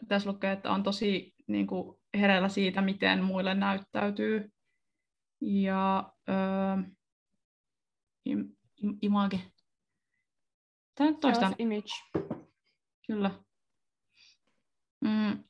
tässä 0.07 0.29
lukee, 0.29 0.51
että 0.51 0.71
on 0.71 0.83
tosi 0.83 1.33
niin 1.47 1.67
kuin, 1.67 1.99
hereillä 2.19 2.49
siitä, 2.49 2.81
miten 2.81 3.23
muille 3.23 3.53
näyttäytyy. 3.53 4.51
Ja 5.41 6.13
uh, 6.29 6.83
im, 8.25 8.55
im, 8.77 8.97
image. 9.01 9.39
Tämä 10.95 11.09
nyt 11.09 11.19
toistaan. 11.19 11.53
Self-image. 11.53 12.21
Kyllä. 13.09 13.31
Mm, 15.01 15.43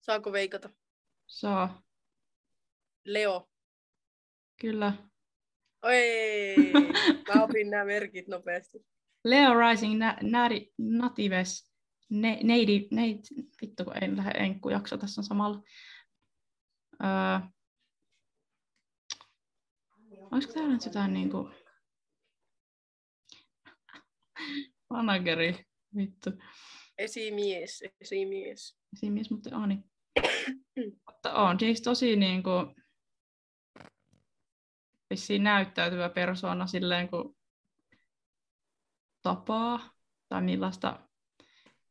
Saako 0.00 0.32
veikata? 0.32 0.70
saa. 1.26 1.82
Leo. 3.04 3.50
Kyllä. 4.60 4.92
Oi, 5.82 5.96
mä 7.34 7.42
opin 7.42 7.70
nämä 7.70 7.84
merkit 7.84 8.28
nopeasti. 8.28 8.86
Leo 9.24 9.50
Rising 9.60 9.98
na- 9.98 10.18
nati- 10.22 10.72
Natives 10.78 11.72
ne- 12.10 12.40
neidi, 12.42 12.88
neid, 12.90 13.18
vittu 13.62 13.84
kun 13.84 14.02
ei 14.02 14.16
lähde 14.16 14.38
enkkujakso, 14.38 14.96
tässä 14.98 15.20
on 15.20 15.24
samalla. 15.24 15.62
Öö, 17.04 17.48
olisiko 20.30 20.52
täällä 20.54 20.72
nyt 20.72 20.84
jotain 20.84 21.12
niinku... 21.12 21.50
Manageri, 24.90 25.66
vittu. 25.96 26.30
Esimies, 26.98 27.84
esimies. 28.00 28.78
Esimies, 28.92 29.30
mutta 29.30 29.50
Ani. 29.56 29.84
mutta 31.06 31.34
on 31.34 31.60
siis 31.60 31.82
tosi 31.82 32.16
niinku... 32.16 32.50
Vissiin 35.10 35.44
näyttäytyvä 35.44 36.08
persoona 36.08 36.66
silleen, 36.66 37.08
kun 37.08 37.36
tapaa 39.22 39.90
tai 40.28 40.42
millaista 40.42 41.00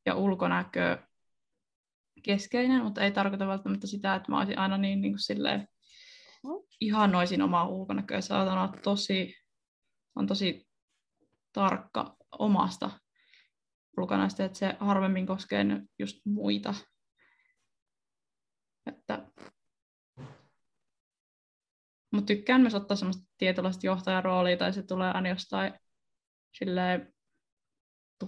ja 0.05 0.15
ulkonäkö 0.15 0.97
keskeinen, 2.23 2.83
mutta 2.83 3.01
ei 3.01 3.11
tarkoita 3.11 3.47
välttämättä 3.47 3.87
sitä, 3.87 4.15
että 4.15 4.31
mä 4.31 4.37
olisin 4.37 4.57
aina 4.57 4.77
niin, 4.77 5.01
niin 5.01 5.13
kuin 5.13 5.19
silleen, 5.19 5.67
ihannoisin 6.81 7.41
omaa 7.41 7.67
ulkonäköä. 7.67 8.21
Saatan 8.21 8.57
olla 8.57 8.73
tosi, 8.83 9.35
on 10.15 10.27
tosi 10.27 10.67
tarkka 11.53 12.18
omasta 12.31 12.91
ulkonäöstä, 13.97 14.45
että 14.45 14.57
se 14.57 14.75
harvemmin 14.79 15.27
koskee 15.27 15.65
just 15.99 16.17
muita. 16.25 16.73
Että... 18.85 19.27
Mutta 22.11 22.27
tykkään 22.27 22.61
myös 22.61 22.75
ottaa 22.75 22.97
semmoista 22.97 23.23
tietynlaista 23.37 23.85
johtajaroolia, 23.85 24.57
tai 24.57 24.73
se 24.73 24.83
tulee 24.83 25.11
aina 25.11 25.29
jostain 25.29 25.73
silleen, 26.51 27.13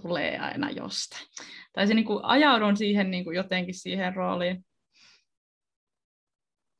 tulee 0.02 0.38
aina 0.38 0.70
jostain. 0.70 1.26
Tai 1.72 1.86
se 1.86 1.94
niinku 1.94 2.20
ajaudun 2.22 2.76
siihen 2.76 3.10
niinku 3.10 3.30
jotenkin 3.30 3.74
siihen 3.74 4.16
rooliin. 4.16 4.64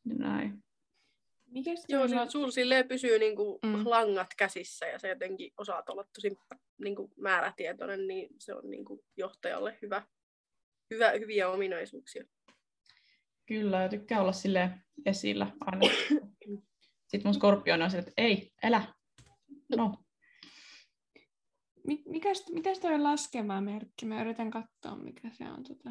Näin. 0.05 0.62
Mikäs 1.53 1.85
Joo, 1.89 2.01
tuolla- 2.01 2.09
sulla, 2.09 2.31
sulla 2.31 2.51
silleen 2.51 2.89
pysyy 2.89 3.19
niinku 3.19 3.59
Mm. 3.63 3.69
mm. 3.77 3.83
langat 3.85 4.29
käsissä 4.39 4.87
ja 4.87 4.99
sä 4.99 5.09
jotenkin 5.09 5.53
osaat 5.59 5.89
olla 5.89 6.05
tosi 6.15 6.37
niinku 6.79 7.11
määrätietoinen, 7.17 8.07
niin 8.07 8.29
se 8.39 8.55
on 8.55 8.71
niinku 8.71 9.05
johtajalle 9.17 9.79
hyvä, 9.83 10.03
hyvä, 10.91 11.11
hyviä 11.11 11.49
ominaisuuksia. 11.49 12.25
Kyllä, 13.47 13.83
ja 13.83 13.89
tykkää 13.89 14.21
olla 14.21 14.33
sille 14.33 14.71
esillä 15.07 15.47
aina. 15.61 15.81
Sitten 17.09 17.21
mun 17.25 17.35
skorpioni 17.35 17.85
on 17.85 17.91
sille, 17.91 18.01
että 18.03 18.13
ei, 18.17 18.53
elä. 18.63 18.83
No, 19.77 19.95
Mi- 21.87 22.03
mikäs, 22.07 22.45
mitäs 22.53 22.79
toi 22.79 22.99
laskeva 22.99 23.61
merkki? 23.61 24.07
Mä 24.07 24.21
yritän 24.23 24.51
katsoa, 24.51 24.97
mikä 24.97 25.31
se 25.33 25.45
on. 25.45 25.63
Tota. 25.65 25.91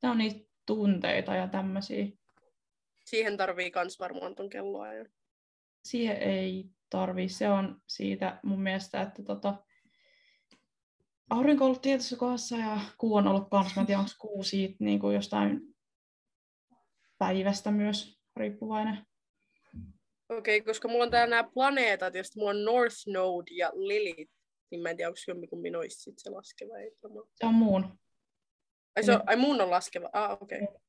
se 0.00 0.08
on 0.08 0.18
niitä 0.18 0.50
tunteita 0.66 1.34
ja 1.34 1.48
tämmöisiä. 1.48 2.06
Siihen 3.06 3.36
tarvii 3.36 3.70
kans 3.70 3.98
varmaan 3.98 4.34
ton 4.34 4.48
kelloajan. 4.48 5.08
Siihen 5.84 6.16
ei 6.16 6.64
tarvii. 6.90 7.28
Se 7.28 7.48
on 7.48 7.80
siitä 7.86 8.40
mun 8.42 8.62
mielestä, 8.62 9.00
että 9.00 9.22
tota, 9.22 9.64
aurinko 11.30 11.64
on 11.64 11.68
ollut 11.68 11.82
tietyssä 11.82 12.16
kohdassa 12.16 12.56
ja 12.56 12.80
kuu 12.98 13.14
on 13.14 13.28
ollut 13.28 13.50
kanssa. 13.50 13.72
Mä 13.76 13.80
en 13.80 13.86
tiedä, 13.86 13.98
onko 13.98 14.10
kuu 14.18 14.42
siitä 14.42 14.76
niin 14.80 15.00
kuin 15.00 15.14
jostain 15.14 15.60
päivästä 17.18 17.70
myös 17.70 18.20
riippuvainen. 18.36 19.06
Okei, 20.28 20.58
okay, 20.58 20.66
koska 20.66 20.88
mulla 20.88 21.04
on 21.04 21.10
täällä 21.10 21.36
nämä 21.36 21.50
planeetat, 21.54 22.14
ja 22.14 22.24
sitten 22.24 22.40
mulla 22.40 22.50
on 22.50 22.64
North 22.64 22.96
Node 23.06 23.50
ja 23.54 23.72
Lilith, 23.74 24.32
niin 24.70 24.82
mä 24.82 24.90
en 24.90 24.96
tiedä, 24.96 25.08
onko 25.08 25.18
jompikumpi 25.28 25.70
noista 25.70 26.02
sit 26.02 26.18
se 26.18 26.30
laskeva. 26.30 26.78
Ei. 26.78 26.90
Se 27.34 27.46
on 27.46 27.54
muun. 27.54 27.98
Ai, 28.96 29.04
se 29.04 29.12
on, 29.12 29.22
ai 29.26 29.36
mun 29.36 29.60
on 29.60 29.70
laskeva. 29.70 30.10
Ah, 30.12 30.42
okei. 30.42 30.60
Okay. 30.62 30.85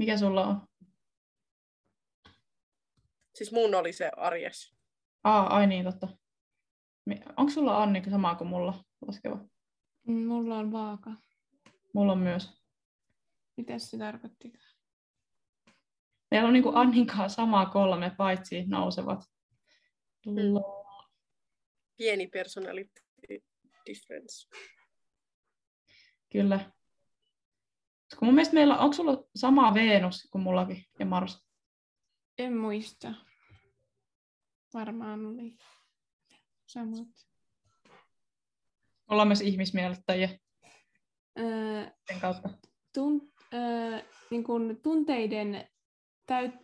Mikä 0.00 0.18
sulla 0.18 0.46
on? 0.46 0.68
Siis 3.34 3.52
mun 3.52 3.74
oli 3.74 3.92
se 3.92 4.10
Arjes. 4.16 4.74
Aa, 5.24 5.56
ai 5.56 5.66
niin, 5.66 5.84
totta. 5.84 6.08
Onko 7.36 7.52
sulla 7.52 7.82
Anni 7.82 8.02
sama 8.10 8.34
kuin 8.34 8.48
mulla 8.48 8.84
laskeva? 9.06 9.36
Mm, 10.06 10.26
Mulla 10.26 10.56
on 10.58 10.72
vaaka. 10.72 11.10
Mulla 11.94 12.12
on 12.12 12.18
myös. 12.18 12.62
Mitäs 13.56 13.90
se 13.90 13.98
tarkoitti? 13.98 14.52
Meillä 16.30 16.46
on 16.46 16.52
niinku 16.52 16.72
Annin 16.74 17.06
kanssa 17.06 17.36
samaa 17.36 17.66
kolme, 17.66 18.14
paitsi 18.16 18.64
nousevat. 18.66 19.20
Lo- 20.26 20.86
Pieni 21.96 22.26
personality 22.26 23.02
difference. 23.86 24.48
Kyllä. 26.32 26.70
Kun 28.18 28.28
mun 28.28 28.34
mielestä 28.34 28.54
meillä, 28.54 28.78
onko 28.78 28.92
sulla 28.92 29.24
sama 29.36 29.74
Venus 29.74 30.28
kuin 30.30 30.42
mullakin 30.42 30.84
ja 30.98 31.06
Mars? 31.06 31.46
En 32.38 32.56
muista. 32.56 33.14
Varmaan 34.74 35.26
oli 35.26 35.56
samat. 36.66 37.08
Ollaan 39.08 39.28
myös 39.28 39.40
ihmismielettäjiä 39.40 40.38
Öö, 41.38 41.84
sen 42.06 42.20
kautta. 42.20 42.48
tun, 42.94 43.32
öö, 43.54 44.00
niin 44.30 44.44
kun 44.44 44.80
tunteiden 44.82 45.68
täyt... 46.26 46.54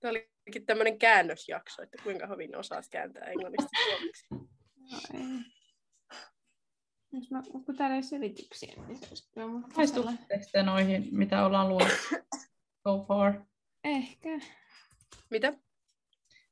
Tämä 0.00 0.10
olikin 0.10 0.66
tämmöinen 0.66 0.98
käännösjakso, 0.98 1.82
että 1.82 2.02
kuinka 2.02 2.26
hyvin 2.26 2.56
osaat 2.56 2.84
kääntää 2.90 3.24
englannista 3.24 3.68
suomeksi. 3.84 4.26
No, 4.90 4.98
ei. 5.14 5.59
Jos 7.12 7.30
mä, 7.30 7.42
kun 7.66 7.76
täällä 7.76 7.96
ei 7.96 8.02
selityksiä, 8.02 8.74
niin 8.86 8.98
se 8.98 9.06
olisi 9.76 9.94
kyllä 9.94 10.12
tekstejä 10.28 10.64
noihin, 10.64 11.08
mitä 11.12 11.46
ollaan 11.46 11.68
luonut 11.68 11.92
so 12.82 13.04
far? 13.08 13.34
Ehkä. 13.84 14.40
Mitä? 15.30 15.52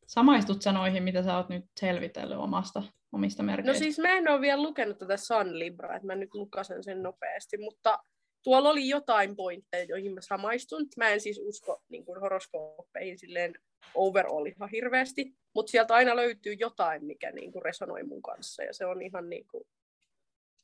Samaistut 0.07 0.63
sä 0.63 0.73
noihin, 0.73 1.03
mitä 1.03 1.23
sä 1.23 1.37
oot 1.37 1.49
nyt 1.49 1.65
selvitellyt 1.81 2.39
omasta, 2.39 2.83
omista 3.13 3.43
No 3.43 3.47
merkeistä? 3.47 3.79
siis 3.79 3.99
mä 3.99 4.09
en 4.09 4.31
ole 4.31 4.41
vielä 4.41 4.63
lukenut 4.63 4.99
tätä 4.99 5.17
Sun 5.17 5.59
Libraa, 5.59 5.97
että 5.97 6.07
mä 6.07 6.15
nyt 6.15 6.35
lukasen 6.35 6.85
sen 6.85 7.03
nopeasti, 7.03 7.59
mutta 7.59 7.99
tuolla 8.45 8.71
oli 8.71 8.89
jotain 8.89 9.37
pointteja, 9.37 9.85
joihin 9.85 10.15
mä 10.15 10.21
samaistun. 10.21 10.87
Mä 10.97 11.09
en 11.09 11.21
siis 11.21 11.41
usko 11.43 11.83
niin 11.89 12.05
kuin 12.05 12.21
horoskooppeihin 12.21 13.19
silleen 13.19 13.55
overall 13.95 14.47
ihan 14.47 14.71
hirveästi, 14.73 15.35
mutta 15.55 15.71
sieltä 15.71 15.95
aina 15.95 16.17
löytyy 16.17 16.53
jotain, 16.53 17.05
mikä 17.05 17.31
niin 17.31 17.53
kuin 17.53 17.63
resonoi 17.63 18.03
mun 18.03 18.23
kanssa, 18.23 18.63
ja 18.63 18.75
se 18.75 18.87
on 18.87 19.03
ihan 19.03 19.31
niin 19.31 19.47
kuin 19.51 19.65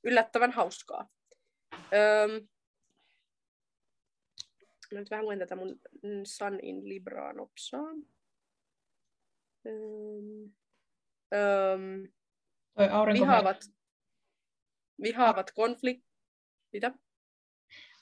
yllättävän 0.05 0.53
hauskaa. 0.53 1.09
Öm, 1.75 2.49
Mä 4.93 5.01
nyt 5.01 5.11
vähän 5.11 5.25
luen 5.25 5.39
tätä 5.39 5.57
mun 5.57 5.81
Sun 6.25 6.59
in 6.63 6.89
Libraa 6.89 7.33
nopsaan. 7.33 7.97
Öm, 9.67 10.55
öm, 11.35 12.09
Toi 12.75 12.89
aurinko, 12.89 13.25
vihaavat, 13.25 13.57
vihaavat 15.03 15.51
konflikt... 15.51 16.05
Mitä? 16.73 16.93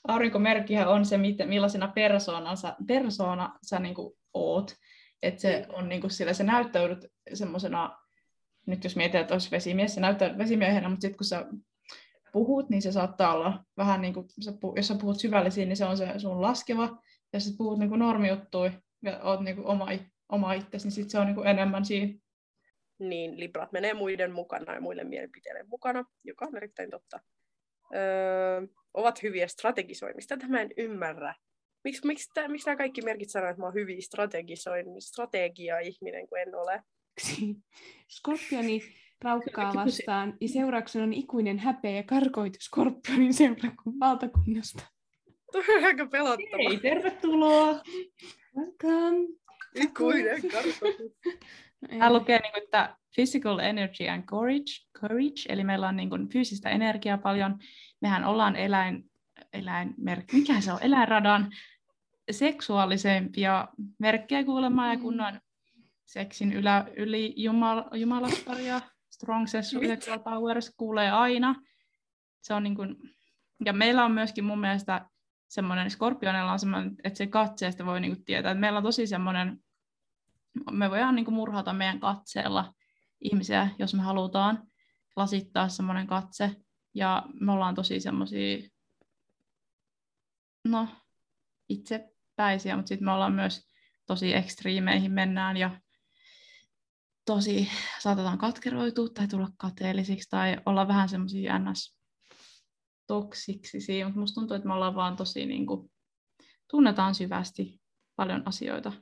aurinkomerkkihän 0.07 0.87
on 0.87 1.05
se, 1.05 1.17
miten, 1.17 1.49
millaisena 1.49 1.87
persoona 1.87 2.55
sä, 2.55 2.75
persoona 2.87 3.59
sä 3.63 3.79
niinku 3.79 4.17
oot. 4.33 4.75
Että 5.21 5.41
se 5.41 5.65
on 5.69 5.89
niinku 5.89 6.09
sillä, 6.09 6.33
sä 6.33 6.43
näyttäydyt 6.43 7.05
semmoisena, 7.33 7.99
nyt 8.65 8.83
jos 8.83 8.95
mietit, 8.95 9.21
että 9.21 9.33
olisi 9.33 9.51
vesimies, 9.51 9.95
sä 9.95 10.01
näyttäydyt 10.01 10.37
vesimiehenä, 10.37 10.89
mutta 10.89 11.01
sitten 11.01 11.17
kun 11.17 11.25
sä 11.25 11.45
puhut, 12.33 12.69
niin 12.69 12.81
se 12.81 12.91
saattaa 12.91 13.33
olla 13.33 13.63
vähän 13.77 14.01
niin 14.01 14.13
kuin, 14.13 14.25
jos 14.75 14.87
sä 14.87 14.95
puhut 15.01 15.19
syvällisiin, 15.19 15.69
niin 15.69 15.77
se 15.77 15.85
on 15.85 15.97
se 15.97 16.07
sun 16.17 16.41
laskeva, 16.41 16.83
ja 16.83 16.99
jos 17.33 17.45
sä 17.45 17.51
puhut 17.57 17.79
niin 17.79 17.89
kuin 17.89 17.99
normijuttui 17.99 18.71
ja 19.01 19.19
oot 19.23 19.41
niin 19.41 19.55
kuin 19.55 19.67
oma, 19.67 19.87
oma 20.29 20.53
itsesi, 20.53 20.85
niin 20.85 20.91
sit 20.91 21.09
se 21.09 21.19
on 21.19 21.25
niin 21.25 21.35
kuin 21.35 21.47
enemmän 21.47 21.85
siinä. 21.85 22.19
Niin 22.99 23.39
Librat 23.39 23.71
menee 23.71 23.93
muiden 23.93 24.31
mukana 24.31 24.73
ja 24.73 24.81
muille 24.81 25.03
mielipiteiden 25.03 25.69
mukana, 25.69 26.05
joka 26.23 26.45
on 26.45 26.57
erittäin 26.57 26.89
totta. 26.89 27.19
Öö, 27.95 28.67
ovat 28.93 29.23
hyviä 29.23 29.47
strategisoimista. 29.47 30.37
Tätä 30.37 30.47
mä 30.47 30.61
en 30.61 30.69
ymmärrä. 30.77 31.35
Miksi, 31.83 32.07
miksi, 32.07 32.29
tää, 32.33 32.47
miksi 32.47 32.65
nämä 32.65 32.77
kaikki 32.77 33.01
merkit 33.01 33.29
sanoo, 33.29 33.49
että 33.49 33.61
mä 33.61 33.65
oon 33.65 33.73
hyviä 33.73 34.01
strategisoin, 34.01 34.85
strategia-ihminen, 34.99 36.27
kun 36.27 36.39
en 36.39 36.55
ole? 36.55 36.83
Skorpioni 38.17 38.81
raukkaa 39.23 39.73
vastaan 39.73 40.33
ja 40.41 40.47
seurauksena 40.47 41.05
on 41.05 41.13
ikuinen 41.13 41.59
häpeä 41.59 41.91
ja 41.91 42.03
karkoitu 42.03 42.57
Skorpionin 42.61 43.33
seurakunnan 43.33 43.99
valtakunnasta. 43.99 44.83
Tuo 45.51 45.61
on 45.77 45.83
aika 45.83 46.05
pelottava. 46.05 46.69
Hei, 46.69 46.77
tervetuloa! 46.77 47.81
Welcome. 48.57 49.27
Ikuinen 49.75 50.41
karkotus. 50.41 51.17
Täällä 51.89 52.19
lukee, 52.19 52.39
niin 52.39 52.51
kuin, 52.51 52.63
että 52.63 52.97
physical 53.15 53.59
energy 53.59 54.07
and 54.07 54.23
courage, 54.23 54.71
courage, 54.99 55.41
eli 55.49 55.63
meillä 55.63 55.87
on 55.87 55.95
niin 55.95 56.09
kuin, 56.09 56.29
fyysistä 56.29 56.69
energiaa 56.69 57.17
paljon. 57.17 57.59
Mehän 58.01 58.25
ollaan 58.25 58.55
eläin, 58.55 59.11
eläinmerkki, 59.53 60.37
mikä 60.37 60.61
se 60.61 60.71
on, 60.71 60.79
eläinradan 60.81 61.51
seksuaalisempia 62.31 63.67
merkkejä 63.99 64.43
kuulemaan 64.43 64.89
ja 64.89 64.99
kunnon 64.99 65.39
seksin 66.05 66.53
ylä, 66.53 66.85
yli 66.97 67.33
jumal, 67.37 67.83
jumalastaria, 67.93 68.81
strong 69.13 69.47
sexual 69.47 70.19
powers 70.19 70.73
kuulee 70.77 71.11
aina. 71.11 71.55
Se 72.41 72.53
on 72.53 72.63
niin 72.63 72.75
kuin, 72.75 72.95
ja 73.65 73.73
meillä 73.73 74.05
on 74.05 74.11
myöskin 74.11 74.43
mun 74.43 74.59
mielestä 74.59 75.09
semmoinen, 75.47 75.91
skorpionilla 75.91 76.51
on 76.51 76.59
semmoinen, 76.59 76.95
että 77.03 77.17
se 77.17 77.27
katseesta 77.27 77.85
voi 77.85 78.01
niin 78.01 78.15
kuin 78.15 78.25
tietää, 78.25 78.51
että 78.51 78.59
meillä 78.59 78.77
on 78.77 78.83
tosi 78.83 79.07
semmoinen, 79.07 79.59
me 80.71 80.89
voidaan 80.89 81.15
niin 81.15 81.25
kuin 81.25 81.35
murhata 81.35 81.73
meidän 81.73 81.99
katseella 81.99 82.73
ihmisiä, 83.21 83.69
jos 83.79 83.93
me 83.93 84.01
halutaan 84.01 84.67
lasittaa 85.15 85.69
semmoinen 85.69 86.07
katse. 86.07 86.55
Ja 86.93 87.23
me 87.41 87.51
ollaan 87.51 87.75
tosi 87.75 87.99
semmoisia, 87.99 88.69
no, 90.67 90.87
itsepäisiä, 91.69 92.75
mutta 92.75 92.87
sitten 92.87 93.05
me 93.05 93.11
ollaan 93.11 93.33
myös 93.33 93.67
tosi 94.07 94.33
ekstriimeihin 94.33 95.11
mennään 95.11 95.57
ja 95.57 95.79
tosi 97.25 97.69
saatetaan 97.99 98.37
katkeroitua 98.37 99.09
tai 99.09 99.27
tulla 99.27 99.49
kateellisiksi 99.57 100.29
tai 100.29 100.57
olla 100.65 100.87
vähän 100.87 101.09
semmoisia 101.09 101.59
ns 101.59 101.97
toksiksisia, 103.07 104.05
mutta 104.05 104.19
musta 104.19 104.35
tuntuu, 104.35 104.55
että 104.55 104.67
me 104.67 104.73
ollaan 104.73 104.95
vaan 104.95 105.15
tosi 105.15 105.45
niin 105.45 105.65
kuin, 105.65 105.91
tunnetaan 106.71 107.15
syvästi 107.15 107.81
paljon 108.15 108.43
asioita. 108.45 108.93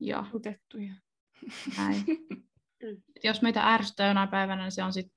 Ja 0.00 0.26
Otettuja. 0.32 0.94
näin. 1.76 2.04
Jos 3.24 3.42
meitä 3.42 3.74
ärsyttää 3.74 4.08
jonain 4.08 4.28
päivänä, 4.28 4.62
niin 4.62 4.72
se 4.72 4.84
on 4.84 4.92
sit 4.92 5.12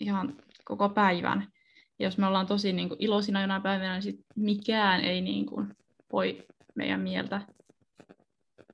ihan 0.00 0.36
koko 0.64 0.88
päivän. 0.88 1.52
Ja 1.98 2.06
jos 2.06 2.18
me 2.18 2.26
ollaan 2.26 2.46
tosi 2.46 2.72
niin 2.72 2.88
kuin, 2.88 3.02
iloisina 3.02 3.40
jonain 3.40 3.62
päivänä, 3.62 3.92
niin 3.92 4.02
sit 4.02 4.20
mikään 4.36 5.00
ei 5.00 5.20
niin 5.20 5.46
kuin, 5.46 5.74
voi 6.12 6.46
meidän 6.74 7.00
mieltä 7.00 7.46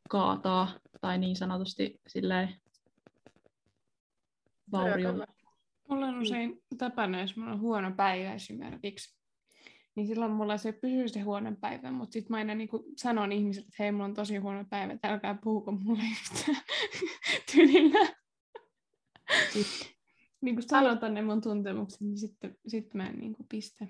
kaataa 0.08 0.68
tai 1.00 1.18
niin 1.18 1.36
sanotusti 1.36 2.00
silleen 2.06 2.60
vaurioida. 4.72 5.26
Mulla 5.88 6.06
on 6.06 6.18
usein 6.18 6.62
tapana, 6.78 7.20
jos 7.20 7.36
mulla 7.36 7.52
on 7.52 7.60
huono 7.60 7.92
päivä 7.96 8.34
esimerkiksi, 8.34 9.16
niin 9.94 10.06
silloin 10.06 10.32
mulla 10.32 10.56
se 10.56 10.72
pysyy 10.72 11.08
se 11.08 11.20
huono 11.20 11.56
päivä, 11.60 11.90
mutta 11.90 12.12
sitten 12.12 12.30
mä 12.30 12.36
aina 12.36 12.54
niin 12.54 12.68
sanon 12.96 13.32
ihmisille, 13.32 13.66
että 13.66 13.82
hei, 13.82 13.92
mulla 13.92 14.04
on 14.04 14.14
tosi 14.14 14.36
huono 14.36 14.64
päivä, 14.70 14.92
että 14.92 15.08
älkää 15.08 15.38
puhuko 15.44 15.72
mulle 15.72 16.02
yhtään 16.02 16.62
tyylillä. 17.52 18.08
niin 20.44 20.54
kuin 20.54 20.68
sanotaan 20.68 21.14
ne 21.14 21.22
mun 21.22 21.40
tuntemukset, 21.40 22.00
niin 22.00 22.18
sitten 22.18 22.56
sit 22.66 22.94
mä 22.94 23.06
en 23.06 23.18
niin 23.18 23.34
kuin 23.34 23.46
pistä. 23.48 23.86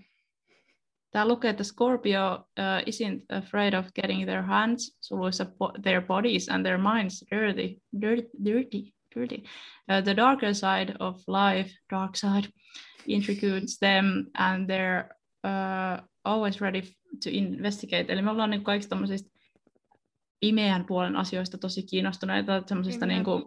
Tää 1.11 1.29
lukee, 1.29 1.51
että 1.51 1.64
Scorpio 1.64 2.35
uh, 2.37 2.83
isn't 2.87 3.37
afraid 3.37 3.74
of 3.74 3.87
getting 3.95 4.24
their 4.24 4.43
hands, 4.43 4.99
suluissa 5.01 5.47
their 5.83 6.03
bodies 6.03 6.49
and 6.49 6.66
their 6.66 6.79
minds 6.79 7.24
dirty, 7.31 7.81
dirty, 8.01 8.29
dirty, 8.45 8.96
dirty. 9.17 9.43
Uh, 9.89 10.01
the 10.01 10.14
darker 10.14 10.55
side 10.55 10.95
of 11.01 11.23
life, 11.27 11.73
dark 11.91 12.17
side, 12.17 12.49
intrigues 13.07 13.79
them 13.79 14.27
and 14.35 14.69
they're 14.69 15.09
uh, 15.45 16.01
always 16.25 16.61
ready 16.61 16.83
to 17.23 17.31
investigate. 17.31 18.12
Eli 18.12 18.23
me 18.23 18.31
ollaan 18.31 18.51
niin 18.51 18.64
kaikista 18.64 18.91
tämmöisistä 18.91 19.31
pimeän 20.41 20.85
puolen 20.85 21.17
asioista 21.17 21.59
tosi 21.59 21.83
kiinnostuneita, 21.83 22.62
semmoisista 22.67 23.07
niin 23.07 23.25
kuin, 23.25 23.45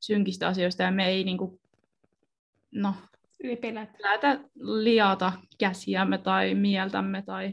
synkistä 0.00 0.48
asioista, 0.48 0.82
ja 0.82 0.90
me 0.90 1.08
ei 1.08 1.24
niin 1.24 1.38
kuin, 1.38 1.60
no, 2.74 2.94
pelätä. 3.60 3.92
lähdetä 4.02 4.40
liata 4.60 5.32
käsiämme 5.58 6.18
tai 6.18 6.54
mieltämme 6.54 7.22
tai 7.22 7.52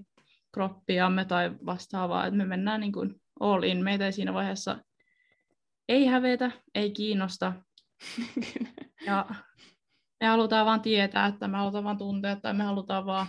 kroppiamme 0.53 1.25
tai 1.25 1.51
vastaavaa, 1.65 2.25
että 2.25 2.37
me 2.37 2.45
mennään 2.45 2.81
niin 2.81 2.91
kuin 2.91 3.21
all 3.39 3.63
in. 3.63 3.83
Meitä 3.83 4.05
ei 4.05 4.11
siinä 4.11 4.33
vaiheessa 4.33 4.77
ei 5.91 6.05
hävetä, 6.05 6.51
ei 6.75 6.91
kiinnosta. 6.91 7.53
Ja 9.05 9.25
me 10.19 10.27
halutaan 10.27 10.65
vaan 10.65 10.81
tietää, 10.81 11.25
että 11.25 11.47
me 11.47 11.57
halutaan 11.57 11.83
vaan 11.83 11.97
tuntea, 11.97 12.35
tai 12.35 12.53
me 12.53 12.63
halutaan 12.63 13.05
vaan 13.05 13.27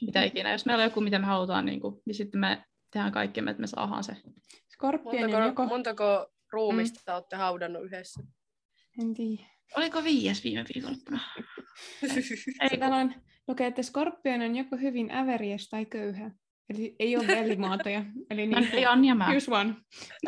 mitä 0.00 0.22
ikinä. 0.22 0.52
Jos 0.52 0.66
meillä 0.66 0.82
on 0.82 0.90
joku, 0.90 1.00
mitä 1.00 1.18
me 1.18 1.26
halutaan, 1.26 1.66
niin, 1.66 1.80
kuin, 1.80 2.02
niin 2.06 2.14
sitten 2.14 2.40
me 2.40 2.64
tehdään 2.90 3.12
kaikkemme, 3.12 3.50
että 3.50 3.60
me 3.60 3.66
saadaan 3.66 4.04
se. 4.04 4.16
Skorpioni 4.68 5.24
on 5.24 5.30
Montako, 5.30 5.46
joko... 5.46 5.66
montako 5.66 6.32
ruumista 6.52 7.00
mm. 7.12 7.14
olette 7.14 7.36
haudannut 7.36 7.84
yhdessä? 7.84 8.22
En 9.02 9.14
tiedä. 9.14 9.42
Oliko 9.76 10.04
viies 10.04 10.44
viime 10.44 10.64
viikonloppuna? 10.74 11.20
Ei, 12.70 12.78
täällä 12.78 12.96
on, 12.96 13.14
lukee, 13.48 13.66
että 13.66 13.82
Skorpion 13.82 14.42
on 14.42 14.56
joko 14.56 14.76
hyvin 14.76 15.10
äveriäs 15.10 15.68
tai 15.68 15.86
köyhä. 15.86 16.30
Eli 16.74 16.96
ei 16.98 17.16
ole 17.16 17.26
välimuotoja. 17.26 18.04
Eli 18.30 18.46
niin, 18.46 18.68
ei 18.74 18.86
Anja 18.86 19.14
mä. 19.14 19.26
choose 19.30 19.54
one. 19.54 19.74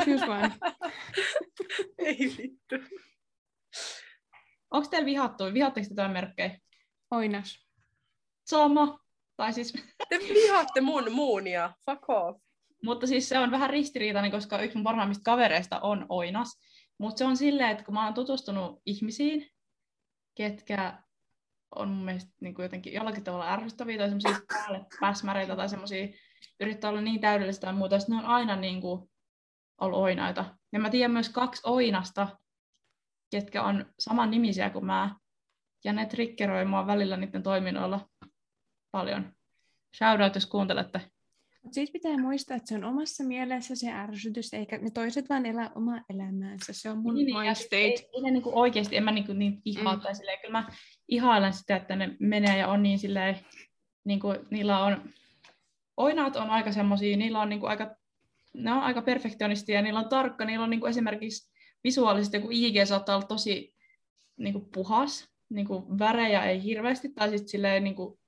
Choose 0.05 0.24
one. 0.24 0.51
Ei 1.99 2.18
vittu. 2.18 2.97
Onko 4.70 4.88
teillä 4.88 5.07
vihattu? 5.07 5.45
Vihatteko 5.55 5.86
te 5.88 5.95
tämän 5.95 6.11
merkkejä? 6.11 6.59
Oinas. 7.11 7.66
Sama. 8.45 8.99
Tai 9.36 9.53
siis, 9.53 9.72
Te 10.09 10.18
vihaatte 10.18 10.80
mun 10.80 11.12
muunia. 11.12 11.72
Fuck 11.86 12.11
off. 12.11 12.41
mutta 12.84 13.07
siis 13.07 13.28
se 13.28 13.38
on 13.38 13.51
vähän 13.51 13.70
ristiriitainen, 13.70 14.30
koska 14.30 14.62
yksi 14.62 14.76
mun 14.76 14.84
parhaimmista 14.84 15.22
kavereista 15.24 15.80
on 15.80 16.07
Oinas. 16.09 16.61
Mutta 16.99 17.18
se 17.18 17.24
on 17.24 17.36
silleen, 17.36 17.70
että 17.70 17.84
kun 17.84 17.95
mä 17.95 18.05
oon 18.05 18.14
tutustunut 18.14 18.82
ihmisiin, 18.86 19.51
ketkä 20.34 21.03
on 21.74 21.88
mun 21.88 22.05
mielestä 22.05 22.30
niin 22.41 22.55
kuin 22.55 22.64
jotenkin 22.64 22.93
jollakin 22.93 23.24
tavalla 23.24 23.53
ärsyttäviä 23.53 23.99
tai 23.99 24.09
semmoisia 24.09 24.41
päälle 24.49 24.86
päsmäreitä 25.01 25.57
tai 25.57 25.68
semmoisia 25.68 26.09
yrittää 26.61 26.91
olla 26.91 27.01
niin 27.01 27.20
täydellistä 27.20 27.66
ja 27.66 27.72
muuta, 27.72 27.97
ne 28.09 28.16
on 28.16 28.24
aina 28.24 28.57
niin 28.57 28.80
kuin 28.80 29.11
ollut 29.80 29.99
oinaita. 29.99 30.57
Ja 30.72 30.80
mä 30.80 30.91
tiedän 30.91 31.11
myös 31.11 31.28
kaksi 31.28 31.62
oinasta, 31.64 32.28
ketkä 33.30 33.62
on 33.62 33.86
saman 33.99 34.30
nimisiä 34.30 34.70
kuin 34.70 34.86
mä, 34.86 35.14
ja 35.84 35.93
ne 35.93 36.07
triggeroi 36.07 36.64
mua 36.64 36.86
välillä 36.86 37.16
niiden 37.16 37.43
toiminnoilla 37.43 38.09
paljon. 38.91 39.32
Shoutout, 39.97 40.34
jos 40.34 40.47
kuuntelette. 40.47 41.01
Mut 41.62 41.74
Siis 41.74 41.91
pitää 41.91 42.18
muistaa, 42.18 42.57
että 42.57 42.68
se 42.68 42.74
on 42.74 42.84
omassa 42.84 43.24
mielessä 43.24 43.76
se 43.76 43.93
ärsytys, 43.93 44.55
eikä 44.55 44.78
ne 44.78 44.91
toiset 44.91 45.28
vaan 45.28 45.47
elää 45.47 45.70
omaa 45.74 46.01
elämäänsä. 46.11 46.72
Se 46.72 46.91
on 46.91 46.99
mun 46.99 47.14
Niin, 47.14 47.36
mind 47.36 47.47
ja 47.47 47.55
siis 47.55 47.66
state. 47.66 47.82
Ei, 47.82 48.11
ei 48.14 48.22
ne 48.22 48.30
niinku 48.30 48.51
oikeasti, 48.55 48.97
en 48.97 49.05
mä 49.05 49.11
niinku 49.11 49.32
niin 49.32 49.62
ihaa 49.64 49.97
Mm. 49.97 50.01
tai 50.03 50.14
silleen, 50.14 50.38
kyllä 50.41 50.53
mä 50.61 50.68
ihailen 51.09 51.53
sitä, 51.53 51.76
että 51.76 51.97
ne 51.97 52.16
menee 52.20 52.59
ja 52.59 52.68
on 52.68 52.82
niin 52.82 52.99
silleen, 52.99 53.36
niinku, 54.05 54.28
niillä 54.51 54.84
on, 54.84 55.03
oinaat 56.01 56.36
on 56.36 56.51
aika 56.51 56.72
semmosia, 56.72 57.16
niillä 57.16 57.40
on 57.40 57.48
niinku 57.48 57.66
aika, 57.66 57.96
ne 58.55 58.72
on 58.72 58.82
aika 58.82 59.03
perfektionistia 59.03 59.74
ja 59.74 59.82
niillä 59.82 60.01
on 60.01 60.09
tarkka, 60.09 60.44
niillä 60.44 60.64
on 60.64 60.70
niinku 60.70 60.86
esimerkiksi 60.86 61.51
visuaalisesti 61.84 62.36
joku 62.36 62.48
IG 62.51 62.74
saattaa 62.84 63.16
olla 63.16 63.26
tosi 63.26 63.74
niinku 64.36 64.61
puhas, 64.61 65.28
niinku 65.48 65.98
värejä 65.98 66.44
ei 66.44 66.62
hirveästi, 66.62 67.09
tai 67.09 67.30
sitten 67.30 67.48
silleen 67.48 67.84
niinku 67.84 68.20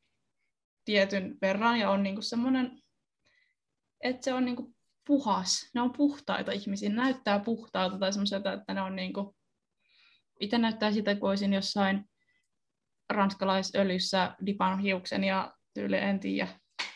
tietyn 0.85 1.39
verran 1.43 1.81
ja 1.81 1.91
on 1.91 2.03
niinku 2.03 2.23
semmoinen, 2.23 2.83
että 4.01 4.25
se 4.25 4.33
on 4.33 4.45
niinku 4.45 4.75
puhas. 5.07 5.71
Ne 5.75 5.81
on 5.81 5.93
puhtaita 5.93 6.53
ihmisiä, 6.53 6.89
ne 6.89 6.95
näyttää 6.95 7.39
puhtaalta 7.39 7.99
tai 7.99 8.13
semmoiselta, 8.13 8.53
että 8.53 8.75
ne 8.75 8.83
on 8.83 8.97
niinku... 8.97 9.37
Itse 10.41 10.59
näyttää 10.59 10.93
sitä, 10.93 11.15
kun 11.15 11.29
olisin 11.29 11.53
jossain 11.53 12.05
ranskalaisöljyssä 13.11 14.37
dipannut 14.47 14.83
hiuksen 14.83 15.25
ja 15.25 15.55
tyyli 15.75 15.97
en 15.97 16.21
tiedä, 16.21 16.49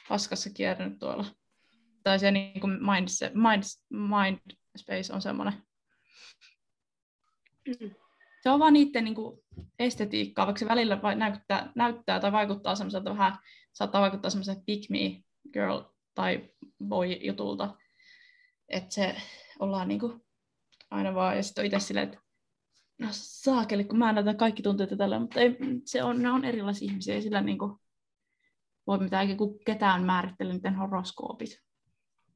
paskassa 0.09 0.51
kierränyt 0.51 0.99
tuolla. 0.99 1.25
Tai 2.03 2.19
se 2.19 2.31
niin 2.31 2.61
kuin 2.61 2.73
mind, 2.73 3.09
mind, 3.35 3.63
mind 3.91 4.57
space 4.77 5.13
on 5.13 5.23
semmoinen. 5.23 5.55
Mm. 7.67 7.91
Se 8.43 8.51
on 8.51 8.61
vaan 8.61 8.73
niiden 8.73 9.05
niin 9.05 9.15
kuin 9.15 9.41
estetiikkaa, 9.79 10.47
vaikka 10.47 10.59
se 10.59 10.69
välillä 10.69 11.03
vai 11.03 11.17
näyttää, 11.17 11.73
näyttää 11.75 12.21
tai 12.21 12.33
vaikuttaa 12.33 12.75
semmoiselta 12.75 13.11
vähän, 13.11 13.39
saattaa 13.73 14.01
vaikuttaa 14.01 14.31
semmoiselta 14.31 14.63
pick 14.67 14.91
me 14.91 15.23
girl 15.53 15.81
tai 16.15 16.51
boy 16.85 17.07
jutulta. 17.07 17.75
Että 18.69 18.95
se 18.95 19.17
ollaan 19.59 19.89
niin 19.89 20.01
kuin 20.01 20.25
aina 20.91 21.15
vaan, 21.15 21.37
ja 21.37 21.43
sitten 21.43 21.63
on 21.63 21.67
itse 21.67 21.79
silleen, 21.81 22.09
että 22.09 22.21
no 22.99 23.09
saakeli, 23.11 23.85
kun 23.85 23.99
mä 23.99 24.13
näytän 24.13 24.37
kaikki 24.37 24.63
tunteet 24.63 24.91
tällä, 24.99 25.19
mutta 25.19 25.41
ei, 25.41 25.57
se 25.85 26.03
on, 26.03 26.23
ne 26.23 26.31
on 26.31 26.45
erilaisia 26.45 26.87
ihmisiä, 26.91 27.15
ei 27.15 27.23
sillä 27.23 27.41
niin 27.41 27.59
kuin, 27.59 27.79
voi 28.87 28.99
mitään 28.99 29.29
ketään 29.67 30.03
määrittele 30.05 30.53
miten 30.53 30.75
horoskoopit 30.75 31.63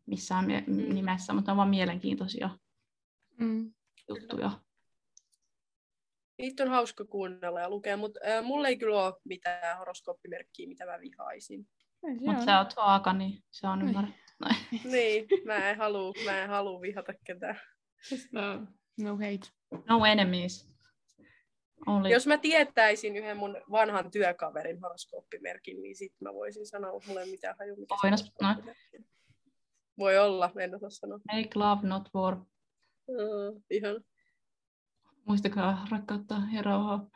missään 0.07 0.47
mie- 0.47 0.65
Mm. 0.67 0.95
nimessä, 0.95 1.33
mutta 1.33 1.51
ne 1.51 1.53
on 1.53 1.57
vaan 1.57 1.69
mielenkiintoisia 1.69 2.51
Mm. 3.39 3.73
juttuja. 4.09 4.51
Niitä 6.39 6.63
on 6.63 6.69
hauska 6.69 7.05
kuunnella 7.05 7.61
ja 7.61 7.71
lukea, 7.71 7.97
mutta 7.97 8.21
äh, 8.29 8.45
mulla 8.45 8.69
ei 8.69 8.77
kyllä 8.79 9.05
ole 9.07 9.15
mitään 9.25 9.79
horoskooppimerkkiä, 9.79 10.69
mitä 10.69 10.87
mä 10.87 11.01
vihaisin. 11.01 11.69
Mutta 12.03 12.31
on. 12.41 12.45
sä 12.45 12.59
oot 12.59 12.77
vaaka, 12.77 13.13
niin 13.13 13.43
se 13.51 13.69
on 13.69 13.83
Ai. 13.83 13.89
ymmärretty. 13.89 14.21
niin, 14.93 15.27
mä 15.45 15.71
en 15.71 15.79
halua, 15.79 16.13
mä 16.25 16.43
en 16.43 16.49
halua 16.49 16.81
vihata 16.81 17.13
ketään. 17.25 17.61
No, 18.33 18.43
no 19.01 19.13
hate. 19.17 19.51
No 19.89 20.05
enemies. 20.05 20.70
Only. 21.87 22.09
Jos 22.09 22.27
mä 22.27 22.39
tietäisin 22.39 23.17
yhden 23.17 23.37
mun 23.37 23.57
vanhan 23.71 24.11
työkaverin 24.11 24.81
horoskooppimerkin, 24.81 25.83
niin 25.83 25.97
sit 25.97 26.13
mä 26.21 26.35
voisin 26.35 26.67
sanoa, 26.67 26.93
mutta 26.93 27.09
mulla 27.09 27.21
ei 27.21 27.31
mitään 27.31 27.57
haju, 27.59 27.77
mikä 27.77 27.95
Oinas, 28.05 28.33
no. 28.43 28.49
Voi 29.99 30.19
olla, 30.19 30.51
en 30.59 30.75
osaa 30.75 30.91
sanoa. 30.91 31.19
Make 31.33 31.51
love, 31.55 31.89
not 31.89 32.09
war. 32.15 32.37
Uh, 33.09 33.63
ihan. 33.71 34.05
Muistakaa 35.25 35.87
rakkautta 35.91 36.35
ja 36.53 36.63
rauhaa. 36.63 37.09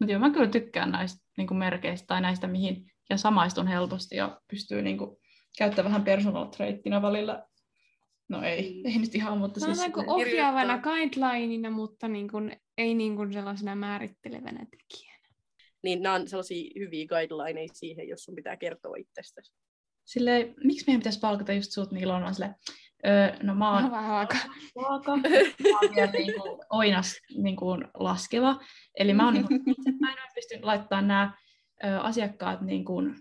Mutta 0.00 0.12
joo, 0.12 0.20
mä 0.20 0.30
kyllä 0.30 0.50
tykkään 0.50 0.90
näistä 0.90 1.26
niin 1.36 1.56
merkeistä 1.56 2.06
tai 2.06 2.20
näistä, 2.20 2.46
mihin 2.46 2.92
ja 3.10 3.16
samaistun 3.16 3.66
helposti 3.66 4.16
ja 4.16 4.40
pystyy 4.50 4.82
niin 4.82 4.98
kuin, 4.98 5.16
käyttämään 5.58 5.92
vähän 5.92 6.04
personal 6.04 6.44
traittina 6.44 7.02
välillä. 7.02 7.46
No 8.28 8.42
ei, 8.42 8.74
Mm. 8.82 8.86
ei 8.86 8.98
nyt 8.98 9.14
ihan, 9.14 9.38
mutta 9.38 9.60
siis... 9.60 9.78
Sanotaanko 9.78 10.00
silleen- 10.18 10.28
ohjaavana 10.28 10.78
guidelineina, 10.78 11.70
mutta 11.70 12.08
niin 12.08 12.30
kuin, 12.30 12.56
ei 12.78 12.94
niin 12.94 13.16
kuin 13.16 13.32
sellaisena 13.32 13.74
määrittelevänä 13.74 14.66
tekijänä. 14.70 15.28
Niin 15.82 16.02
nämä 16.02 16.14
on 16.14 16.28
sellaisia 16.28 16.70
hyviä 16.78 17.06
guidelineja 17.06 17.68
siihen, 17.72 18.08
jos 18.08 18.24
sun 18.24 18.34
pitää 18.34 18.56
kertoa 18.56 18.96
itsestäsi. 18.96 19.52
Silleen, 20.04 20.54
miksi 20.64 20.84
meidän 20.86 21.00
pitäisi 21.00 21.20
palkata 21.20 21.52
just 21.52 21.72
sut 21.72 21.92
Niilo? 21.92 22.18
Mä 22.18 22.24
oon 22.24 22.34
silleen, 22.34 22.54
öö, 23.06 23.36
no 23.42 23.54
mä 23.54 23.74
oon 23.74 23.90
Vähän 23.90 24.14
aika. 24.16 24.36
vaaka, 24.74 25.16
mä 25.16 25.78
oon 25.82 25.94
vielä 25.94 26.12
niin 26.12 26.40
kuin 26.40 26.60
oinas 26.70 27.16
niin 27.36 27.56
kuin 27.56 27.84
laskeva. 27.94 28.60
Eli 28.98 29.14
mä, 29.14 29.24
oon, 29.24 29.34
niin 29.34 29.46
kuin, 29.48 29.60
itse, 29.70 29.90
mä 30.00 30.12
en 30.12 30.18
ole 30.18 30.30
pystynyt 30.34 30.64
laittamaan 30.64 31.08
nämä 31.08 31.34
ö, 31.84 32.00
asiakkaat 32.00 32.60
niin 32.60 32.84
kuin 32.84 33.14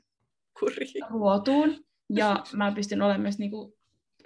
ruotuun. 1.09 1.83
Ja 2.09 2.43
mä 2.53 2.71
pystyn 2.71 3.01
olemaan 3.01 3.21
myös 3.21 3.39
niin 3.39 3.51
kuin, 3.51 3.73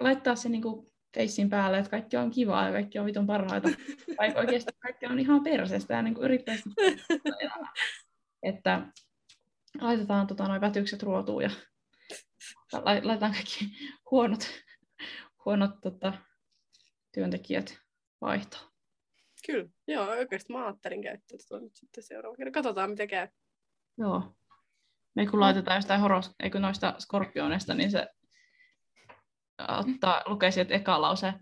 laittaa 0.00 0.36
se 0.36 0.48
niin 0.48 0.62
kuin 0.62 0.92
feissin 1.16 1.50
päälle, 1.50 1.78
että 1.78 1.90
kaikki 1.90 2.16
on 2.16 2.30
kivaa 2.30 2.66
ja 2.66 2.72
kaikki 2.72 2.98
on 2.98 3.06
vitun 3.06 3.26
parhaita. 3.26 3.68
Vaikka 4.18 4.40
oikeasti 4.40 4.72
kaikki 4.78 5.06
on 5.06 5.18
ihan 5.18 5.42
perseestä 5.42 5.94
ja 5.94 6.02
niin 6.02 6.16
yrittää. 6.20 6.56
Että 8.42 8.86
laitetaan 9.80 10.26
tota, 10.26 10.48
noin 10.48 10.60
vätykset 10.60 11.02
ruotuun 11.02 11.42
ja 11.42 11.50
la- 12.72 13.00
laitetaan 13.02 13.32
kaikki 13.32 13.64
huonot, 14.10 14.50
huonot 15.44 15.70
tota, 15.82 16.12
työntekijät 17.14 17.78
vaihtoon. 18.20 18.72
Kyllä, 19.46 19.68
joo, 19.86 20.06
oikeasti 20.06 20.52
mä 20.52 20.64
ajattelin 20.66 21.02
käyttää 21.02 21.38
tuota 21.48 21.64
nyt 21.64 21.76
sitten 21.76 22.04
seuraava 22.04 22.36
kerran. 22.36 22.52
Katsotaan, 22.52 22.90
mitä 22.90 23.06
käy. 23.06 23.28
Joo. 23.98 24.36
Me 25.14 25.26
kun 25.26 25.40
laitetaan 25.40 25.76
jostain 25.76 26.00
horos, 26.00 26.34
eikö 26.42 26.60
noista 26.60 26.94
skorpioneista, 26.98 27.74
niin 27.74 27.90
se 27.90 28.06
ottaa, 29.58 30.22
lukee 30.26 30.50
sieltä 30.50 30.74
eka 30.74 31.00
lause, 31.00 31.34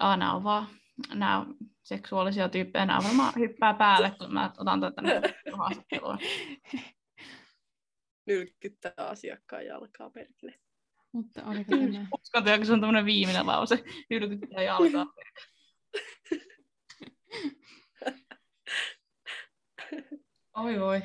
Aa, 0.00 0.16
nämä 0.16 0.34
on 0.34 0.44
vaan 0.44 0.66
nämä 1.14 1.38
on 1.38 1.56
seksuaalisia 1.82 2.48
tyyppejä, 2.48 2.86
nämä 2.86 3.00
varmaan 3.04 3.32
hyppää 3.38 3.74
päälle, 3.74 4.12
kun 4.18 4.34
mä 4.34 4.52
otan 4.58 4.80
tätä 4.80 5.02
nyt 5.02 5.24
haastattelua. 5.52 6.18
Nylkyttää 8.26 8.92
asiakkaan 8.96 9.66
jalkaa 9.66 10.10
perkele. 10.10 10.54
Mutta 11.12 11.44
oliko 11.44 11.76
tämä? 11.76 12.06
Uskon, 12.20 12.48
että 12.48 12.66
se 12.66 12.72
on 12.72 12.80
tämmöinen 12.80 13.04
viimeinen 13.04 13.46
lause, 13.46 13.84
ylkyttää 14.10 14.62
jalkaa. 14.62 15.06
Oi 20.56 20.80
voi. 20.80 21.02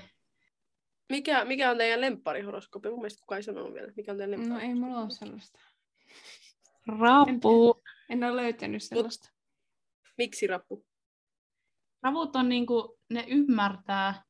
Mikä, 1.09 1.45
mikä 1.45 1.72
on 1.72 1.78
teidän 1.78 2.01
lempparihoroskooppi? 2.01 2.89
Mun 2.89 2.99
mielestä 2.99 3.20
kukaan 3.20 3.38
ei 3.38 3.43
sanonut 3.43 3.74
vielä. 3.74 3.91
Mikä 3.97 4.11
on 4.11 4.18
teidän 4.18 4.49
No 4.49 4.59
ei 4.59 4.74
mulla 4.74 5.01
ole 5.01 5.09
sellaista. 5.09 5.59
Rapu. 6.88 7.83
En 8.09 8.23
ole 8.23 8.36
löytänyt 8.36 8.83
sellaista. 8.83 9.29
Miksi 10.17 10.47
rappu? 10.47 10.86
Ravut 12.03 12.36
on 12.36 12.49
niinku, 12.49 12.97
ne 13.09 13.25
ymmärtää 13.27 14.23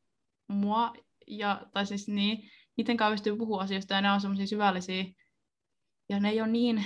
mua, 0.47 0.93
ja, 1.27 1.65
tai 1.73 1.85
siis 1.85 2.07
niin, 2.07 2.49
niiden 2.77 2.97
kanssa 2.97 3.11
pystyy 3.11 3.37
puhua 3.37 3.61
asioista, 3.61 3.93
ja 3.93 4.01
ne 4.01 4.11
on 4.11 4.21
semmoisia 4.21 4.47
syvällisiä, 4.47 5.05
ja 6.09 6.19
ne 6.19 6.29
ei 6.29 6.41
ole 6.41 6.49
niin 6.49 6.85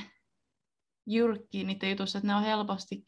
jyrkkiä 1.07 1.63
niiden 1.63 1.89
jutussa, 1.89 2.17
että 2.17 2.27
ne 2.27 2.35
on 2.35 2.43
helposti 2.43 3.07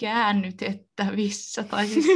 käännytettävissä, 0.00 1.62
tai 1.62 1.86
siis 1.86 2.06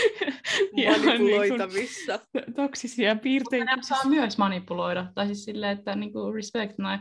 niin 0.72 1.04
Manipuloitavissa. 1.04 2.20
toksisia 2.56 3.16
piirteitä. 3.16 3.76
ne 3.76 3.82
saa 3.82 4.04
myös 4.04 4.38
manipuloida, 4.38 5.12
tai 5.14 5.26
siis 5.26 5.44
silleen, 5.44 5.78
että 5.78 5.96
niinku 5.96 6.32
respect 6.32 6.78
näin, 6.78 7.00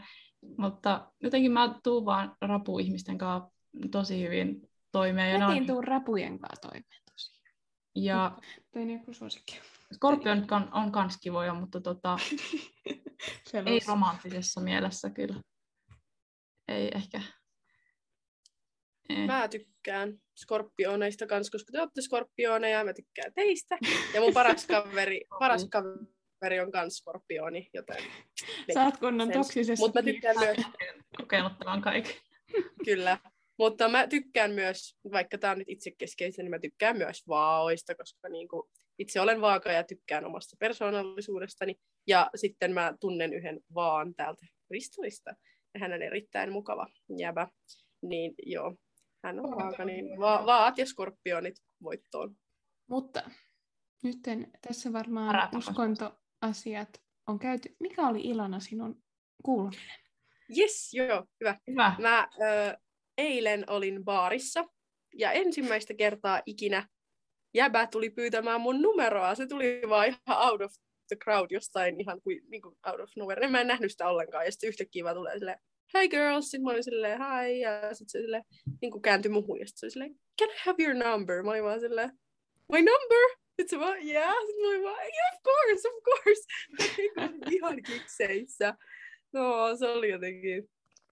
mutta 0.57 1.11
jotenkin 1.23 1.51
mä 1.51 1.79
tuun 1.83 2.05
vaan 2.05 2.35
rapu-ihmisten 2.41 3.17
kanssa 3.17 3.49
tosi 3.91 4.23
hyvin 4.23 4.69
toimeen, 4.91 5.39
Mäkin 5.39 5.61
on, 5.61 5.67
tuun 5.67 5.83
rapujen 5.83 6.39
kanssa 6.39 6.69
toimeen 6.69 7.03
tosiaan. 7.11 7.53
ja 7.95 8.37
ei 8.75 8.83
ole 9.07 9.13
suosikki. 9.13 9.59
Skorpionit 9.93 10.51
on, 10.51 10.69
on 10.73 10.91
kans 10.91 11.17
kivoja, 11.21 11.53
mutta 11.53 11.81
tota, 11.81 12.17
ei 13.65 13.79
romanttisessa 13.87 14.61
mielessä 14.61 15.09
kyllä. 15.09 15.41
Ei 16.67 16.91
ehkä. 16.95 17.21
Ei. 19.09 19.27
Mä 19.27 19.47
tykkään 19.47 20.17
skorpioneista 20.35 21.27
kanssa, 21.27 21.51
koska 21.51 21.71
te 21.71 21.79
olette 21.81 22.01
skorpioneja 22.01 22.77
ja 22.77 22.85
mä 22.85 22.93
tykkään 22.93 23.33
teistä. 23.35 23.77
Ja 24.13 24.21
mun 24.21 24.33
paras 24.33 24.65
kaveri, 24.65 25.21
paras 25.39 25.67
kaveri 25.71 26.12
on 26.61 26.71
kans 26.71 26.97
skorpioni, 26.97 27.69
joten 27.73 28.03
Sä 28.73 28.83
oot 28.83 28.97
kunnon 28.97 29.31
toksisessa 29.31 29.85
Mutta 29.85 30.01
mä 30.01 30.05
tykkään 30.05 30.39
myös, 30.39 30.57
kokenut 31.17 31.53
tämän 31.59 31.81
kaiken. 31.81 32.15
kyllä. 32.85 33.17
Mutta 33.57 33.89
mä 33.89 34.07
tykkään 34.07 34.51
myös, 34.51 34.97
vaikka 35.11 35.37
tää 35.37 35.51
on 35.51 35.57
nyt 35.57 35.69
itsekeskeisen, 35.69 36.45
niin 36.45 36.51
mä 36.51 36.59
tykkään 36.59 36.97
myös 36.97 37.27
vaaoista, 37.27 37.95
koska 37.95 38.29
niinku, 38.29 38.69
itse 38.99 39.21
olen 39.21 39.41
vaaka 39.41 39.71
ja 39.71 39.83
tykkään 39.83 40.25
omasta 40.25 40.55
persoonallisuudestani. 40.59 41.75
Ja 42.07 42.29
sitten 42.35 42.73
mä 42.73 42.93
tunnen 42.99 43.33
yhden 43.33 43.59
vaan 43.73 44.15
täältä 44.15 44.45
Bristolista. 44.67 45.35
Ja 45.73 45.79
hän 45.79 45.93
on 45.93 46.01
erittäin 46.01 46.51
mukava 46.51 46.87
jäbä. 47.17 47.47
Niin 48.01 48.33
joo, 48.45 48.75
hän 49.23 49.39
on 49.39 49.55
vaaka, 49.55 49.85
niin 49.85 50.19
va- 50.19 50.45
vaat 50.45 50.77
ja 50.77 50.85
skorpionit 50.85 51.55
voittoon. 51.83 52.35
Mutta 52.89 53.29
nyt 54.03 54.17
tässä 54.67 54.93
varmaan 54.93 55.27
Parata 55.27 55.61
uskontoasiat 56.43 57.01
on 57.27 57.39
käyty. 57.39 57.75
Mikä 57.79 58.07
oli 58.07 58.21
Ilona 58.21 58.59
sinun 58.59 59.03
kuuluminen? 59.43 59.99
Yes, 60.57 60.93
joo, 60.93 61.25
hyvä. 61.39 61.59
Hyvä. 61.67 61.95
Mä 61.99 62.27
ö, 62.41 62.77
eilen 63.17 63.69
olin 63.69 64.05
baarissa 64.05 64.65
ja 65.15 65.31
ensimmäistä 65.31 65.93
kertaa 65.93 66.41
ikinä 66.45 66.87
jäbä 67.53 67.87
tuli 67.87 68.09
pyytämään 68.09 68.61
mun 68.61 68.81
numeroa. 68.81 69.35
Se 69.35 69.47
tuli 69.47 69.81
vaan 69.89 70.07
ihan 70.07 70.51
out 70.51 70.61
of 70.61 70.71
the 71.07 71.15
crowd 71.23 71.51
jostain 71.51 72.01
ihan 72.01 72.21
kuin, 72.21 72.41
niin 72.47 72.61
kuin 72.61 72.75
out 72.87 72.99
of 72.99 73.09
nowhere. 73.15 73.47
Mä 73.47 73.61
en 73.61 73.67
nähnyt 73.67 73.91
sitä 73.91 74.09
ollenkaan 74.09 74.45
ja 74.45 74.51
sitten 74.51 74.67
yhtäkkiä 74.67 75.03
vaan 75.03 75.15
tulee 75.15 75.39
silleen, 75.39 75.59
hi 75.97 76.09
girls, 76.09 76.45
sitten 76.45 76.63
mä 76.63 76.71
olin 76.71 76.83
silleen, 76.83 77.19
hi, 77.19 77.59
ja 77.59 77.81
sitten 77.81 78.09
se 78.09 78.19
silleen, 78.21 78.43
niin 78.81 78.91
kuin 78.91 79.01
kääntyi 79.01 79.31
muhun 79.31 79.59
ja 79.59 79.67
sitten 79.67 79.79
se 79.79 79.85
oli 79.85 79.91
silleen, 79.91 80.19
can 80.39 80.49
I 80.49 80.59
have 80.65 80.83
your 80.83 80.95
number? 80.95 81.43
Mä 81.43 81.51
olin 81.51 81.63
vaan 81.63 81.79
silleen, 81.79 82.09
my 82.71 82.77
number? 82.77 83.42
Sitten 83.61 83.79
vaan, 83.79 83.97
yeah. 84.07 84.35
Sitten 84.47 84.61
mä 84.61 84.67
olin 84.67 84.83
vaan, 84.83 84.99
yeah, 84.99 85.33
of 85.33 85.41
course, 85.43 85.87
of 85.89 86.03
course. 86.03 86.41
Ihan 87.55 87.83
kikseissä. 87.83 88.73
No, 89.33 89.75
se 89.75 89.87
oli 89.87 90.09
jotenkin 90.09 90.69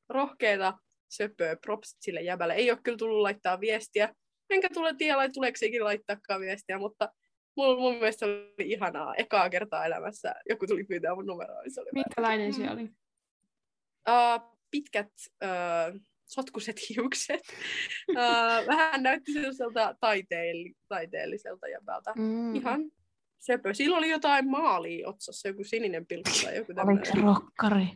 rohkeeta 0.09 0.73
söpöä, 1.09 1.55
propsit 1.55 1.97
sille 2.01 2.21
jäbälle. 2.21 2.53
Ei 2.53 2.71
ole 2.71 2.79
kyllä 2.83 2.97
tullut 2.97 3.21
laittaa 3.21 3.59
viestiä, 3.59 4.15
enkä 4.49 4.69
tule 4.73 4.93
tiedä, 4.97 5.29
tuleeko 5.33 5.57
sekin 5.57 5.83
laittaakaan 5.83 6.41
viestiä, 6.41 6.77
mutta 6.79 7.09
mun, 7.57 7.79
mun 7.79 7.93
mielestä 7.93 8.25
oli 8.25 8.53
ihanaa. 8.59 9.15
Ekaa 9.15 9.49
kertaa 9.49 9.85
elämässä 9.85 10.35
joku 10.49 10.67
tuli 10.67 10.83
pyytää 10.83 11.15
mun 11.15 11.25
numeroa. 11.25 11.61
Se 11.67 11.81
oli 11.81 11.89
Minkälainen 11.93 12.53
se 12.53 12.69
oli? 12.71 12.83
uh, 14.09 14.57
pitkät 14.71 15.11
uh, 15.43 16.01
sotkuset 16.33 16.75
hiukset. 16.89 17.41
uh, 18.09 18.67
vähän 18.67 19.03
näytti 19.03 19.33
sellaiselta 19.33 19.95
taiteelli, 19.99 20.73
taiteelliselta 20.87 21.67
jäbältä. 21.67 22.13
Mm. 22.17 22.55
Ihan 22.55 22.91
söpö. 23.39 23.73
Sillä 23.73 23.97
oli 23.97 24.09
jotain 24.09 24.49
maalia 24.49 25.09
otsassa, 25.09 25.47
joku 25.47 25.63
sininen 25.63 26.05
pilkku 26.05 26.29
tai 26.43 26.55
joku 26.57 26.73
Oliko 26.77 27.05
se 27.05 27.11
tämmöinen. 27.11 27.35
rokkari? 27.35 27.87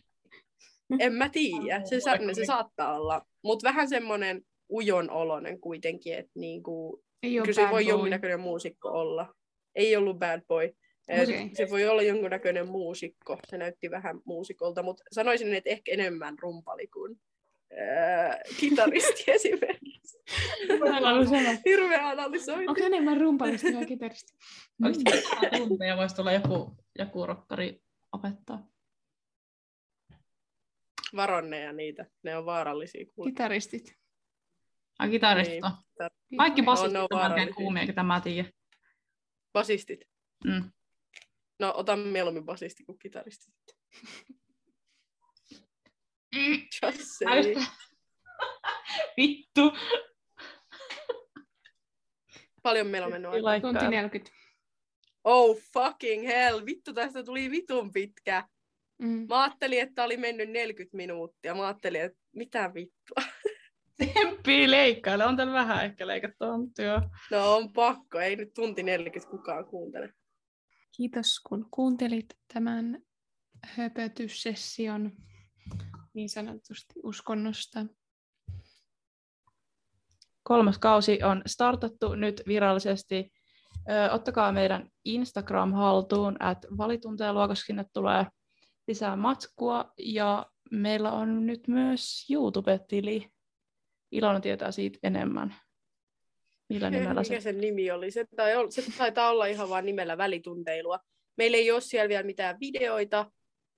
En 1.00 1.14
mä 1.14 1.30
tiedä, 1.30 1.82
se, 1.86 2.00
sa- 2.00 2.34
se 2.34 2.46
saattaa 2.46 2.96
olla. 3.00 3.22
Mutta 3.44 3.68
vähän 3.68 3.90
semmoinen 3.90 4.42
ujon 4.70 5.10
oloinen 5.10 5.60
kuitenkin, 5.62 6.14
että 6.14 6.32
niinku, 6.36 7.04
kyllä 7.22 7.54
se 7.54 7.62
voi 7.62 7.70
boy. 7.70 7.82
jonkunnäköinen 7.82 8.40
muusikko 8.40 8.90
olla. 8.90 9.34
Ei 9.76 9.96
ollut 9.96 10.20
bad 10.20 10.42
boy. 10.48 10.74
Okei. 11.24 11.50
Se 11.54 11.70
voi 11.70 11.86
olla 11.88 12.02
jonkunnäköinen 12.02 12.68
muusikko. 12.68 13.38
Se 13.48 13.58
näytti 13.58 13.92
vähän 13.92 14.20
muusikolta, 14.26 14.84
mutta 14.84 15.04
sanoisin, 15.12 15.54
että 15.54 15.70
ehkä 15.70 15.92
enemmän 15.92 16.40
rumpali 16.40 16.88
kuin 16.88 17.20
ää, 17.72 18.40
kitaristi 18.60 19.24
esimerkiksi. 19.32 20.18
Hirveä 21.66 22.08
analysointi. 22.08 22.68
Onko 22.68 22.86
enemmän 22.86 23.22
rumpalista 23.22 23.68
vai 23.76 23.86
kitaristi? 23.86 24.34
Mitä 24.80 25.58
tunteja 25.58 25.98
voisi 25.98 26.16
tulla 26.16 26.32
joku, 26.32 26.78
joku 27.00 27.26
rokkari 27.26 27.82
opettaa. 28.12 28.68
Varonne 31.16 31.60
ja 31.60 31.74
niitä. 31.74 32.06
Ne 32.24 32.38
on 32.38 32.46
vaarallisia. 32.46 33.06
kuule. 33.16 33.30
Kitaristit. 33.30 33.96
Ai 35.00 35.10
kitaristo. 35.10 35.54
Niin. 35.54 36.38
Kaikki 36.38 36.64
basistit 36.64 36.96
on 36.98 37.08
on 37.12 37.20
melkein 37.20 37.56
kuumia, 37.56 37.86
ketä 37.86 38.04
mä 38.04 38.22
tiedän. 38.22 38.52
Basistit. 39.54 40.00
Mm. 40.46 40.72
No, 41.60 41.74
otan 41.76 42.00
mieluummin 42.00 42.46
basisti 42.46 42.84
kuin 42.84 43.00
kitaristi. 43.00 43.52
Just 46.82 47.02
say. 47.02 47.56
Vittu. 49.18 49.74
Paljon 52.64 52.88
meillä 52.88 53.06
on 53.06 53.12
mennyt 53.12 53.32
aikaa. 53.32 53.54
Like 53.54 53.62
Tunti 53.62 53.80
that. 53.80 53.92
40. 53.92 54.32
Oh 55.24 55.58
fucking 55.74 56.28
hell, 56.28 56.66
vittu 56.66 56.94
tästä 56.94 57.24
tuli 57.24 57.52
vitun 57.52 57.92
pitkä. 57.92 58.48
Mm. 58.98 59.26
Mä 59.30 59.44
ajattelin, 59.44 59.82
että 59.82 60.04
oli 60.04 60.18
mennyt 60.18 60.50
40 60.50 60.98
minuuttia. 60.98 61.56
Mä 61.56 61.66
ajattelin, 61.66 62.02
että 62.02 62.20
mitä 62.36 62.74
vittua. 62.74 63.24
Temppii 64.14 64.72
leikkaile. 64.72 65.26
On 65.26 65.38
täällä 65.38 65.54
vähän 65.54 65.86
ehkä 65.86 66.08
leikattua, 66.08 66.58
mutta 66.58 66.82
joo. 66.82 67.02
No 67.32 67.56
on 67.56 67.74
pakko, 67.74 68.20
ei 68.20 68.36
nyt 68.36 68.54
tunti 68.54 68.84
40 68.84 69.32
kukaan 69.32 69.66
kuuntele. 69.66 70.14
Kiitos 70.98 71.40
kun 71.50 71.68
kuuntelit 71.72 72.38
tämän 72.54 73.02
höpötyssession 73.66 75.12
niin 76.14 76.30
sanotusti 76.30 76.94
uskonnosta. 77.04 77.86
Kolmas 80.44 80.78
kausi 80.78 81.24
on 81.24 81.42
startattu 81.46 82.16
nyt 82.16 82.44
virallisesti. 82.48 83.32
Ö, 83.90 84.12
ottakaa 84.12 84.52
meidän 84.52 84.90
Instagram 85.06 85.74
haltuun, 85.74 86.38
että 86.52 86.68
sinne 87.56 87.86
tulee 87.94 88.26
lisää 88.88 89.16
matskua. 89.16 89.94
Ja 90.00 90.46
meillä 90.72 91.12
on 91.12 91.46
nyt 91.46 91.68
myös 91.68 92.26
YouTube-tili. 92.30 93.30
Ilona 94.12 94.40
tietää 94.40 94.72
siitä 94.72 95.00
enemmän. 95.04 95.56
Millä 96.70 96.90
nimellä 96.90 97.22
Mikä 97.22 97.24
se? 97.24 97.42
sen 97.42 97.62
nimi 97.62 97.92
oli? 97.92 98.12
Se, 98.12 98.26
tai 98.36 98.52
se 98.70 98.84
taitaa 98.98 99.30
olla 99.30 99.46
ihan 99.46 99.70
vaan 99.70 99.86
nimellä 99.86 100.18
välitunteilua. 100.18 101.00
Meillä 101.38 101.58
ei 101.58 101.72
ole 101.72 101.82
siellä 101.82 102.10
vielä 102.10 102.24
mitään 102.24 102.60
videoita, 102.60 103.32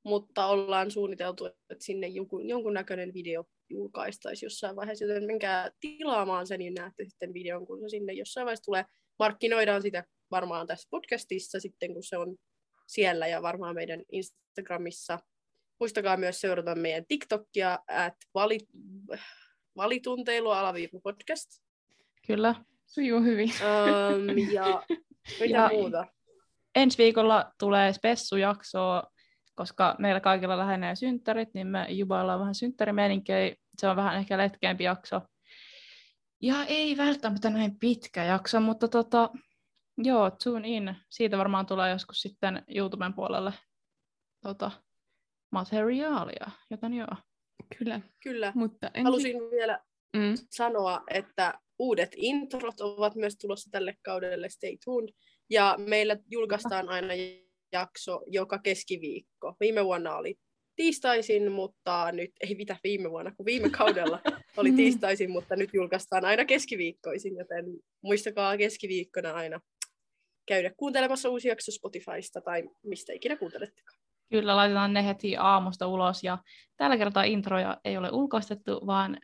mutta 0.07 0.45
ollaan 0.45 0.91
suunniteltu, 0.91 1.45
että 1.45 1.75
sinne 1.79 2.07
joku, 2.07 2.39
jonkunnäköinen 2.39 3.13
video 3.13 3.45
julkaistaisi 3.69 4.45
jossain 4.45 4.75
vaiheessa, 4.75 5.05
joten 5.05 5.23
menkää 5.23 5.71
tilaamaan 5.79 6.47
sen, 6.47 6.59
niin 6.59 6.73
näette 6.73 7.05
sitten 7.05 7.33
videon, 7.33 7.67
kun 7.67 7.79
se 7.81 7.89
sinne 7.89 8.13
jossain 8.13 8.45
vaiheessa 8.45 8.65
tulee. 8.65 8.85
Markkinoidaan 9.19 9.81
sitä 9.81 10.03
varmaan 10.31 10.67
tässä 10.67 10.87
podcastissa 10.91 11.59
sitten, 11.59 11.93
kun 11.93 12.03
se 12.03 12.17
on 12.17 12.35
siellä 12.87 13.27
ja 13.27 13.41
varmaan 13.41 13.75
meidän 13.75 14.03
Instagramissa. 14.11 15.19
Muistakaa 15.79 16.17
myös 16.17 16.41
seurata 16.41 16.75
meidän 16.75 17.05
TikTokia, 17.07 17.79
at 17.87 18.13
vali, 18.33 18.59
valitunteilua 19.77 20.59
alaviiva 20.59 20.99
podcast. 21.03 21.49
Kyllä. 22.27 22.55
Sujuu 22.85 23.21
hyvin. 23.21 23.49
Um, 23.49 24.51
ja 24.53 24.83
mitä 25.39 25.57
Ja- 25.57 25.69
muuta? 25.73 26.05
Ensi 26.75 26.97
viikolla 26.97 27.51
tulee 27.59 27.93
spessujaksoa, 27.93 29.03
koska 29.57 29.95
meillä 29.99 30.19
kaikilla 30.19 30.57
lähenee 30.57 30.95
synttärit, 30.95 31.53
niin 31.53 31.67
me 31.67 31.85
jubaillaan 31.89 32.39
vähän 32.39 32.55
synttärimeninkejä. 32.55 33.55
Se 33.77 33.87
on 33.87 33.95
vähän 33.95 34.17
ehkä 34.17 34.37
letkeämpi 34.37 34.83
jakso. 34.83 35.21
Ja 36.41 36.65
ei 36.65 36.97
välttämättä 36.97 37.49
näin 37.49 37.79
pitkä 37.79 38.23
jakso, 38.23 38.59
mutta 38.59 38.87
tota, 38.87 39.29
joo, 39.97 40.31
tune 40.43 40.67
in. 40.67 40.95
Siitä 41.09 41.37
varmaan 41.37 41.65
tulee 41.65 41.91
joskus 41.91 42.21
sitten 42.21 42.63
YouTuben 42.75 43.13
puolelle 43.13 43.53
tota, 44.43 44.71
materiaalia, 45.51 46.51
joten 46.71 46.93
joo. 46.93 47.15
Kyllä. 47.77 48.01
Kyllä. 48.23 48.51
Mutta 48.55 48.87
ensi... 48.93 49.03
Halusin 49.03 49.37
vielä 49.51 49.79
Mm. 50.17 50.33
sanoa, 50.49 51.03
että 51.09 51.59
uudet 51.79 52.09
introt 52.15 52.81
ovat 52.81 53.15
myös 53.15 53.37
tulossa 53.37 53.69
tälle 53.71 53.97
kaudelle, 54.03 54.49
stay 54.49 54.77
tuned. 54.85 55.09
Ja 55.49 55.75
meillä 55.77 56.17
julkaistaan 56.29 56.89
aina 56.89 57.13
jakso 57.71 58.21
joka 58.27 58.59
keskiviikko. 58.59 59.55
Viime 59.59 59.85
vuonna 59.85 60.15
oli 60.15 60.35
tiistaisin, 60.75 61.51
mutta 61.51 62.11
nyt, 62.11 62.31
ei 62.39 62.55
mitä 62.55 62.77
viime 62.83 63.11
vuonna, 63.11 63.31
kun 63.31 63.45
viime 63.45 63.69
kaudella 63.69 64.21
oli 64.57 64.71
tiistaisin, 64.71 65.31
mutta 65.31 65.55
nyt 65.55 65.69
julkaistaan 65.73 66.25
aina 66.25 66.45
keskiviikkoisin, 66.45 67.35
joten 67.37 67.65
muistakaa 68.01 68.57
keskiviikkona 68.57 69.33
aina 69.33 69.59
käydä 70.47 70.71
kuuntelemassa 70.77 71.29
uusi 71.29 71.47
jakso 71.47 71.71
Spotifysta 71.71 72.41
tai 72.41 72.63
mistä 72.83 73.13
ikinä 73.13 73.35
kuuntelettekaan. 73.35 73.99
Kyllä, 74.29 74.55
laitetaan 74.55 74.93
ne 74.93 75.05
heti 75.05 75.37
aamusta 75.37 75.87
ulos. 75.87 76.23
Ja 76.23 76.37
tällä 76.77 76.97
kertaa 76.97 77.23
introja 77.23 77.77
ei 77.85 77.97
ole 77.97 78.09
ulkoistettu, 78.11 78.87
vaan 78.87 79.17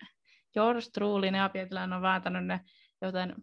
George 0.53 0.81
Truly, 0.93 1.31
Nea 1.31 1.49
Pietilän 1.49 1.93
on 1.93 2.01
vääntänyt 2.01 2.45
ne, 2.45 2.59
joten 3.01 3.35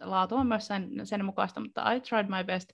laatu 0.00 0.34
on 0.34 0.46
myös 0.46 0.66
sen, 0.66 0.90
sen 1.04 1.24
mukaista, 1.24 1.60
mutta 1.60 1.92
I 1.92 2.00
tried 2.00 2.26
my 2.26 2.44
best, 2.44 2.72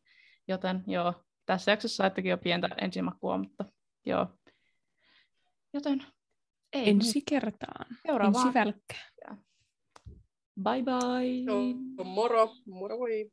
joten 0.49 0.85
joo, 0.87 1.15
tässä 1.51 1.71
jaksossa 1.71 1.97
saittekin 1.97 2.31
jo 2.31 2.39
pientä 2.39 2.69
ensimakua, 2.81 3.39
mutta 3.39 3.65
joo. 4.07 4.27
Joten 5.73 6.05
ei 6.73 6.91
Ensi 6.91 7.23
kertaan. 7.29 7.97
Seuraavaan. 8.07 8.47
Ensi 8.47 8.59
välkkää. 8.59 9.37
Bye 10.63 10.83
bye! 10.83 11.45
Joo, 11.45 12.05
moro, 12.05 12.55
moro 12.67 12.99
voi. 12.99 13.31